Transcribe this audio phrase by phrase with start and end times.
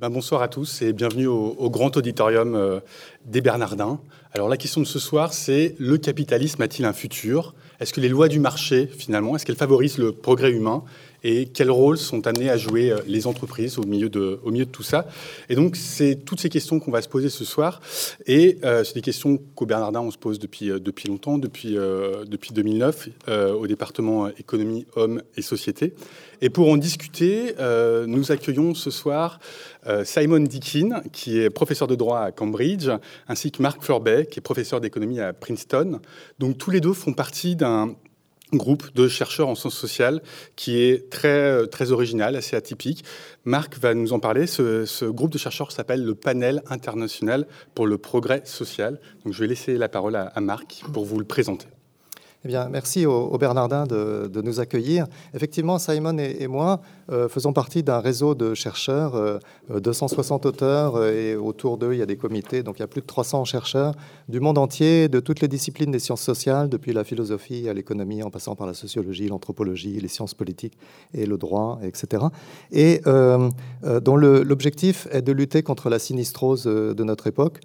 [0.00, 2.78] Ben, bonsoir à tous et bienvenue au, grand auditorium euh,
[3.24, 3.98] des Bernardins.
[4.32, 7.52] Alors la question de ce soir, c'est le capitalisme a-t-il un futur?
[7.80, 10.84] Est-ce que les lois du marché, finalement, est-ce qu'elles favorisent le progrès humain?
[11.24, 14.64] Et quel rôle sont amenés à jouer euh, les entreprises au milieu de, au milieu
[14.64, 15.06] de tout ça.
[15.48, 17.80] Et donc, c'est toutes ces questions qu'on va se poser ce soir.
[18.26, 21.76] Et euh, c'est des questions qu'au Bernardin, on se pose depuis, euh, depuis longtemps, depuis,
[22.26, 23.08] depuis 2009,
[23.58, 25.94] au département économie, hommes et société.
[26.40, 27.54] Et pour en discuter,
[28.06, 29.38] nous accueillons ce soir
[30.04, 32.88] Simon Dickin, qui est professeur de droit à Cambridge,
[33.28, 36.00] ainsi que Marc Florbet, qui est professeur d'économie à Princeton.
[36.38, 37.94] Donc, tous les deux font partie d'un
[38.52, 40.22] groupe de chercheurs en sciences sociales
[40.56, 43.04] qui est très, très original, assez atypique.
[43.44, 44.46] Marc va nous en parler.
[44.46, 49.00] Ce, groupe de chercheurs s'appelle le Panel international pour le progrès social.
[49.24, 51.68] Donc je vais laisser la parole à, à Marc pour vous le présenter.
[52.44, 55.06] Eh bien, merci au, Bernardin de, nous accueillir.
[55.34, 61.10] Effectivement, Simon et, moi euh, faisons partie d'un réseau de chercheurs, 260 euh, auteurs, euh,
[61.10, 63.44] et autour d'eux, il y a des comités, donc il y a plus de 300
[63.44, 63.94] chercheurs
[64.28, 68.22] du monde entier, de toutes les disciplines des sciences sociales, depuis la philosophie à l'économie,
[68.22, 70.78] en passant par la sociologie, l'anthropologie, les sciences politiques
[71.14, 72.22] et le droit, etc.
[72.70, 77.60] Et dont l'objectif est de lutter contre la sinistrose de notre époque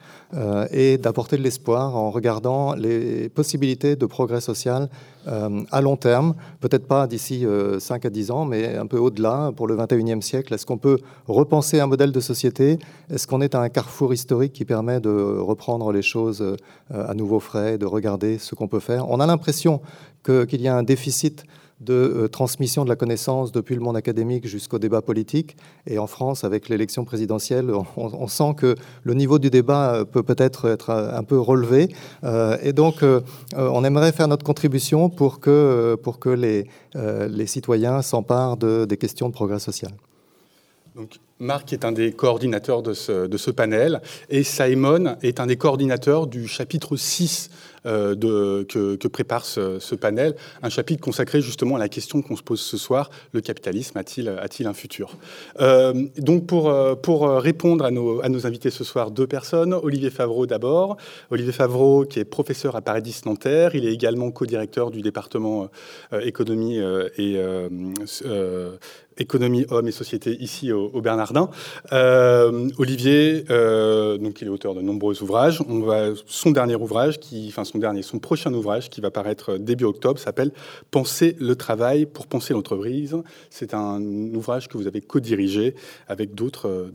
[0.72, 6.36] et d'apporter de l'espoir en regardant les possibilités de progrès social euh, à long terme,
[6.60, 7.46] peut-être pas d'ici
[7.80, 10.54] 5 euh, à 10 ans, mais un peu au-delà pour le 21e siècle.
[10.54, 10.98] Est-ce qu'on peut
[11.28, 12.80] repenser un modèle de société?
[13.10, 16.58] Est-ce qu'on est à un carrefour historique qui permet de reprendre les choses euh,
[16.92, 19.10] à nouveau frais, de regarder ce qu'on peut faire?
[19.10, 19.82] On a l'impression
[20.26, 21.46] qu'il y a un déficit
[21.84, 25.58] de euh, transmission de la connaissance depuis le monde académique jusqu'au débat politique.
[25.88, 30.24] Et en France, avec l'élection présidentielle, on, sent que le niveau du débat euh, peut
[30.24, 31.90] peut-être être un peu relevé.
[32.24, 33.04] Euh, et donc,
[33.56, 38.98] on aimerait faire notre contribution pour que, pour que les, les citoyens s'emparent de, des
[38.98, 39.92] questions de progrès social.
[41.44, 46.48] Marc est un des coordinateurs de ce, panel et Simon est un des coordinateurs du
[46.48, 47.50] chapitre 6
[47.86, 52.62] euh, que, prépare ce, panel, un chapitre consacré justement à la question qu'on se pose
[52.62, 55.18] ce soir, le capitalisme a-t-il un futur?
[55.60, 60.96] Euh, Donc pour, euh, répondre à nos, invités ce soir, deux personnes, Olivier Favreau d'abord,
[61.30, 65.68] Olivier Favreau qui est professeur à Paradis Nanterre, il est également co-directeur du département
[66.24, 66.80] économie
[67.18, 67.38] et
[69.18, 71.02] économie, hommes et société ici au,
[71.34, 71.50] Bernardin.
[72.78, 75.60] Olivier, donc il est auteur de nombreux ouvrages.
[76.26, 80.20] Son dernier ouvrage, qui, enfin son dernier, son prochain ouvrage qui va paraître début octobre
[80.20, 80.52] s'appelle
[80.92, 83.16] Penser le travail pour penser l'entreprise.
[83.50, 84.02] C'est un
[84.34, 85.76] ouvrage que vous avez co-dirigé
[86.08, 86.94] avec d'autres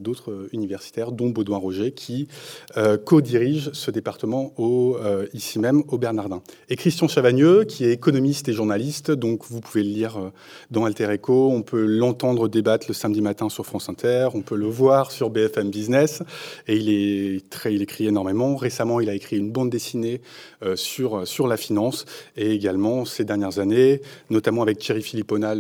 [0.52, 2.28] universitaires, dont Baudouin Roger, qui
[2.76, 6.42] euh, co-dirige ce département euh, ici même au Bernardin.
[6.68, 10.30] Et Christian Chavagneux, qui est économiste et journaliste, donc vous pouvez le lire euh,
[10.70, 14.56] dans Alter Echo, on peut l'entendre débattre le samedi matin sur France Inter, on peut
[14.56, 16.22] le voir sur BFM Business,
[16.66, 18.56] et il écrit énormément.
[18.56, 20.20] Récemment, il a écrit une bande dessinée
[20.62, 22.04] euh, sur, sur la finance
[22.36, 24.00] et également ces dernières années,
[24.30, 25.54] notamment avec Thierry Philippona,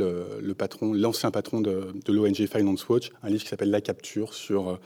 [0.56, 4.78] patron, l'ancien patron de, l'ONG Finance Watch, un livre qui s'appelle La capture sur euh,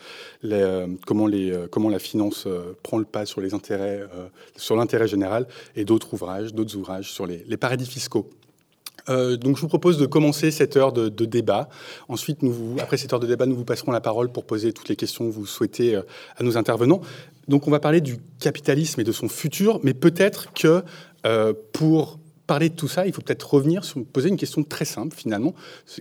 [0.45, 2.47] euh, comment, la finance
[2.83, 8.29] prend le pas sur l'intérêt général et d'autres ouvrages, ouvrages sur les paradis fiscaux.
[9.09, 11.69] Donc je vous propose de commencer cette heure de, débat.
[12.09, 12.41] Ensuite,
[12.79, 15.27] après cette heure de débat, nous vous passerons la parole pour poser toutes les questions
[15.27, 17.01] que vous souhaitez à nos intervenants.
[17.49, 20.85] Donc on va parler du capitalisme et de son futur, mais peut-être que
[21.27, 24.85] euh, pour parler de tout ça, il faut peut-être revenir sur poser une question très
[24.85, 25.55] simple finalement.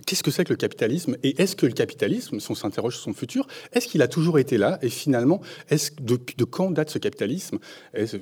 [0.06, 3.04] Qu'est-ce que c'est que le capitalisme Et est-ce que le capitalisme, si on s'interroge sur
[3.04, 5.40] son futur, est-ce qu'il a toujours été là Et finalement,
[5.70, 7.58] de quand date ce capitalisme?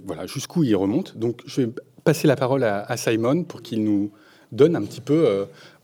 [0.05, 1.17] Voilà, jusqu'où il remonte?
[1.17, 1.73] Donc je vais
[2.05, 4.13] passer la parole à Simon pour qu'il nous
[4.53, 5.27] donne un petit peu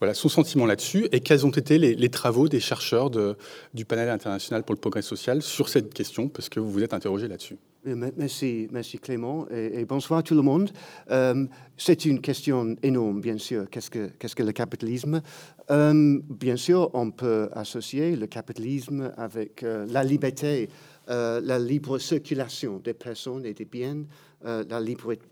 [0.03, 4.62] euh, son sentiment là-dessus et quels ont été les, travaux des chercheurs du panel international
[4.62, 7.56] pour le progrès social sur cette question, parce que vous vous êtes interrogé là-dessus.
[7.84, 10.71] Merci, merci Clément et, bonsoir tout le monde.
[11.10, 11.47] Euh,
[11.77, 13.71] c'est une question énorme, bien sûr.
[13.71, 15.22] Qu'est-ce que, qu'est-ce que le capitalisme?
[15.71, 20.68] Euh, Bien sûr, on peut associer le capitalisme avec la liberté,
[21.09, 24.04] la libre circulation des personnes et des biens,
[24.44, 24.80] euh, la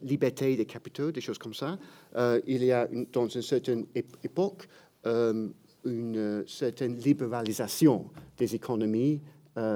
[0.02, 1.78] liberté des capitaux, des choses comme ça.
[2.16, 4.66] Euh, il y a dans une certaine époque
[5.06, 5.48] euh,
[5.84, 8.06] une certaine libéralisation
[8.38, 9.20] des économies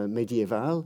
[0.08, 0.82] médiévales.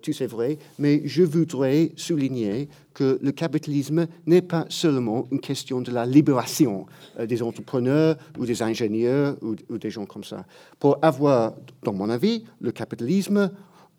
[0.00, 5.80] tout c'est vrai, mais je voudrais souligner que le capitalisme n'est pas seulement une question
[5.80, 6.86] de la libération
[7.18, 10.46] des entrepreneurs ou des ingénieurs ou, ou, des gens comme ça.
[10.78, 13.50] Pour avoir, dans mon avis, le capitalisme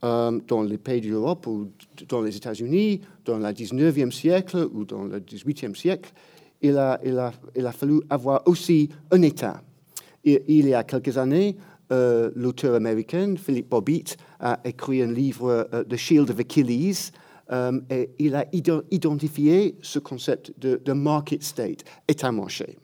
[0.03, 1.69] euh, dans les pays d'Europe ou
[2.09, 6.11] dans les États-Unis, dans le 19e siècle ou dans le 18e siècle,
[6.61, 7.00] il a,
[7.71, 9.61] fallu avoir aussi un État.
[10.23, 11.57] il y a quelques années,
[11.89, 17.11] l'auteur américain Philip Bobbitt a écrit un livre, The Shield of Achilles,
[17.89, 22.77] et il a identifié ce concept de, de market state, état-marché.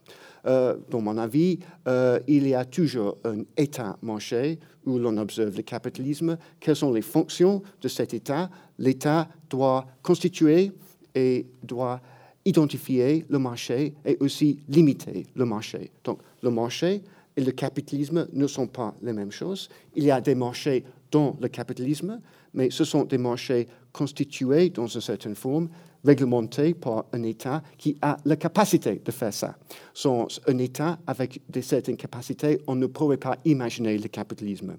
[0.45, 5.63] Euh, dans mon avis, euh, il y a toujours un État-marché où l'on observe le
[5.63, 6.37] capitalisme.
[6.59, 8.49] Quelles sont les fonctions de cet État?
[8.77, 10.71] L'État doit constituer
[11.13, 12.01] et doit
[12.45, 15.91] identifier le marché et aussi limiter le marché.
[16.03, 17.01] Donc, le marché
[17.35, 19.69] et le capitalisme ne sont pas les mêmes choses.
[19.95, 22.19] Il y a des marchés dans le capitalisme,
[22.53, 25.69] mais ce sont des marchés constitués dans une certaine forme
[26.03, 29.55] réglementé par un État qui a la capacité de faire ça.
[29.93, 34.77] Sans un État avec de certaines capacités, on ne pourrait pas imaginer le capitalisme.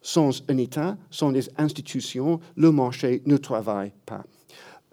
[0.00, 4.24] Sans un État, sans des institutions, le marché ne travaille pas.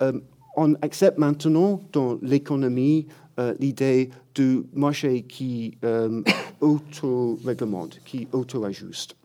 [0.01, 0.19] Euh,
[0.57, 3.07] on accepte maintenant dans l'économie
[3.39, 6.21] euh, l'idée du marché qui euh,
[6.61, 9.15] auto-réglemente, qui auto-ajuste.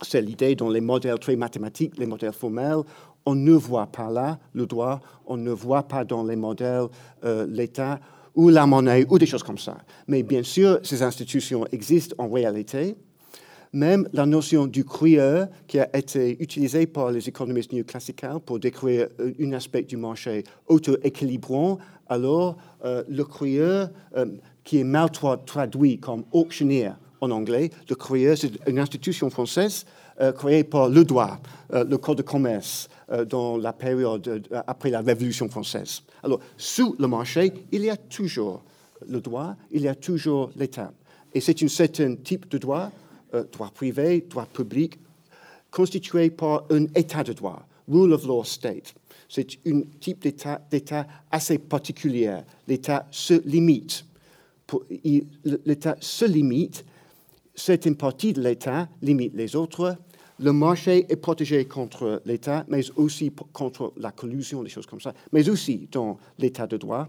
[0.00, 2.82] C'est l'idée dans les modèles très mathématiques, les modèles formels,
[3.26, 6.86] on ne voit pas là le droit, on ne voit pas dans les modèles
[7.24, 8.00] euh, l'État
[8.34, 9.78] ou la monnaie ou des choses comme ça.
[10.08, 12.96] Mais bien sûr, ces institutions existent en réalité.
[13.74, 19.08] Même la notion du crieur qui a été utilisée par les économistes néoclassiques pour décrire
[19.20, 21.78] euh, un aspect du marché auto-équilibrant,
[22.08, 23.90] alors euh, le crieur,
[24.64, 29.86] qui est mal traduit comme auctionnaire en anglais, le crieur, c'est une institution française
[30.36, 31.40] créée par le droit,
[31.72, 32.88] le code de commerce,
[33.26, 36.02] dans la période euh, après la Révolution française.
[36.22, 38.62] Alors, sous le marché, il y a toujours
[39.06, 40.92] le droit, il y a toujours l'État.
[41.34, 42.90] Et c'est un certain type de droit,
[43.34, 44.98] euh, droit privé, droit public,
[45.70, 48.94] constitué par un État de droit, rule of law state.
[49.28, 52.38] C'est un type d'État assez particulier.
[52.68, 54.04] L'État se limite.
[55.64, 56.84] L'État se limite.
[57.54, 59.96] Certaines parties de l'État limitent les autres
[60.42, 65.14] le marché est protégé contre l'État, mais aussi contre la collusion, des choses comme ça,
[65.32, 67.08] mais aussi dans l'État de droit.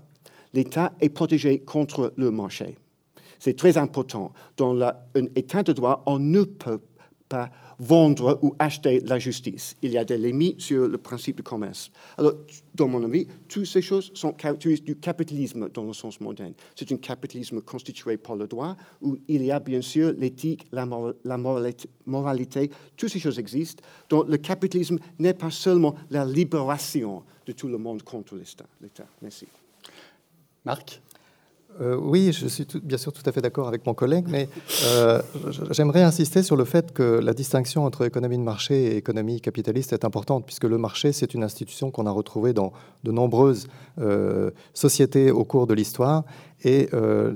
[0.53, 2.77] L'État est protégé contre le marché.
[3.39, 4.33] C'est très important.
[4.55, 4.93] Dans un
[5.35, 6.79] État de droit, on ne peut
[7.27, 7.49] pas
[7.83, 9.75] vendre ou acheter la justice.
[9.81, 11.91] Il y a des limites sur le principe du commerce.
[12.17, 12.33] Alors,
[12.73, 16.53] dans mon avis, toutes ces choses sont caractéristiques du capitalisme dans le sens moderne.
[16.75, 20.85] C'est un capitalisme constitué par le droit, où il y a bien sûr l'éthique, la,
[22.05, 23.83] moralité, toutes ces choses existent.
[24.09, 28.65] Donc, le capitalisme n'est pas seulement la libération de tout le monde contre l'État.
[29.21, 29.47] Merci.
[30.65, 31.01] Marc?
[31.81, 34.47] Euh, oui, je suis bien sûr tout à fait d'accord avec mon collègue, mais
[34.85, 35.21] euh,
[35.71, 39.93] j'aimerais insister sur le fait que la distinction entre économie de marché et économie capitaliste
[39.93, 42.73] est importante, puisque le marché, c'est une institution qu'on a retrouvée dans
[43.03, 43.67] de nombreuses
[43.99, 46.23] euh, sociétés au cours de l'histoire,
[46.65, 46.87] et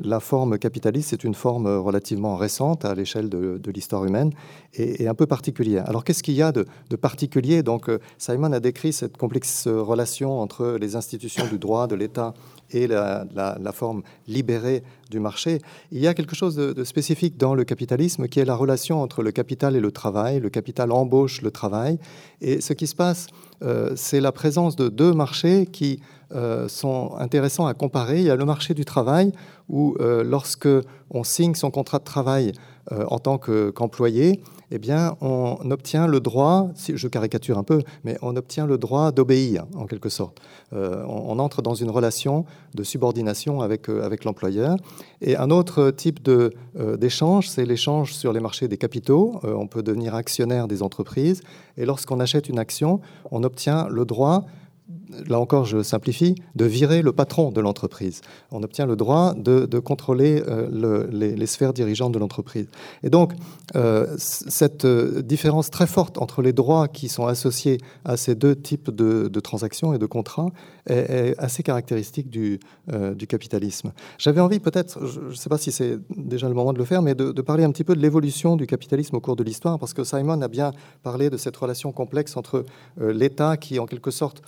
[0.06, 4.32] la forme capitaliste, c'est une forme relativement récente à l'échelle de, l'histoire humaine
[4.74, 5.84] et, un peu particulière.
[5.90, 7.62] Alors qu'est-ce qu'il y a de, de particulier?
[7.62, 12.34] Donc Simon a décrit cette complexe relation entre les institutions du droit, de l'État
[12.72, 13.26] et la,
[13.74, 15.60] forme libérée du marché,
[15.92, 19.24] il y a quelque chose de, spécifique dans le capitalisme qui est la relation entre
[19.24, 20.40] le capital et le travail.
[20.40, 22.00] Le capital embauche le travail.
[22.42, 23.28] Et ce qui se passe,
[23.64, 26.02] euh, c'est la présence de deux marchés qui
[26.36, 28.20] euh, sont intéressants à comparer.
[28.20, 29.32] Il y a le marché du travail
[29.70, 30.70] où euh, lorsque
[31.10, 32.52] on signe son contrat de travail
[32.90, 34.42] en tant qu'employé,
[34.72, 38.78] eh bien, on obtient le droit, si je caricature un peu, mais on obtient le
[38.78, 40.40] droit d'obéir, en quelque sorte.
[40.74, 44.76] Euh, on, entre dans une relation de subordination avec, euh, avec l'employeur.
[45.22, 49.40] Et un autre type euh, d'échange, c'est l'échange sur les marchés des capitaux.
[49.44, 51.42] on peut devenir actionnaire des entreprises.
[51.78, 53.00] Et lorsqu'on achète une action,
[53.32, 54.46] on obtient le droit
[55.28, 58.22] là encore je simplifie, de virer le patron de l'entreprise.
[58.52, 62.68] On obtient le droit de, contrôler euh, les, sphères dirigeantes de l'entreprise.
[63.04, 63.34] Et donc,
[63.76, 68.56] euh, cette euh, différence très forte entre les droits qui sont associés à ces deux
[68.56, 70.50] types de, transactions et de contrats
[70.88, 72.60] est, assez caractéristique du,
[73.28, 73.92] capitalisme.
[74.18, 77.02] J'avais envie peut-être, je ne sais pas si c'est déjà le moment de le faire,
[77.02, 79.94] mais de, parler un petit peu de l'évolution du capitalisme au cours de l'histoire, parce
[79.94, 80.72] que Simon a bien
[81.04, 82.66] parlé de cette relation complexe entre
[83.00, 84.42] l'État qui, en quelque sorte,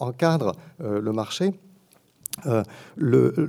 [0.00, 1.52] encadre euh, le marché.
[2.46, 2.62] Euh,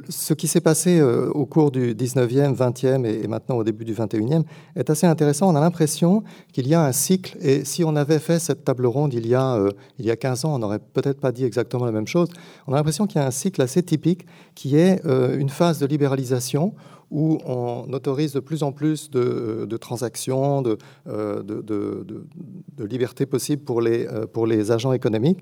[0.07, 4.43] ce qui s'est passé au cours du 19e, 20e et, maintenant au début du 21e
[4.77, 5.51] est assez intéressant.
[5.51, 6.23] On a l'impression
[6.53, 9.35] qu'il y a un cycle, et si on avait fait cette table ronde il y
[9.35, 9.61] a,
[9.99, 12.29] il y a 15 ans, on n'aurait peut-être pas dit exactement la même chose.
[12.65, 15.85] On a l'impression qu'il y a un cycle assez typique qui est une phase de
[15.85, 16.73] libéralisation
[17.11, 23.81] où on autorise de plus en plus de, transactions, de, de, de, liberté possible pour
[23.81, 25.39] les, pour les agents économiques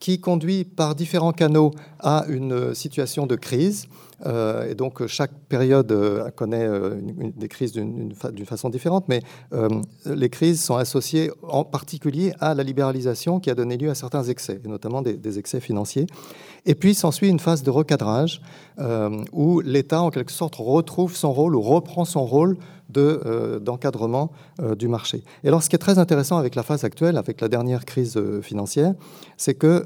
[0.00, 3.88] qui conduit par différents canaux à une situation de crise.
[4.24, 5.92] et donc chaque période
[6.36, 6.68] connaît
[7.36, 8.14] des crises d'une
[8.46, 9.22] façon différente, mais
[10.06, 14.24] les crises sont associées en particulier à la libéralisation qui a donné lieu à certains
[14.24, 16.06] excès, et notamment des, des excès financiers.
[16.66, 18.40] Et puis s'ensuit une phase de recadrage
[19.32, 22.56] où l'État, en quelque sorte, retrouve son rôle ou reprend son rôle
[22.96, 25.22] euh, d'encadrement euh, du marché.
[25.44, 28.16] Et alors, ce qui est très intéressant avec la phase actuelle, avec la dernière crise
[28.16, 28.94] euh, financière,
[29.36, 29.84] c'est que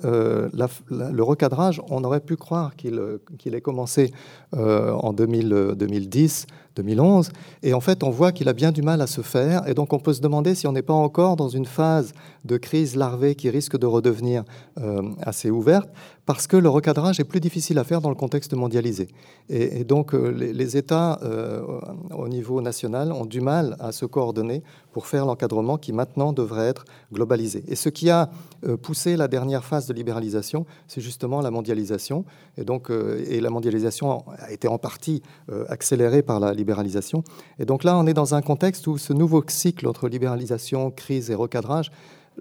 [0.53, 3.01] le recadrage, on aurait pu croire qu'il
[3.39, 4.13] qu'il ait commencé
[4.53, 7.31] en 2000, 2010, 2011,
[7.63, 9.93] et en fait, on voit qu'il a bien du mal à se faire, et donc
[9.93, 12.13] on peut se demander si on n'est pas encore dans une phase
[12.45, 14.45] de crise larvée qui risque de redevenir
[15.21, 15.89] assez ouverte,
[16.27, 19.09] parce que le recadrage est plus difficile à faire dans le contexte mondialisé.
[19.49, 21.19] Et, donc, les, les États
[22.11, 26.69] au niveau national ont du mal à se coordonner pour faire l'encadrement qui maintenant devrait
[26.69, 27.65] être globalisé.
[27.67, 28.31] Et ce qui a
[28.67, 32.25] euh, poussé la dernière phase de libéralisation, c'est justement la mondialisation.
[32.59, 37.25] Et donc, euh, et la mondialisation a été en partie euh, accélérée par la libéralisation.
[37.59, 41.31] Et donc là, on est dans un contexte où ce nouveau cycle entre libéralisation, crise
[41.31, 41.91] et recadrage,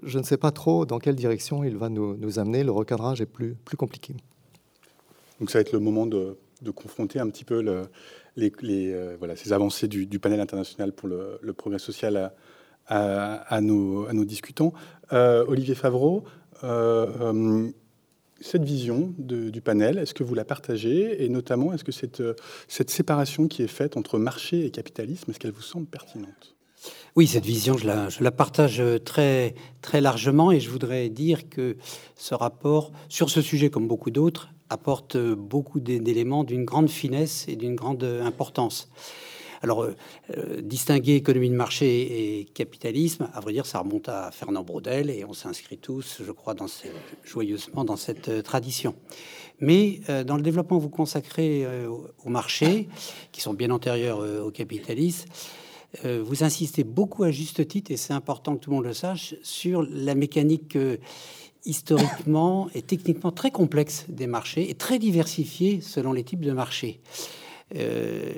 [0.02, 2.64] je ne sais pas trop dans quelle direction il va nous, nous amener.
[2.64, 4.14] Le recadrage est plus, plus compliqué.
[5.40, 7.82] Donc ça va être le moment de, de confronter un petit peu le,
[8.36, 12.32] les, euh, ces avancées du, panel international pour le, progrès social
[12.86, 14.72] à, nos, à nos, discutants.
[15.12, 16.24] Euh, Olivier Favreau,
[16.64, 17.70] euh,
[18.40, 21.24] cette vision du panel, est-ce que vous la partagez?
[21.24, 22.22] Et notamment, est-ce que cette,
[22.68, 26.56] cette séparation qui est faite entre marché et capitalisme, est-ce qu'elle vous semble pertinente?
[27.14, 31.48] Oui, cette vision, je la, je la, partage très, très largement et je voudrais dire
[31.48, 31.76] que
[32.16, 37.56] ce rapport, sur ce sujet comme beaucoup d'autres, apporte beaucoup d'éléments d'une grande finesse et
[37.56, 38.90] d'une grande importance.
[39.62, 39.94] Alors, euh,
[40.36, 45.08] euh, distinguer économie de marché et capitalisme, à vrai dire, ça remonte à Fernand Braudel
[45.08, 46.66] et on s'inscrit tous, je crois, dans
[47.22, 48.96] joyeusement dans cette euh, tradition.
[49.60, 52.88] Mais dans le développement que vous consacrez au marché,
[53.30, 55.28] qui sont bien antérieurs au capitalisme,
[56.02, 59.36] vous insistez beaucoup à juste titre, et c'est important que tout le monde le sache,
[59.44, 60.76] sur la mécanique
[61.64, 67.00] historiquement et techniquement très complexe des marchés et très diversifiés selon les types de marchés.
[67.76, 68.32] Euh,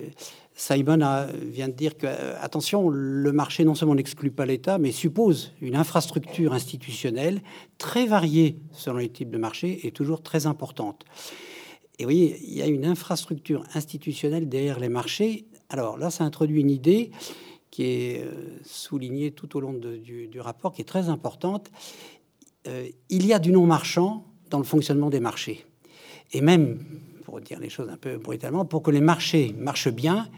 [0.57, 1.00] Simon
[1.43, 5.52] vient de dire que, euh, attention, le marché non seulement n'exclut pas l'État, mais suppose
[5.61, 7.40] une infrastructure institutionnelle
[7.78, 11.04] très variée selon les types de marchés et toujours très importante.
[11.99, 15.47] Et vous voyez, il y a une infrastructure institutionnelle derrière les marchés.
[15.71, 17.11] Alors là, ça introduit une idée
[17.71, 21.73] qui est euh, soulignée tout au long du, rapport, qui est très importante,
[22.66, 25.66] euh, il y a du non marchand dans le fonctionnement des marchés.
[26.33, 26.78] Et même,
[27.25, 30.28] pour dire les choses un peu brutalement, pour que les marchés marchent bien,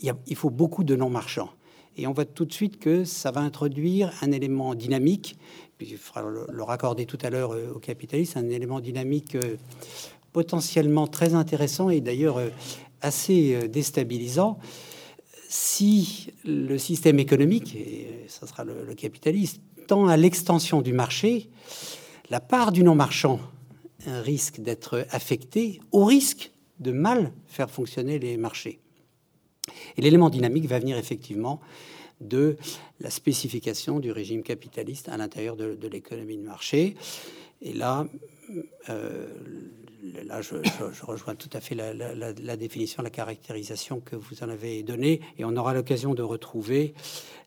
[0.00, 1.50] il, faut beaucoup de non marchands.
[1.96, 5.36] Et on voit tout de suite que ça va introduire un élément dynamique,
[5.76, 9.56] puis il faudra le, raccorder tout à l'heure euh, au capitalisme, un élément dynamique euh,
[10.32, 12.40] potentiellement très intéressant et d'ailleurs
[13.02, 14.58] assez déstabilisant
[15.48, 19.60] si le système économique, et ça sera le, le capitalisme,
[19.92, 21.50] à l'extension du marché,
[22.30, 23.40] la part du non-marchand
[24.06, 28.80] risque d'être affectée au risque de mal faire fonctionner les marchés.
[29.96, 31.60] Et l'élément dynamique va venir effectivement
[32.20, 32.56] de
[33.00, 36.96] la spécification du régime capitaliste à l'intérieur de, l'économie de marché.
[37.60, 38.06] Et là,
[38.88, 39.26] euh,
[40.24, 40.56] là je,
[41.02, 45.56] rejoins tout à fait la, définition, la caractérisation que vous en avez donnée, et on
[45.56, 46.94] aura l'occasion de retrouver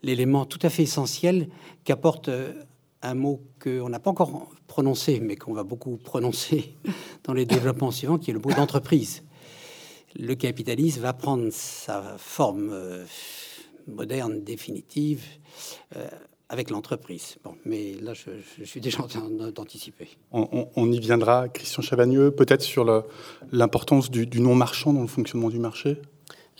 [0.03, 1.49] l'élément tout à fait essentiel
[1.83, 2.53] qu'apporte euh,
[3.01, 6.75] un mot qu'on n'a pas encore prononcé, mais qu'on va beaucoup prononcer
[7.23, 9.23] dans les développements suivants, qui est le mot d'entreprise.
[10.17, 13.05] Le capitalisme va prendre sa forme euh,
[13.87, 15.23] moderne, définitive,
[16.55, 17.37] avec l'entreprise.
[17.43, 18.31] Bon, mais là, je,
[18.63, 20.07] suis déjà en train d'anticiper.
[20.31, 23.03] On, y viendra, Christian Chavagneux, peut-être sur
[23.51, 25.97] l'importance du non-marchand dans le fonctionnement du marché?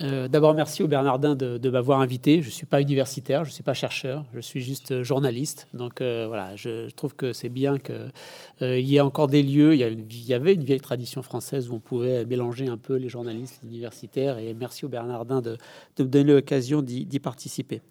[0.01, 2.41] Euh, d'abord, merci au Bernardin de, m'avoir invité.
[2.41, 5.67] Je ne suis pas universitaire, je ne suis pas chercheur, je suis juste euh, journaliste.
[5.73, 9.73] Donc euh, voilà, je, trouve que c'est bien qu'il y ait encore des lieux.
[9.73, 9.79] Il
[10.27, 13.69] y, avait une vieille tradition française où on pouvait mélanger un peu les journalistes, les
[13.69, 14.37] universitaires.
[14.37, 15.57] Et merci au Bernardin de,
[15.99, 17.81] me donner l'occasion d'y participer.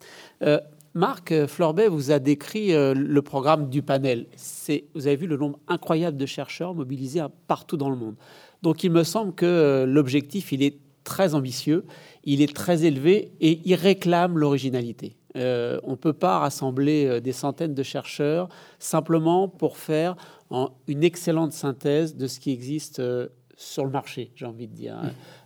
[0.94, 4.26] Marc Florbet vous a décrit le programme du panel.
[4.94, 8.14] Vous avez vu le nombre incroyable de chercheurs mobilisés partout dans le monde.
[8.62, 11.84] Donc il me semble que l'objectif, il est très ambitieux,
[12.24, 15.16] il est très élevé et il réclame l'originalité.
[15.36, 18.48] Euh, on ne peut pas rassembler euh, des centaines de chercheurs
[18.78, 20.16] simplement pour faire
[20.86, 24.96] une excellente synthèse de ce qui existe euh, sur le marché, j'ai envie de dire.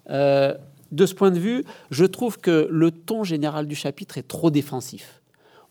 [0.08, 4.50] de ce point de vue, je trouve que le ton général du chapitre est trop
[4.50, 5.17] défensif.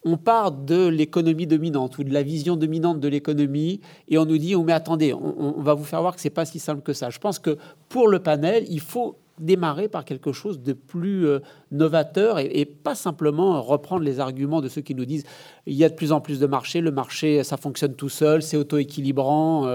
[0.09, 4.37] On part de l'économie dominante ou de la vision dominante de l'économie et on nous
[4.37, 6.93] dit oh, mais attendez, on, va vous faire voir que c'est pas si simple que
[6.93, 7.09] ça.
[7.09, 7.57] Je pense que
[7.89, 11.27] pour le panel, il faut démarrer par quelque chose de plus
[11.71, 15.25] novateur et, pas simplement reprendre les arguments de ceux qui nous disent
[15.65, 18.41] il y a de plus en plus de marchés, le marché ça fonctionne tout seul,
[18.41, 19.69] c'est auto-équilibrant.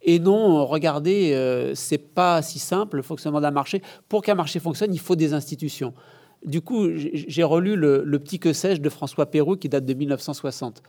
[0.00, 3.82] et non, regardez, c'est pas si simple le fonctionnement d'un marché.
[4.08, 5.92] Pour qu'un marché fonctionne, il faut des institutions.
[6.44, 10.82] Du coup, j'ai relu le, Petit que sais-je de François Pérou qui date de 1960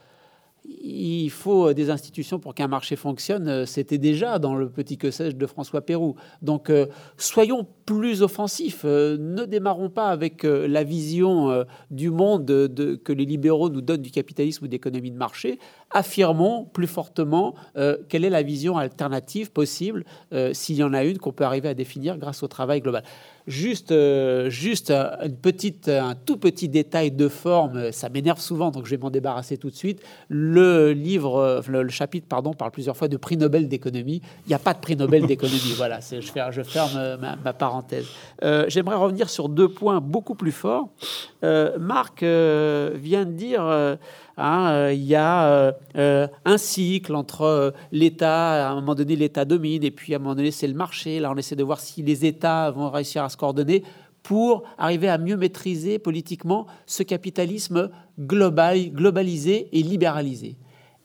[0.66, 3.48] il faut euh, des institutions pour qu'un marché fonctionne.
[3.48, 6.16] Euh, c'était déjà dans le petit que sais-je de François Pérou.
[6.42, 8.84] Donc, euh, soyons plus offensifs.
[8.84, 12.46] ne démarrons pas avec la vision du monde
[13.04, 15.60] que les libéraux nous donnent du capitalisme ou d'économie de marché.
[15.92, 17.56] Affirmons plus fortement
[18.10, 20.06] quelle est la vision alternative possible,
[20.54, 23.04] s'il y en a une, qu'on peut arriver à définir grâce au travail global.
[23.46, 28.86] Juste, euh, juste une petite, un tout petit détail de forme, ça m'énerve souvent, donc
[28.86, 30.02] je vais m'en débarrasser tout de suite.
[30.30, 34.22] Le livre, le, chapitre, pardon, parle plusieurs fois de prix Nobel d'économie.
[34.46, 35.74] Il n'y a pas de prix Nobel d'économie.
[35.76, 37.54] voilà, je, ferme, je ferme ma,
[38.44, 40.90] Euh, j'aimerais revenir sur deux points beaucoup plus forts.
[41.44, 43.98] Euh, Marc vient de dire
[44.38, 49.16] Hein, euh, il y a euh, euh, un cycle entre l'État, à un moment donné
[49.16, 51.20] l'État domine, et puis à un moment donné c'est le marché.
[51.20, 53.84] Là on essaie de voir si les États vont réussir à se coordonner
[54.24, 60.56] pour arriver à mieux maîtriser politiquement ce capitalisme global, globalisé et libéralisé.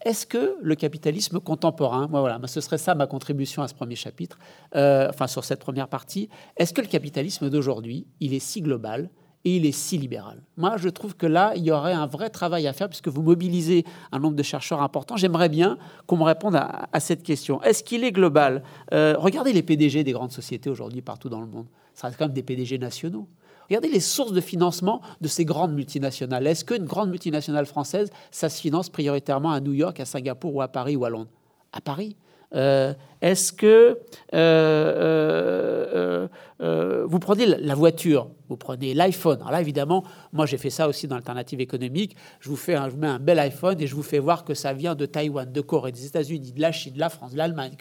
[0.05, 3.97] Est-ce que le capitalisme contemporain, moi voilà, ce serait ça ma contribution à ce premier
[3.97, 4.39] chapitre,
[4.75, 9.11] enfin sur cette première partie, est-ce que le capitalisme d'aujourd'hui, il est si global
[9.45, 10.43] et il est si libéral?
[10.57, 13.23] Moi, je trouve que là, il y aurait un vrai travail à faire puisque vous
[13.23, 15.17] mobilisez un nombre de chercheurs importants.
[15.17, 17.63] J'aimerais bien qu'on me réponde à, cette question.
[17.63, 18.63] Est-ce qu'il est global?
[18.93, 21.67] Euh, Regardez les PDG des grandes sociétés aujourd'hui partout dans le monde.
[21.95, 23.29] Ça reste quand même des PDG nationaux.
[23.69, 26.47] Regardez les sources de financement de ces grandes multinationales.
[26.47, 30.63] Est-ce qu'une grande multinationale française, ça se finance prioritairement à New York, à Singapour ou
[30.63, 31.31] à Paris ou à Londres?
[31.73, 32.17] À Paris.
[32.55, 33.99] Euh, est-ce que
[34.35, 36.29] euh,
[36.61, 39.39] euh, vous prenez la voiture, vous prenez l'iPhone.
[39.41, 42.17] Alors là, évidemment, moi j'ai fait ça aussi dans l'alternative économique.
[42.41, 44.55] Je vous, fais un, je mets un bel iPhone et je vous fais voir que
[44.55, 47.39] ça vient de Taïwan, de Corée, des États-Unis, de la Chine, de la France, de
[47.39, 47.73] l'Allemagne.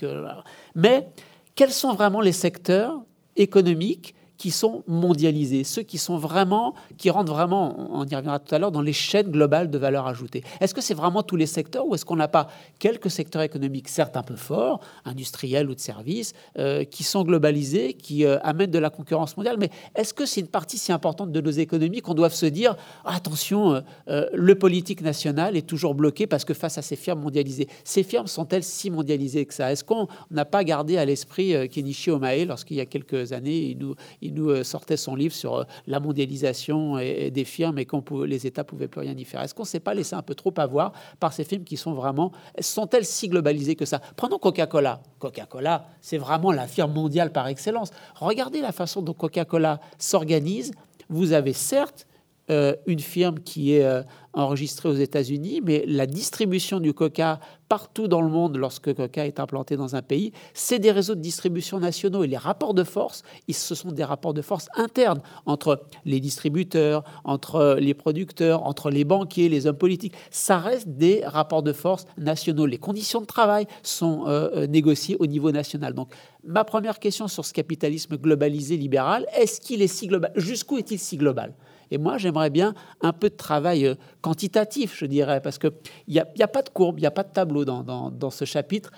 [0.76, 1.08] Mais
[1.56, 3.02] quels sont vraiment les secteurs
[3.38, 8.54] économiques qui sont mondialisés, ceux qui sont vraiment, qui rentrent vraiment, on y reviendra tout
[8.54, 10.44] à l'heure, dans les chaînes globales de valeur ajoutée.
[10.62, 12.48] Est-ce que c'est vraiment tous les secteurs ou est-ce qu'on n'a pas
[12.80, 17.94] quelques secteurs économiques, certes un peu forts, industriels ou de services, euh, qui sont globalisés,
[17.94, 19.58] qui euh, amènent de la concurrence mondiale?
[19.60, 22.76] Mais est-ce que c'est une partie si importante de nos économies qu'on doit se dire
[23.06, 27.68] attention, euh, le politique national est toujours bloqué parce que face à ces firmes mondialisées,
[27.84, 29.72] ces firmes sont-elles si mondialisées que ça?
[29.72, 33.78] Est-ce qu'on n'a pas gardé à l'esprit Kenichi Omae lorsqu'il y a quelques années, il
[33.80, 37.86] nous, il nous euh, sortait son livre sur euh, la mondialisation et, des firmes et
[37.86, 39.42] qu'on les États pouvaient plus rien y faire.
[39.42, 41.94] Est-ce qu'on ne s'est pas laissé un peu trop avoir par ces films qui sont
[41.94, 44.02] vraiment sont-elles si globalisées que ça?
[44.16, 45.02] Prenons Coca-Cola.
[45.20, 47.92] Coca-Cola, c'est vraiment la firme mondiale par excellence.
[48.16, 50.72] Regardez la façon dont Coca-Cola s'organise.
[51.10, 52.07] Vous avez certes
[52.50, 58.08] euh, une firme qui est euh, enregistrée aux États-Unis, mais la distribution du coca partout
[58.08, 61.80] dans le monde, lorsque coca est implanté dans un pays, c'est des réseaux de distribution
[61.80, 62.24] nationaux.
[62.24, 67.04] Et les rapports de force, ce sont des rapports de force internes entre les distributeurs,
[67.26, 70.14] entre les producteurs, entre les banquiers, les hommes politiques.
[70.32, 72.66] Ça reste des rapports de force nationaux.
[72.66, 75.94] Les conditions de travail sont euh, négociées au niveau national.
[75.94, 76.14] Donc,
[76.46, 80.32] ma première question sur ce capitalisme globalisé libéral, est-ce qu'il est si global?
[80.36, 81.54] Jusqu'où est-il si global?
[81.92, 85.72] Et moi, j'aimerais bien un peu de travail euh, quantitatif, je dirais, parce qu'il
[86.08, 88.46] n'y a, a, pas de courbe, il n'y a pas de tableau dans, dans, ce
[88.46, 88.92] chapitre.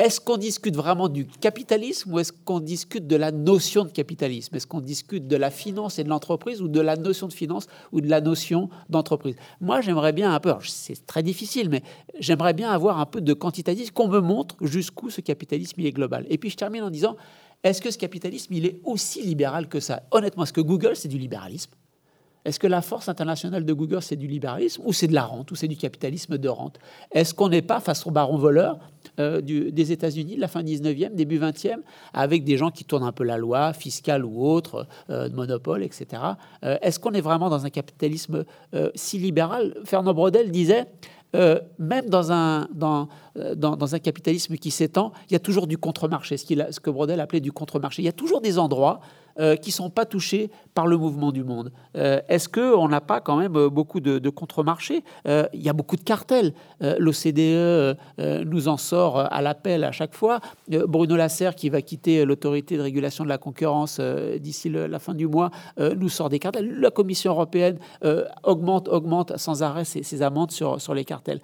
[0.00, 4.56] Est-ce qu'on discute vraiment du capitalisme ou est-ce qu'on discute de la notion de capitalisme?
[4.56, 7.68] Est-ce qu'on discute de la finance et de l'entreprise ou de la notion de finance
[7.92, 9.36] ou de la notion d'entreprise?
[9.60, 11.82] Moi, j'aimerais bien un peu, c'est très difficile, mais
[12.18, 15.92] j'aimerais bien avoir un peu de quantitatif, qu'on me montre jusqu'où ce capitalisme il est
[15.92, 16.26] global.
[16.28, 17.14] Et puis je termine en disant,
[17.62, 20.02] est-ce que ce capitalisme il est aussi libéral que ça?
[20.10, 21.70] Honnêtement, est-ce que Google c'est du libéralisme?
[22.44, 25.50] Est-ce que la force internationale de Google, c'est du libéralisme ou c'est de la rente
[25.50, 26.78] ou c'est du capitalisme de rente?
[27.10, 28.78] Est-ce qu'on n'est pas face au baron voleur
[29.18, 31.78] euh, des États-Unis de la fin 19e, début 20e,
[32.12, 35.82] avec des gens qui tournent un peu la loi, fiscale ou autre, euh, de monopole,
[35.82, 36.22] etc.
[36.64, 38.44] Euh, est-ce qu'on est vraiment dans un capitalisme
[38.94, 39.74] si libéral?
[39.84, 40.86] Fernand Brodel disait
[41.80, 43.08] même dans un, dans,
[43.56, 47.18] dans, un capitalisme qui s'étend, il y a toujours du contre-marché, ce, ce que Brodel
[47.18, 48.02] appelait du contre-marché.
[48.02, 49.00] Il y a toujours des endroits
[49.40, 51.72] euh, qui ne sont pas touchés par le mouvement du monde.
[51.96, 55.02] Euh, est-ce qu'on n'a pas quand même euh, beaucoup de, contre-marchés?
[55.26, 56.52] Il y a beaucoup de cartels.
[56.80, 60.40] L'OCDE nous en sort à l'appel à chaque fois.
[60.68, 65.26] Bruno Lasserre, qui va quitter l'autorité de régulation de la concurrence d'ici la fin du
[65.26, 66.78] mois, nous sort des cartels.
[66.80, 67.78] La Commission européenne
[68.42, 71.40] augmente, augmente sans arrêt ses, ses, amendes sur, sur les cartels.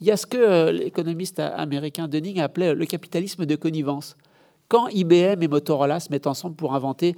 [0.00, 4.16] Il y a ce que l'économiste américain Dunning appelait le capitalisme de connivence
[4.68, 7.16] quand IBM et Motorola se mettent ensemble pour inventer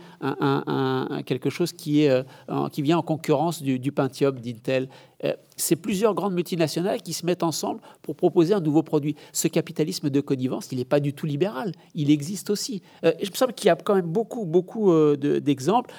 [1.24, 4.88] quelque chose qui, est, euh, qui vient en concurrence du, Pentium d'Intel,
[5.24, 9.16] euh, c'est plusieurs grandes multinationales qui se mettent ensemble pour proposer un nouveau produit.
[9.32, 12.82] Ce capitalisme de connivence, il n'est pas du tout libéral, il existe aussi.
[13.04, 15.92] Euh, je me semble qu'il y a quand même beaucoup, beaucoup d'exemples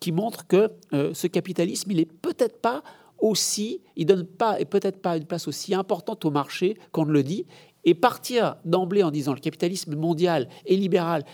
[0.00, 2.82] qui montrent que ce capitalisme, il n'est peut-être pas
[3.22, 7.12] aussi, il donne pas et peut-être pas une place aussi importante au marché qu'on ne
[7.12, 7.46] le dit.
[7.84, 11.24] Et partir d'emblée en disant le capitalisme mondial et libéral,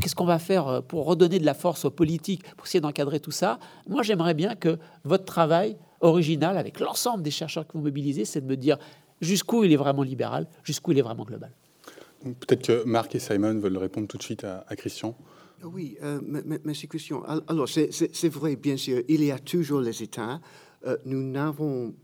[0.00, 3.20] qu'est-ce qu'on va faire euh, pour redonner de la force aux politiques, pour essayer d'encadrer
[3.20, 3.58] tout ça?
[3.86, 8.40] Moi, j'aimerais bien que votre travail original, avec l'ensemble des chercheurs que vous mobilisez, c'est
[8.40, 8.78] de me dire
[9.20, 11.52] jusqu'où il est vraiment libéral, jusqu'où il est vraiment global.
[12.22, 15.16] Peut-être que Marc et Simon veulent répondre tout de suite à, Christian.
[15.62, 16.20] Oui, euh,
[16.64, 17.22] merci Christian.
[17.46, 20.40] Alors, c'est vrai, bien sûr, il y a toujours les États.
[20.86, 21.94] Euh, nous n'avons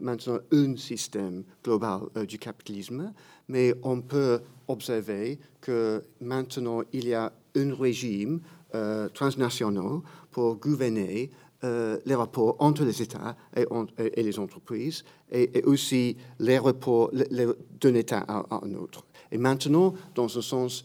[0.00, 3.12] maintenant un système global euh, du capitalisme,
[3.48, 8.40] mais on peut observer que maintenant il y a un régime
[8.74, 11.30] euh, transnational pour gouverner
[11.64, 13.66] euh, les rapports entre les États et,
[13.98, 19.04] et les entreprises, et, aussi les rapports d'un État à, un autre.
[19.30, 20.84] Et maintenant, dans ce sens,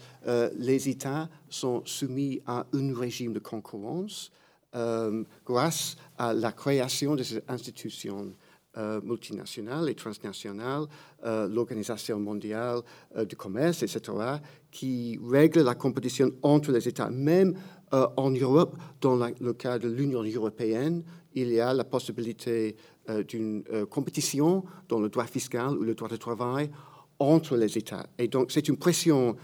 [0.57, 4.31] les États sont soumis à un régime de concurrence
[5.45, 8.31] grâce à la création de ces institutions
[8.77, 10.85] euh, multinationales et transnationales,
[11.25, 12.81] euh, l'Organisation mondiale
[13.15, 13.99] euh, du commerce, etc.,
[14.69, 17.09] qui règle la compétition entre les États.
[17.09, 17.55] Même
[17.91, 22.75] en Europe, dans le cas de l'Union européenne, il y a la possibilité
[23.29, 26.69] d'une compétition dans le droit fiscal ou le droit du travail
[27.17, 28.05] entre les États.
[28.19, 29.37] Et donc, c'est une pression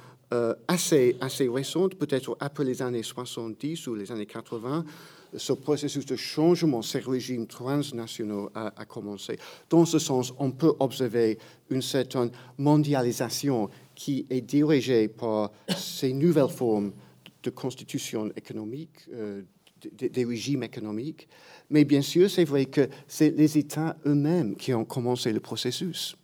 [0.68, 4.84] assez, assez récente, peut-être après les années 70 ou les années 80,
[5.38, 9.38] ce processus de changement, ces régimes transnationaux a, commencé.
[9.70, 11.38] Dans ce sens, on peut observer
[11.70, 16.94] une certaine mondialisation qui est dirigée par ces nouvelles formes
[17.44, 19.42] de constitution économique, euh,
[19.92, 21.28] des régimes économiques.
[21.70, 26.16] Mais bien sûr, c'est vrai que c'est les États eux-mêmes qui ont commencé le processus.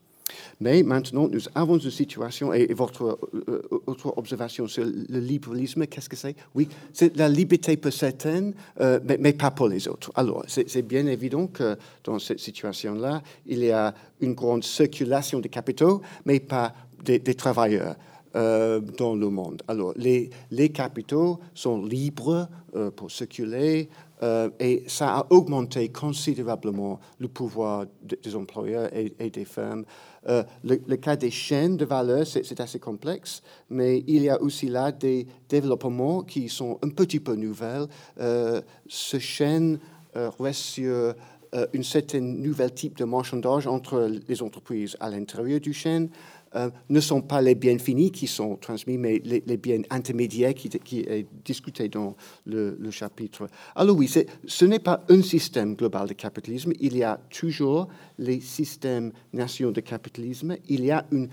[0.59, 6.09] Mais maintenant, nous avons une situation, et, votre euh, autre observation sur le libéralisme, qu'est-ce
[6.09, 6.35] que c'est?
[6.55, 10.11] Oui, c'est la liberté pour certains, euh, mais, pas pour les autres.
[10.15, 15.49] Alors, c'est bien évident que dans cette situation-là, il y a une grande circulation des
[15.49, 17.95] capitaux, mais pas des, travailleurs.
[18.35, 19.63] Euh, dans le monde.
[19.67, 22.47] Alors, les, capitaux sont libres
[22.95, 23.89] pour circuler,
[24.21, 29.85] euh, et ça a augmenté considérablement le pouvoir des employeurs et, des firmes.
[30.29, 34.67] Euh, le, cas des chaînes de valeur, c'est assez complexe, mais il y a aussi
[34.67, 37.87] là des développements qui sont un petit peu nouvelles.
[38.19, 39.79] Euh, ce chaîne
[40.13, 41.15] reste sur
[41.53, 46.09] un certain nouvel type de marchandage entre les entreprises à l'intérieur du chaîne.
[46.55, 50.67] Euh, ne sont pas les biens finis qui sont transmis, mais les, biens intermédiaires qui,
[50.69, 52.15] qui, est discuté dans
[52.47, 53.47] le, chapitre.
[53.75, 54.11] Alors oui,
[54.47, 56.73] ce n'est pas un système global de capitalisme.
[56.79, 60.55] Il y a toujours les systèmes nationaux de capitalisme.
[60.67, 61.29] Il y a une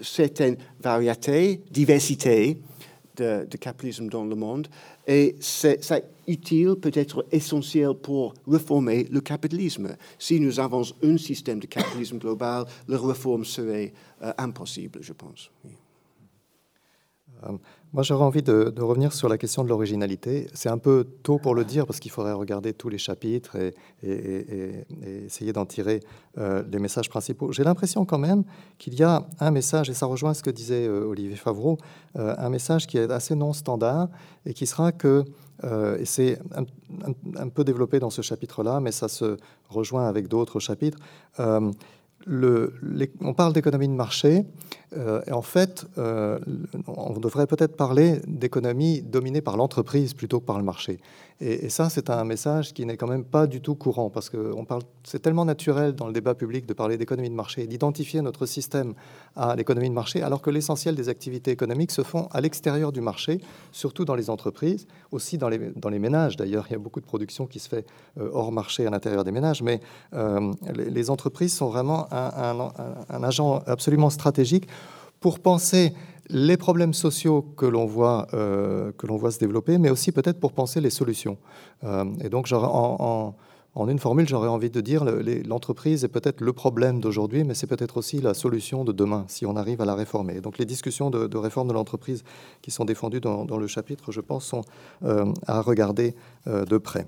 [0.00, 2.58] certaine variété, diversité
[3.16, 4.66] de, capitalisme dans le monde.
[5.06, 5.80] Et c'est
[6.30, 9.96] utile, peut-être essentiel pour réformer le capitalisme?
[10.18, 15.50] Si nous avons un système de capitalisme global, la réforme serait euh, impossible, je pense.
[17.44, 17.52] Euh,
[17.92, 20.46] moi, j'aurais envie de, revenir sur la question de l'originalité.
[20.52, 23.56] C'est un peu tôt pour le dire parce qu'il faudrait regarder tous les chapitres
[24.02, 24.84] et,
[25.26, 26.00] essayer d'en tirer
[26.38, 27.50] euh, les messages principaux.
[27.50, 28.44] J'ai l'impression quand même
[28.78, 31.78] qu'il y a un message, et ça rejoint ce que disait Olivier Favreau,
[32.14, 34.08] un message qui est assez non standard
[34.46, 35.24] et qui sera que,
[35.64, 39.36] et c'est un, peu développé dans ce chapitre-là, mais ça se
[39.68, 40.98] rejoint avec d'autres chapitres,
[42.26, 42.74] le,
[43.20, 44.44] on parle d'économie de marché,
[44.96, 46.38] euh, et en fait, euh,
[46.86, 51.00] on devrait peut-être parler d'économie dominée par l'entreprise plutôt que par le marché.
[51.40, 54.52] Et, ça, c'est un message qui n'est quand même pas du tout courant, parce que
[55.04, 58.92] c'est tellement naturel dans le débat public de parler d'économie de marché, d'identifier notre système
[59.36, 63.00] à l'économie de marché, alors que l'essentiel des activités économiques se font à l'extérieur du
[63.00, 63.40] marché,
[63.72, 66.36] surtout dans les entreprises, aussi dans les, ménages.
[66.36, 67.86] D'ailleurs, il y a beaucoup de production qui se fait
[68.18, 69.80] euh, hors marché à l'intérieur des ménages, mais
[70.74, 74.68] les, entreprises sont vraiment un agent absolument stratégique
[75.20, 75.94] pour penser
[76.32, 80.80] les problèmes sociaux que l'on voit, euh, voit se développer, mais aussi peut-être pour penser
[80.80, 81.38] les solutions.
[81.84, 83.34] Euh, et donc, en,
[83.74, 85.04] en, une formule, j'aurais envie de dire
[85.46, 89.46] l'entreprise est peut-être le problème d'aujourd'hui, mais c'est peut-être aussi la solution de demain, si
[89.46, 90.40] on arrive à la réformer.
[90.40, 92.24] donc, les discussions de, réforme de l'entreprise
[92.62, 94.62] qui sont défendues dans, le chapitre, je pense, sont
[95.04, 96.14] euh, à regarder
[96.46, 97.06] de près.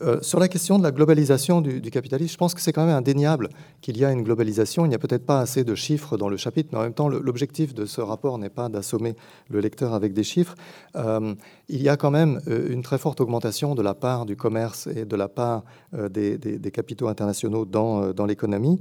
[0.00, 2.94] Euh, sur la question de la globalisation du, capitalisme, je pense que c'est quand même
[2.94, 3.48] indéniable
[3.80, 4.84] qu'il y a une globalisation.
[4.84, 7.08] Il n'y a peut-être pas assez de chiffres dans le chapitre, mais en même temps,
[7.08, 9.16] l'objectif de ce rapport n'est pas d'assommer
[9.48, 10.54] le lecteur avec des chiffres.
[10.96, 11.34] Euh,
[11.68, 14.86] il y a quand même euh, une très forte augmentation de la part du commerce
[14.86, 16.38] et de la part des,
[16.72, 18.78] capitaux internationaux dans, dans l'économie.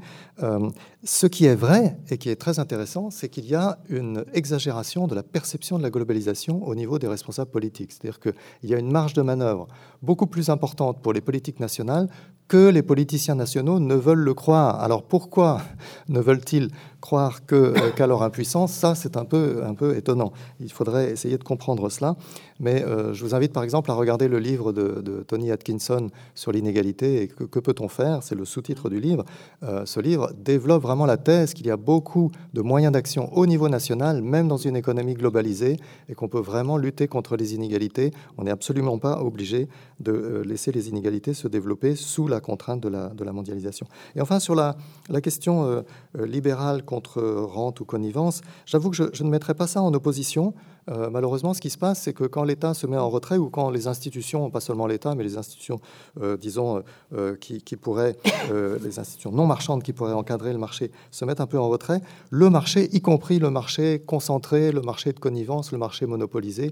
[1.04, 5.08] ce qui est vrai et qui est très intéressant, c'est qu'il y a une exagération
[5.08, 7.92] de la perception de la globalisation au niveau des responsables politiques.
[7.92, 9.68] C'est-à-dire qu'il y a une marge de manœuvre
[10.02, 12.10] beaucoup plus importante pour les politiques nationales
[12.48, 14.82] que les politiciens nationaux ne veulent le croire.
[14.82, 15.62] Alors pourquoi
[16.08, 16.70] ne veulent-ils
[17.02, 20.34] croire euh, qu'à leur impuissance Ça, c'est un peu, un peu étonnant.
[20.60, 22.16] Il faudrait essayer de comprendre cela.
[22.60, 26.52] Mais euh, je vous invite par exemple à regarder le livre de, Tony Atkinson sur
[26.52, 28.24] l'inégalité et que, peut-on faire?
[28.24, 29.26] C'est le sous-titre du livre.
[29.64, 33.46] Euh, ce livre développe vraiment la thèse qu'il y a beaucoup de moyens d'action au
[33.46, 35.78] niveau national, même dans une économie globalisée,
[36.10, 38.12] et qu'on peut vraiment lutter contre les inégalités.
[38.38, 39.68] On n'est absolument pas obligé
[40.00, 43.88] de laisser les inégalités se développer sous la contrainte de la, mondialisation.
[44.16, 44.76] Et enfin, sur la
[45.22, 45.84] question
[46.16, 50.56] libérale contre rente ou connivence, j'avoue que je, ne mettrai pas ça en opposition.
[50.90, 53.50] Euh, malheureusement, ce qui se passe, c'est que quand l'État se met en retrait ou
[53.50, 55.80] quand les institutions, pas seulement l'État, mais les institutions,
[56.22, 56.82] euh, disons,
[57.14, 58.16] euh, qui, pourraient,
[58.50, 62.02] les institutions non marchandes qui pourraient encadrer le marché, se mettent un peu en retrait,
[62.30, 66.72] le marché, y compris le marché concentré, le marché de connivence, le marché monopolisé,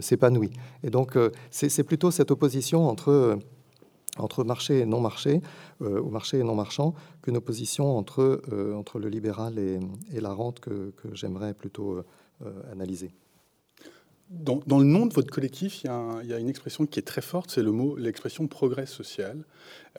[0.00, 0.52] s'épanouit.
[0.84, 1.18] Et donc,
[1.50, 3.38] c'est plutôt cette opposition entre
[4.18, 5.40] entre marché et non marché,
[5.80, 8.42] ou marché et non marchand, qu'une opposition entre,
[8.74, 9.80] entre le libéral et,
[10.20, 12.02] la rente que, que j'aimerais plutôt
[12.70, 13.12] analyser.
[14.30, 15.86] Dans, le nom de votre collectif, il
[16.28, 19.38] y, a une expression qui est très forte, c'est le mot, l'expression progrès social.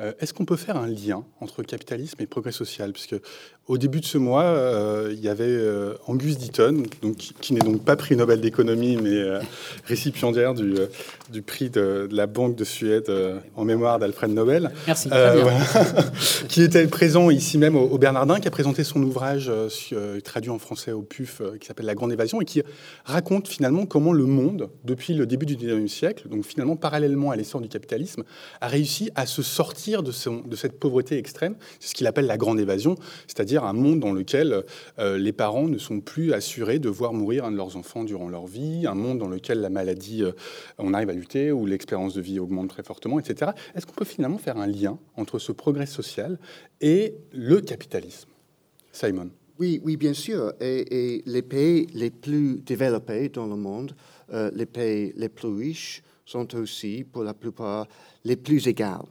[0.02, 2.94] Euh, est-ce qu'on peut faire un lien entre capitalisme et progrès social?
[2.94, 3.16] Puisque
[3.68, 7.60] au début de ce mois, euh, il y avait euh, Angus Deaton, donc, qui, n'est
[7.60, 9.20] donc pas prix Nobel d'économie, mais
[9.86, 10.76] récipiendaire du,
[11.32, 13.12] du prix de, la Banque de Suède
[13.56, 14.72] en mémoire d'Alfred Nobel.
[14.88, 15.10] Merci.
[16.48, 19.52] qui était présent ici même au, Bernardin, qui a présenté son ouvrage
[20.24, 22.64] traduit en français au PUF, qui s'appelle La Grande Évasion, et qui
[23.04, 27.36] raconte finalement comment le monde, depuis le début du 19e siècle, donc finalement parallèlement à
[27.36, 28.24] l'essor du capitalisme,
[28.62, 30.12] a réussi à se sortir de,
[30.48, 31.56] de cette pauvreté extrême.
[31.80, 32.96] C'est ce qu'il appelle la grande évasion,
[33.28, 34.64] c'est-à-dire un monde dans lequel
[35.00, 38.30] euh, les parents ne sont plus assurés de voir mourir un de leurs enfants durant
[38.30, 40.32] leur vie, un monde dans lequel la maladie, euh,
[40.78, 43.52] on arrive à lutter, où l'expérience de vie augmente très fortement, etc.
[43.76, 46.40] Est-ce qu'on peut finalement faire un lien entre ce progrès social
[46.82, 48.30] et le capitalisme?
[48.92, 49.30] Simon
[49.60, 50.54] oui, oui, bien sûr.
[50.62, 53.94] Et, les pays les plus développés dans le monde,
[54.32, 57.88] euh, les pays les plus riches, sont aussi, pour la plupart,
[58.24, 59.06] les plus égales.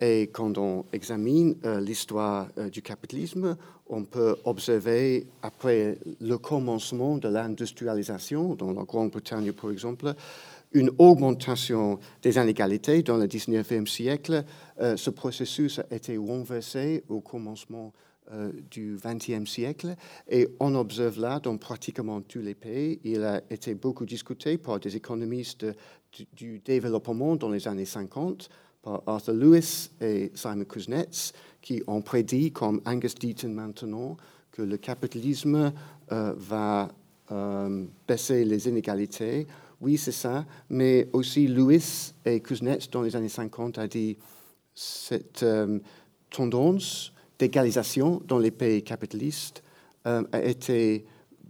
[0.00, 3.56] Et quand on examine euh, l'histoire euh, du capitalisme,
[3.88, 10.12] on peut observer, après le commencement de l'industrialisation, dans la Grande-Bretagne par exemple,
[10.72, 14.42] une augmentation des inégalités dans le 19e siècle.
[14.80, 17.92] Ce processus a été renversé au commencement
[18.70, 19.96] du XXe siècle
[20.28, 22.98] et on observe là dans pratiquement tous les pays.
[23.04, 25.66] Il a été beaucoup discuté par des économistes
[26.32, 28.48] du, développement dans les années 50
[28.82, 34.16] par Arthur Lewis et Simon Kuznets, qui ont prédit, comme Angus Deaton maintenant,
[34.52, 35.72] que le capitalisme
[36.12, 36.90] euh, va
[37.32, 39.46] euh, baisser les inégalités.
[39.80, 44.18] Oui, c'est ça, mais aussi Lewis et Kuznets, dans les années 50, a dit
[44.74, 45.78] cette euh,
[46.30, 47.13] tendance
[47.44, 49.62] d'égalisation dans les pays capitalistes
[50.04, 51.04] a été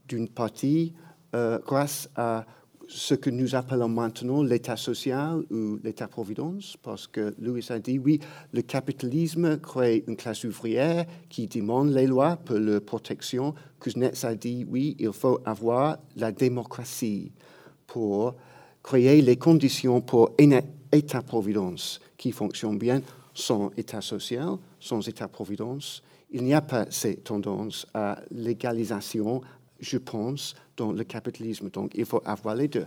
[0.08, 0.92] d'une partie
[1.32, 2.44] grâce à
[2.88, 8.20] ce que nous appelons maintenant l'État social ou l'État-providence, parce que Louis a dit, oui,
[8.52, 13.54] le capitalisme crée une classe ouvrière qui demande les lois pour leur protection.
[13.80, 17.32] Kuznets a dit, oui, il faut avoir la démocratie
[17.86, 18.34] pour
[18.82, 20.60] créer les conditions pour un
[20.92, 23.00] État-providence qui fonctionne bien
[23.34, 26.02] sans État social, sans État-providence.
[26.30, 29.42] Il n'y a pas cette tendance à l'égalisation,
[29.80, 31.68] je pense, dans le capitalisme.
[31.70, 32.86] Donc, il faut avoir les deux.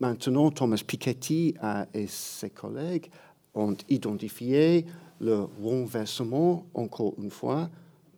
[0.00, 1.54] Maintenant, Thomas Piketty
[1.92, 3.10] et ses collègues
[3.54, 4.86] ont identifié
[5.20, 7.70] le renversement, encore une fois,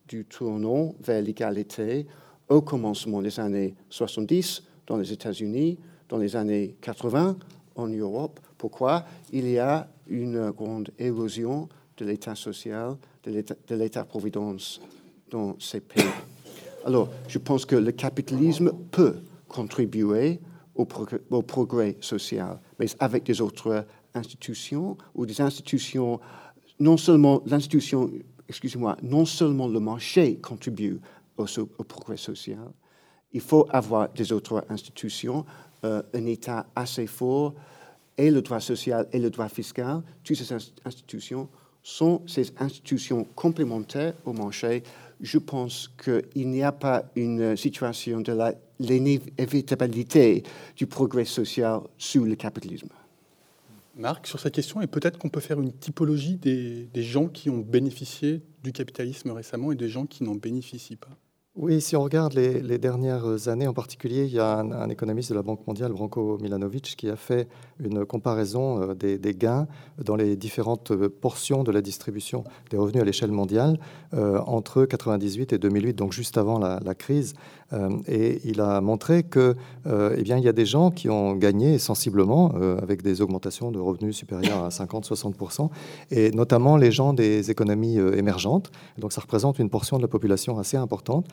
[0.07, 2.07] du tournant vers l'égalité
[2.49, 5.77] au commencement des années 70 dans les États-Unis,
[6.09, 7.37] dans les années 80
[7.75, 8.39] en Europe.
[8.57, 9.05] Pourquoi?
[9.31, 14.81] Il y a une grande érosion de l'État social, de l'État-providence
[15.29, 16.03] dans ces pays.
[16.85, 19.17] Alors, je pense que le capitalisme peut
[19.47, 20.39] contribuer
[20.75, 26.19] au progrès, social, mais avec des autres institutions ou des institutions,
[26.79, 28.11] non seulement l'institution,
[28.47, 30.99] excusez-moi, non seulement le marché contribue
[31.37, 31.45] au,
[31.83, 32.71] progrès social,
[33.33, 35.45] il faut avoir des autres institutions,
[35.83, 37.53] euh, un État assez fort
[38.17, 40.53] et le droit social et le droit fiscal, toutes ces
[40.85, 41.49] institutions
[41.83, 44.83] sont ces institutions complémentaires au marché.
[45.21, 48.33] Je pense qu'il n'y a pas une situation de
[48.79, 50.43] l'inévitabilité
[50.75, 52.89] du progrès social sous le capitalisme.
[53.95, 57.49] Marc, sur cette question, et peut-être qu'on peut faire une typologie des, des gens qui
[57.49, 61.17] ont bénéficié du capitalisme récemment et des gens qui n'en bénéficient pas.
[61.59, 65.35] Oui, si on regarde les, dernières années en particulier, il y a un, économiste de
[65.35, 67.47] la Banque mondiale, Branko Milanovic, qui a fait
[67.79, 69.67] une comparaison euh, des, gains
[69.97, 73.79] dans les différentes portions de la distribution des revenus à l'échelle mondiale
[74.13, 77.33] euh, entre 1998 et 2008, donc juste avant la, crise.
[77.73, 81.33] Euh, et il a montré que, eh bien, il y a des gens qui ont
[81.35, 85.69] gagné sensiblement avec des augmentations de revenus supérieures à 50-60%,
[86.11, 88.71] et notamment les gens des économies émergentes.
[88.97, 91.25] Donc, ça représente une portion de la population assez importante.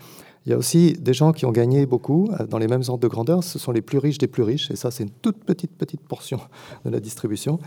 [0.47, 3.03] Il y a aussi des gens qui ont gagné beaucoup euh, dans les mêmes ordres
[3.03, 3.43] de grandeur.
[3.43, 4.71] Ce sont les plus riches des plus riches.
[4.71, 6.39] Et ça, c'est une toute petite, petite portion
[6.85, 7.59] de la distribution.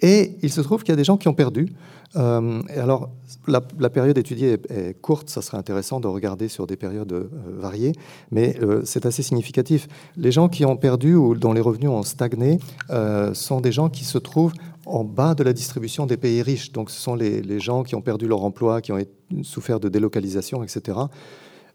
[0.00, 1.72] Et il se trouve qu'il y a des gens qui ont perdu.
[2.16, 3.10] Euh, alors,
[3.46, 7.28] la, période étudiée est, courte, ça serait intéressant de regarder sur des périodes euh,
[7.58, 7.92] variées,
[8.30, 9.88] mais c'est assez significatif.
[10.16, 12.58] Les gens qui ont perdu ou dont les revenus ont stagné
[13.32, 14.54] sont des gens qui se trouvent
[14.84, 16.72] en bas de la distribution des pays riches.
[16.72, 18.98] Donc, ce sont les gens qui ont perdu leur emploi, qui ont
[19.42, 20.98] souffert de délocalisation, etc.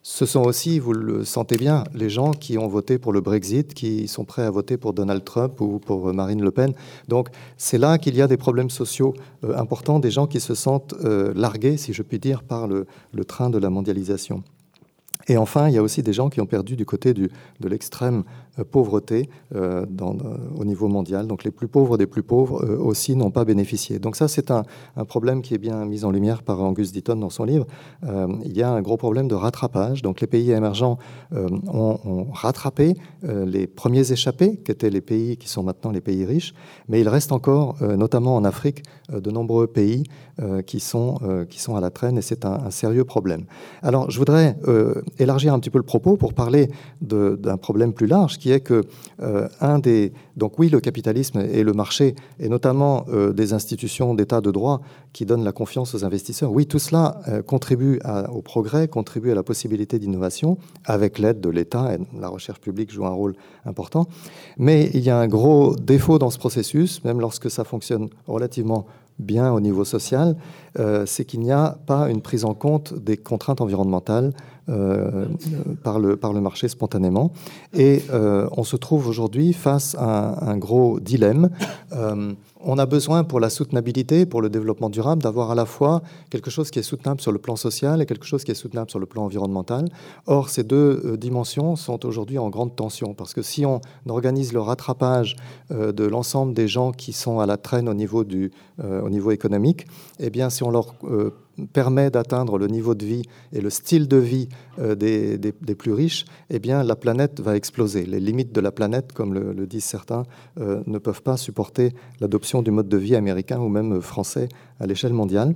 [0.03, 3.75] Ce sont aussi, vous le sentez bien, les gens qui ont voté pour le Brexit,
[3.75, 6.73] qui sont prêts à voter pour Donald Trump ou pour Marine Le Pen.
[7.07, 10.55] Donc c'est là qu'il y a des problèmes sociaux euh, importants, des gens qui se
[10.55, 14.43] sentent euh, largués, si je puis dire, par le train de la mondialisation.
[15.31, 17.29] Et enfin, il y a aussi des gens qui ont perdu du côté de
[17.61, 18.25] l'extrême
[18.59, 20.13] euh, pauvreté euh, euh,
[20.57, 21.25] au niveau mondial.
[21.25, 23.97] Donc les plus pauvres des plus pauvres aussi n'ont pas bénéficié.
[23.97, 24.65] Donc ça, c'est un,
[25.07, 27.65] problème qui est bien mis en lumière par Angus Deaton dans son livre.
[28.45, 30.01] il y a un gros problème de rattrapage.
[30.01, 30.97] Donc les pays émergents
[31.31, 36.53] ont, rattrapé les premiers échappés, qui étaient les pays qui sont maintenant les pays riches,
[36.87, 40.03] mais il reste encore, notamment en Afrique, de nombreux pays
[40.65, 43.45] qui, sont, qui sont à la traîne et c'est un, un, sérieux problème.
[43.81, 44.55] Alors je voudrais
[45.21, 46.69] élargir un petit peu le propos pour parler
[47.01, 48.83] d'un problème plus large, qui est que
[49.21, 54.13] euh, un des donc oui, le capitalisme et le marché, et notamment euh, des institutions
[54.15, 54.81] d'État de droit
[55.13, 57.99] qui donnent la confiance aux investisseurs, oui, tout cela euh, contribue
[58.33, 62.91] au progrès, contribue à la possibilité d'innovation, avec l'aide de l'État, et la recherche publique
[62.91, 64.07] joue un rôle important.
[64.57, 68.85] Mais il y a un gros défaut dans ce processus, même lorsque ça fonctionne relativement
[69.19, 70.35] bien au niveau social,
[71.05, 74.33] c'est qu'il n'y a pas une prise en compte des contraintes environnementales
[74.69, 75.25] euh,
[75.83, 77.31] par, le, par le marché spontanément.
[77.73, 81.49] Et euh, on se trouve aujourd'hui face à un, gros dilemme
[82.63, 86.49] on a besoin pour la soutenabilité, pour le développement durable, d'avoir à la fois quelque
[86.49, 88.99] chose qui est soutenable sur le plan social et quelque chose qui est soutenable sur
[88.99, 89.85] le plan environnemental.
[90.27, 94.53] Or, ces deux euh, dimensions sont aujourd'hui en grande tension parce que si on organise
[94.53, 95.35] le rattrapage
[95.71, 98.51] euh, de l'ensemble des gens qui sont à la traîne au niveau, du,
[98.83, 99.87] euh, au niveau économique,
[100.19, 100.93] eh bien, si on leur
[101.67, 106.25] permet d'atteindre le niveau de vie et le style de vie euh, des, plus riches,
[106.49, 108.05] eh bien, la planète va exploser.
[108.05, 110.23] Les limites de la planète, comme le, disent certains,
[110.59, 114.87] euh, ne peuvent pas supporter l'adoption du mode de vie américain ou même français à
[114.87, 115.55] l'échelle mondiale.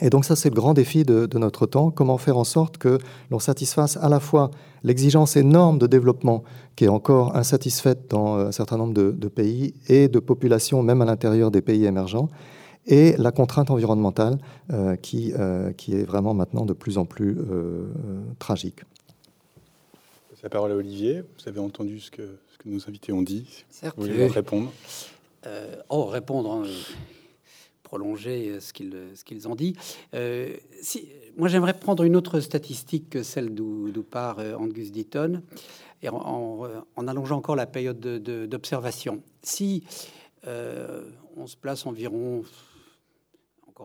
[0.00, 2.98] Et donc ça, c'est le grand défi de, notre temps, comment faire en sorte que
[3.30, 4.50] l'on satisfasse à la fois
[4.84, 6.44] l'exigence énorme de développement
[6.76, 11.04] qui est encore insatisfaite dans un certain nombre de pays et de populations, même à
[11.04, 12.28] l'intérieur des pays émergents,
[12.86, 14.38] et la contrainte environnementale
[14.72, 17.88] euh, qui, euh, qui est vraiment maintenant de plus en plus euh,
[18.38, 18.80] tragique.
[20.42, 21.20] La parole à Olivier.
[21.20, 23.64] Vous avez entendu ce que, ce que nos invités ont dit.
[23.68, 23.94] Certes.
[23.98, 24.72] Vous voulez répondre?
[25.90, 26.62] Oh, répondre, hein,
[27.82, 29.76] prolonger ce qu'ils ce qu'ils ont dit.
[30.80, 35.42] si, moi, j'aimerais prendre une autre statistique que celle d'où part Angus Deaton,
[36.02, 36.66] et en,
[36.96, 39.22] en, allongeant encore la période d'observation.
[39.42, 39.84] Si
[40.46, 42.44] on se place environ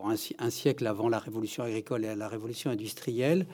[0.04, 3.46] un, siècle avant la révolution agricole et la révolution industrielle,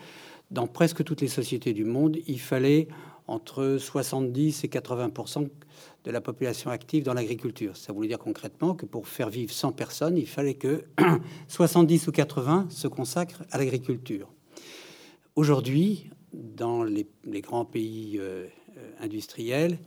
[0.50, 2.88] dans presque toutes les sociétés du monde, il fallait
[3.26, 5.48] entre 70 et 80%
[6.04, 7.76] de la population active dans l'agriculture.
[7.76, 10.84] Ça voulait dire concrètement que pour faire vivre 100 personnes, il fallait que
[11.48, 14.28] 70 ou 80 se consacrent à l'agriculture.
[15.36, 17.06] Aujourd'hui, dans les,
[17.40, 19.78] grands pays euh, euh, industriels,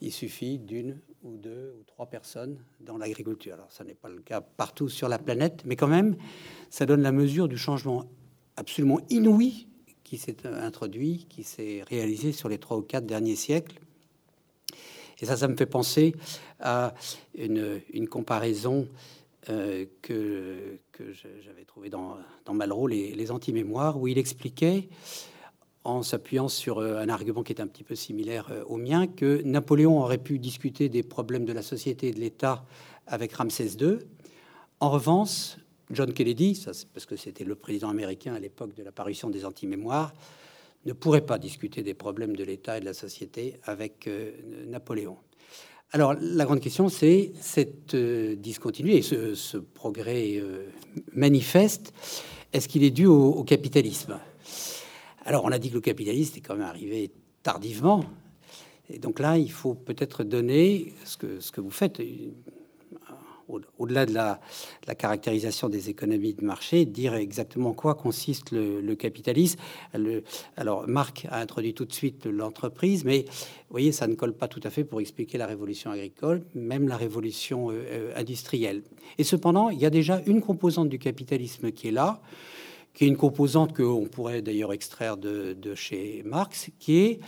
[0.00, 3.54] il suffit d'une ou deux ou trois personnes dans l'agriculture.
[3.54, 6.16] Alors, ça n'est pas le cas partout sur la planète, mais quand même,
[6.70, 8.04] ça donne la mesure du changement
[8.56, 9.68] absolument inouï
[10.04, 13.80] qui s'est introduit, qui s'est réalisé sur les trois ou quatre derniers siècles.
[15.20, 16.14] Et ça, ça me fait penser
[16.58, 16.94] à
[17.34, 18.88] une, comparaison
[19.48, 24.88] euh, que, que j'avais trouvée dans, dans Malraux, les, les anti-mémoires, où il expliquait
[25.84, 30.00] en s'appuyant sur un argument qui est un petit peu similaire au mien, que Napoléon
[30.00, 32.64] aurait pu discuter des problèmes de la société et de l'État
[33.06, 33.98] avec Ramsès II.
[34.80, 35.56] En revanche,
[35.90, 40.12] John Kennedy, ça parce que c'était le président américain à l'époque de l'apparition des anti-mémoires,
[40.84, 44.08] ne pourrait pas discuter des problèmes de l'État et de la société avec
[44.68, 45.16] Napoléon.
[45.94, 50.64] Alors, la grande question, c'est cette euh, discontinuité, ce, progrès euh,
[51.12, 51.92] manifeste,
[52.54, 54.18] est-ce qu'il est dû au, capitalisme?
[55.24, 57.10] Alors, on a dit que le capitalisme est quand même arrivé
[57.42, 58.04] tardivement.
[58.90, 62.02] Et donc là, il faut peut-être donner ce que, vous faites,
[63.78, 64.40] au-delà de la,
[64.96, 69.60] caractérisation des économies de marché, dire exactement en quoi consiste le, capitalisme.
[70.56, 74.48] alors, Marc a introduit tout de suite l'entreprise, mais vous voyez, ça ne colle pas
[74.48, 78.82] tout à fait pour expliquer la révolution agricole, même la révolution euh, euh, industrielle.
[79.18, 82.20] Et cependant, il y a déjà une composante du capitalisme qui est là,
[82.94, 87.20] qui est une composante qu'on pourrait d'ailleurs extraire de, chez Marx, qui est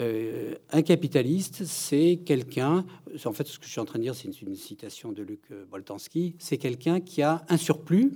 [0.00, 2.84] euh, un capitaliste, c'est quelqu'un,
[3.24, 5.40] en fait ce que je suis en train de dire, c'est une, citation de Luc
[5.70, 8.12] Boltanski, c'est quelqu'un qui a un surplus,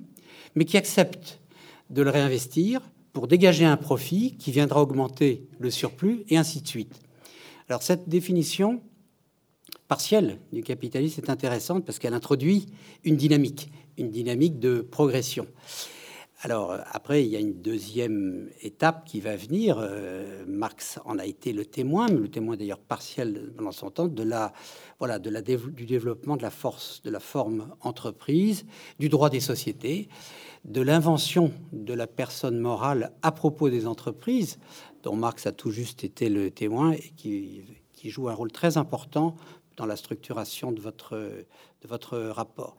[0.55, 1.40] mais qui accepte
[1.90, 2.80] de le réinvestir
[3.12, 7.00] pour dégager un profit qui viendra augmenter le surplus, et ainsi de suite.
[7.68, 8.80] Alors cette définition
[9.88, 12.66] partielle du capitalisme est intéressante parce qu'elle introduit
[13.05, 15.46] une dynamique, une dynamique de progression.
[16.45, 19.78] Alors après, il y a une deuxième étape qui va venir.
[19.78, 24.24] Euh, Marx en a été le témoin, le témoin d'ailleurs partiel pendant son temps, de
[24.24, 24.53] la,
[24.99, 28.66] voilà, de la du développement de la force, de la forme entreprise,
[28.99, 30.09] du droit des sociétés,
[30.64, 34.59] de l'invention de la personne morale à propos des entreprises,
[35.05, 37.62] dont Marx a tout juste été le témoin et qui,
[37.93, 39.36] qui joue un rôle très important
[39.76, 42.76] dans la structuration de votre, de votre rapport.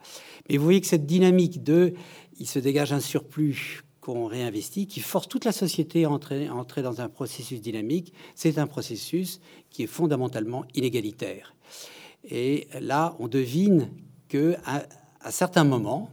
[0.48, 1.94] Mais vous voyez que cette dynamique de
[2.38, 6.82] il se dégage un surplus qu'on réinvestit, qui force toute la société à entrer, entrer
[6.82, 9.40] dans un processus dynamique, c'est un processus
[9.70, 11.54] qui est fondamentalement inégalitaire.
[12.28, 13.90] Et là, on devine
[14.28, 16.10] que à certains moments,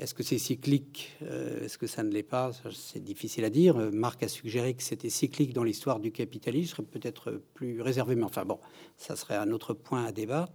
[0.00, 2.52] est-ce que c'est cyclique euh, Est-ce que ça ne l'est pas?
[2.72, 3.76] C'est difficile à dire.
[3.92, 6.70] Marc a suggéré que c'était cyclique dans l'histoire du capitalisme.
[6.70, 8.58] Je serais peut-être plus réservé, mais enfin bon,
[8.96, 10.52] ça serait un autre point à débattre.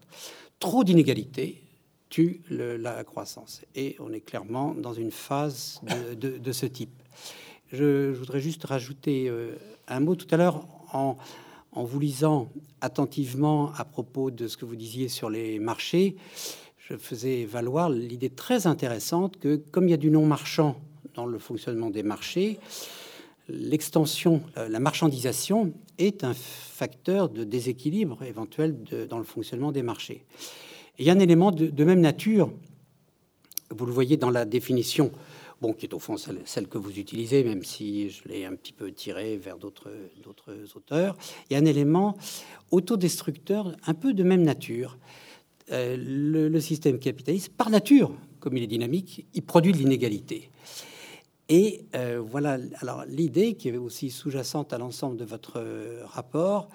[0.59, 1.61] Trop d'inégalités
[2.09, 3.61] tue la croissance.
[3.75, 5.79] Et on est clairement dans une phase
[6.17, 7.03] de, ce type.
[7.71, 9.55] Je, voudrais juste rajouter euh,
[9.87, 11.17] un mot tout à l'heure en,
[11.71, 12.49] en vous lisant
[12.81, 16.15] attentivement à propos de ce que vous disiez sur les marchés
[16.89, 20.79] je faisais valoir l'idée très intéressante que, comme il y a du non marchand
[21.15, 22.59] dans le fonctionnement des marchés,
[23.49, 28.77] l'extension, la marchandisation est un facteur de déséquilibre éventuel
[29.09, 30.25] dans le fonctionnement des marchés.
[30.99, 32.51] il y a un élément de, même nature,
[33.71, 35.11] vous le voyez dans la définition,
[35.61, 38.55] bon, qui est au fond celle, celle que vous utilisez, même si je l'ai un
[38.55, 39.89] petit peu tiré vers d'autres
[40.75, 41.17] auteurs.
[41.49, 42.15] Il y a un élément
[42.69, 44.97] autodestructeur un peu de même nature.
[45.71, 50.51] Euh, le, système capitaliste, par nature, comme il est dynamique, il produit de l'inégalité.
[51.49, 55.63] Et euh, voilà, alors l'idée qui est aussi sous-jacente à l'ensemble de votre
[56.05, 56.69] rapport,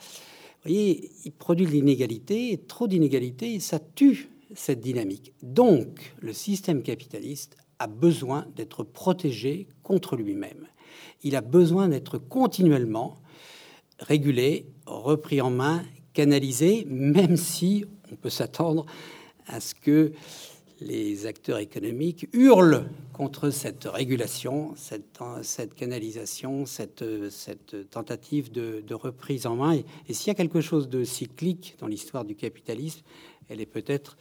[0.62, 5.32] vous voyez, il produit de l'inégalité, trop d'inégalité, ça tue cette dynamique.
[5.43, 10.66] Donc, le système capitaliste a besoin d'être protégé contre lui-même.
[11.22, 13.16] Il a besoin d'être continuellement
[13.99, 15.82] régulé, repris en main,
[16.12, 18.86] canalisé, même si on peut s'attendre
[19.46, 20.12] à ce que
[20.80, 27.04] les acteurs économiques hurlent contre cette régulation, cette, canalisation, cette,
[27.90, 29.80] tentative de, reprise en main.
[30.08, 33.02] Et, s'il y a quelque chose de cyclique dans l'histoire du capitalisme,
[33.48, 34.16] elle est peut-être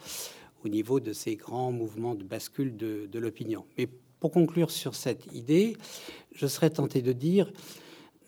[0.64, 3.64] au niveau de ces grands mouvements de bascule de, de l'opinion.
[3.78, 3.88] Mais
[4.18, 5.76] pour conclure sur cette idée,
[6.34, 7.50] je serais tenté de dire,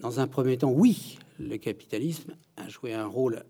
[0.00, 3.44] dans un premier temps, oui, le capitalisme a joué un rôle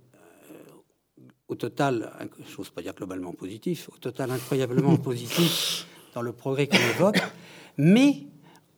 [1.53, 2.11] au total,
[2.48, 7.20] je n'ose pas dire globalement positif, au total incroyablement positif dans le progrès qu'on évoque,
[7.76, 8.26] mais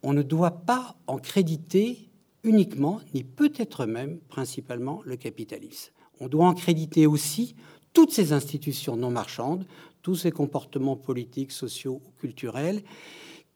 [0.02, 2.10] on ne doit pas en créditer
[2.42, 5.92] uniquement, ni peut-être même principalement le capitalisme.
[6.18, 7.54] On doit en créditer aussi
[7.92, 9.66] toutes ces institutions non marchandes,
[10.02, 12.82] tous ces comportements politiques, sociaux ou culturels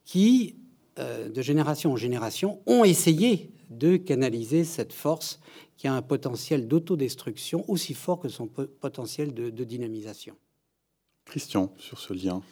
[0.05, 0.55] qui,
[1.01, 5.41] euh, de génération en génération, ont essayé de canaliser cette force
[5.77, 10.35] qui a un potentiel d'autodestruction aussi fort que son potentiel de, dynamisation.
[11.25, 12.43] Christian, sur ce lien.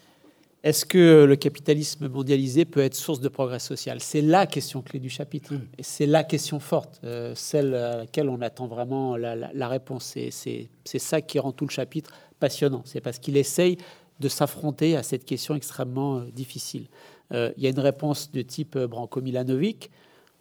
[0.62, 4.01] Est-ce que le capitalisme mondialisé peut être source de progrès social?
[4.01, 5.55] C'est la question clé du chapitre.
[5.55, 5.69] Mm.
[5.79, 10.17] Et c'est la question forte, euh, celle à laquelle on attend vraiment la, réponse.
[10.17, 12.83] Et c'est ça qui rend tout le chapitre passionnant.
[12.85, 13.79] C'est parce qu'il essaye
[14.21, 16.89] de s'affronter à cette question extrêmement euh, difficile.
[17.33, 19.91] Euh, il y a une réponse de type Branko Milanovic,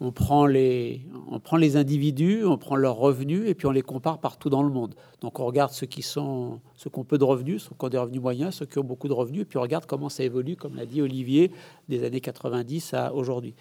[0.01, 3.81] on prend, les, on prend les individus, on prend leurs revenus et puis on les
[3.81, 4.95] compare partout dans le monde.
[5.21, 7.89] Donc on regarde ceux qui sont, ceux qui ont peu de revenus, ceux qui ont
[7.89, 10.23] des revenus moyens, ceux qui ont beaucoup de revenus, et puis on regarde comment ça
[10.23, 11.51] évolue, comme l'a dit Olivier,
[11.87, 13.55] des années 90 à aujourd'hui.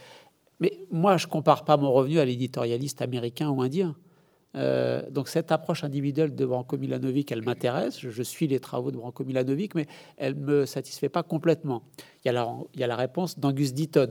[0.61, 3.95] Mais moi, je compare pas mon revenu à l'éditorialiste américain ou indien.
[4.57, 7.99] Euh, donc cette approche individuelle de Branko Milanovic, elle m'intéresse.
[7.99, 11.83] Je, suis les travaux de Branko Milanovic, mais elle me satisfait pas complètement.
[12.25, 14.11] Il y a la, il y a la réponse d'Angus Deaton,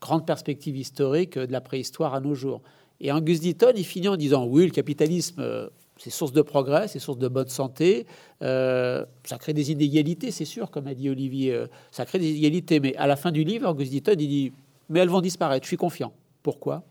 [0.00, 2.62] grande perspective historique de la préhistoire à nos jours.
[3.00, 5.68] Et Angus Deaton, il finit en disant oui, le capitalisme, euh,
[5.98, 8.06] c'est source de progrès, c'est source de bonne santé,
[8.42, 12.80] euh, ça crée des inégalités, c'est sûr, comme a dit Olivier, ça crée des inégalités.
[12.80, 14.52] Mais à la fin du livre, Angus Deaton, il dit
[14.88, 16.12] mais elles vont disparaître, je suis confiant.
[16.42, 16.84] Pourquoi?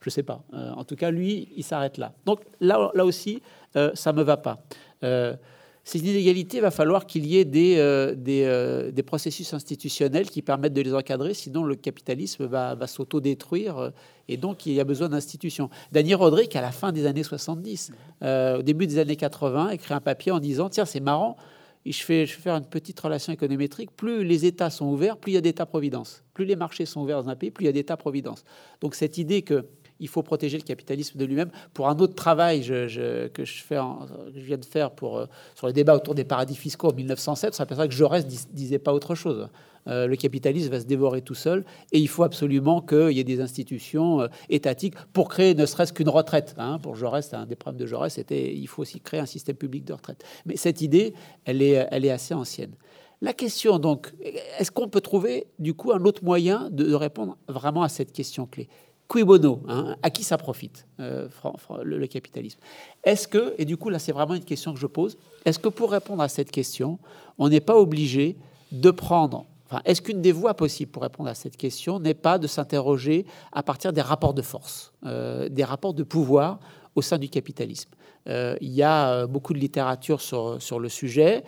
[0.00, 0.42] Je ne sais pas.
[0.54, 2.12] Euh, en tout cas, lui, il s'arrête là.
[2.24, 3.42] Donc là, là aussi,
[3.76, 4.58] euh, ça ne me va pas.
[5.80, 7.76] Euh, ces inégalités, il va falloir qu'il y ait des,
[8.16, 13.92] des, processus institutionnels qui permettent de les encadrer, sinon le capitalisme va, va s'auto-détruire
[14.28, 15.70] et donc il y a besoin d'institutions.
[15.90, 20.00] Daniel Rodrigue, à la fin des années 70, au début des années 80, écrit un
[20.00, 21.36] papier en disant Tiens, c'est marrant,
[21.86, 23.90] je fais, je vais faire une petite relation économétrique.
[23.96, 26.22] Plus les États sont ouverts, plus il y a d'États-providence.
[26.34, 28.44] Plus les marchés sont ouverts dans un pays, plus il y a d'États-providence.
[28.80, 29.66] Donc cette idée que
[30.00, 31.50] il faut protéger le capitalisme de lui-même.
[31.74, 33.28] Pour un autre travail que je,
[34.34, 37.86] viens de faire euh, sur le débat autour des paradis fiscaux en 1907, ça s'aperçoit
[37.86, 39.48] que Jaurès ne disait pas autre chose.
[39.88, 43.24] Euh, le capitalisme va se dévorer tout seul et il faut absolument qu'il y ait
[43.24, 46.54] des institutions euh, étatiques pour créer ne serait-ce qu'une retraite.
[46.58, 46.78] Hein.
[46.82, 49.92] Pour Jaurès, un des problèmes de Jaurès, il faut aussi créer un système public de
[49.92, 50.24] retraite.
[50.44, 52.74] Mais cette idée, elle est, elle est assez ancienne.
[53.22, 54.14] La question donc,
[54.58, 58.46] est-ce qu'on peut trouver du coup un autre moyen de répondre vraiment à cette question
[58.46, 58.68] clé?
[59.10, 61.28] Qui bono hein, À qui ça profite, euh,
[61.82, 62.60] le, capitalisme
[63.02, 65.68] Est-ce que, et du coup là c'est vraiment une question que je pose, est-ce que
[65.68, 66.98] pour répondre à cette question,
[67.38, 68.36] on n'est pas obligé
[68.70, 72.38] de prendre, enfin, est-ce qu'une des voies possibles pour répondre à cette question n'est pas
[72.38, 76.60] de s'interroger à partir des rapports de force, euh, des rapports de pouvoir
[76.94, 77.90] au sein du capitalisme?
[78.28, 81.42] Euh, Il y a beaucoup de littérature sur, sur le sujet.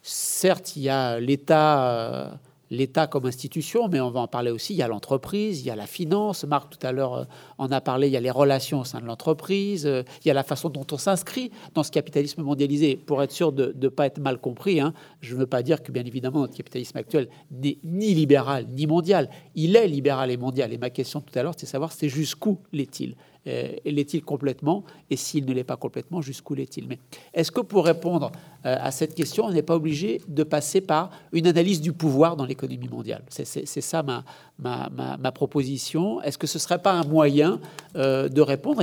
[0.00, 2.40] certes, il y a l'État
[2.70, 4.74] l'État comme institution, mais on va en parler aussi.
[4.74, 6.44] Il y a l'entreprise, il y a la finance.
[6.44, 7.24] Marc, tout à l'heure, euh,
[7.58, 8.08] en a parlé.
[8.08, 9.86] Il y a les relations au sein de l'entreprise.
[9.86, 12.96] Euh, il y a la façon dont on s'inscrit dans ce capitalisme mondialisé.
[12.96, 15.82] Pour être sûr de ne pas être mal compris, hein, je ne veux pas dire
[15.82, 19.30] que, bien évidemment, notre capitalisme actuel n'est ni libéral ni mondial.
[19.54, 20.72] Il est libéral et mondial.
[20.72, 23.16] Et ma question tout à l'heure, c'est savoir c'est jusqu'où l'est-il?
[23.48, 26.86] Euh, l'est-il complètement Et s'il ne l'est pas complètement, jusqu'où l'est-il?
[26.86, 26.98] Mais
[27.34, 28.30] est-ce que pour répondre
[28.66, 32.36] euh, à cette question, on n'est pas obligé de passer par une analyse du pouvoir
[32.36, 33.22] dans l'économie mondiale?
[33.28, 34.24] C'est ça ma,
[34.58, 36.20] ma, proposition.
[36.22, 37.60] Est-ce que ce ne serait pas un moyen
[37.96, 38.82] euh, de répondre?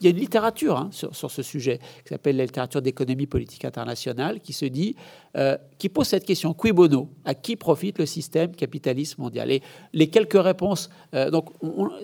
[0.00, 3.64] Il y a une littérature hein, sur, ce sujet qui s'appelle la littérature d'économie politique
[3.64, 4.94] internationale qui se dit,
[5.36, 7.08] euh, qui pose cette question qui bono?
[7.24, 9.50] À qui profite le système capitaliste mondial?
[9.50, 10.90] Et les quelques réponses.
[11.14, 11.50] Euh, donc,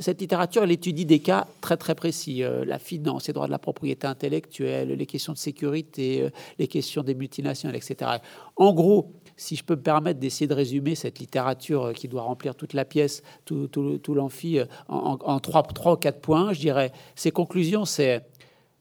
[0.01, 3.53] cette littérature, elle étudie des cas très très précis euh, la finance, les droits de
[3.53, 6.29] la propriété intellectuelle, les questions de sécurité,
[6.59, 8.11] les questions des multinationales, etc.
[8.57, 12.55] En gros, si je peux me permettre d'essayer de résumer cette littérature qui doit remplir
[12.55, 16.93] toute la pièce, tout, tout, l'amphi, euh, en, trois, trois ou quatre points, je dirais,
[17.15, 18.25] ces conclusions, c'est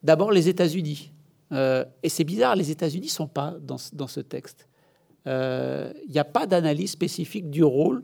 [0.04, 1.12] d'abord les États-Unis.
[1.52, 3.78] Euh, et c'est bizarre, les États-Unis ne sont pas dans,
[4.08, 4.68] ce texte.
[5.26, 8.04] Il euh, n'y a pas d'analyse spécifique du rôle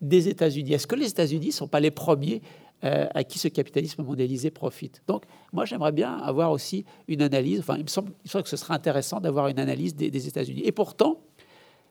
[0.00, 0.72] des États-Unis.
[0.72, 2.40] Est-ce que les États-Unis ne sont pas les premiers
[2.84, 5.02] euh, à qui ce capitalisme mondialisé profite.
[5.06, 8.12] Donc, moi, j'aimerais bien avoir aussi une analyse, enfin, il me semble,
[8.42, 10.62] que ce serait intéressant d'avoir une analyse des, États-Unis.
[10.64, 11.20] Et pourtant,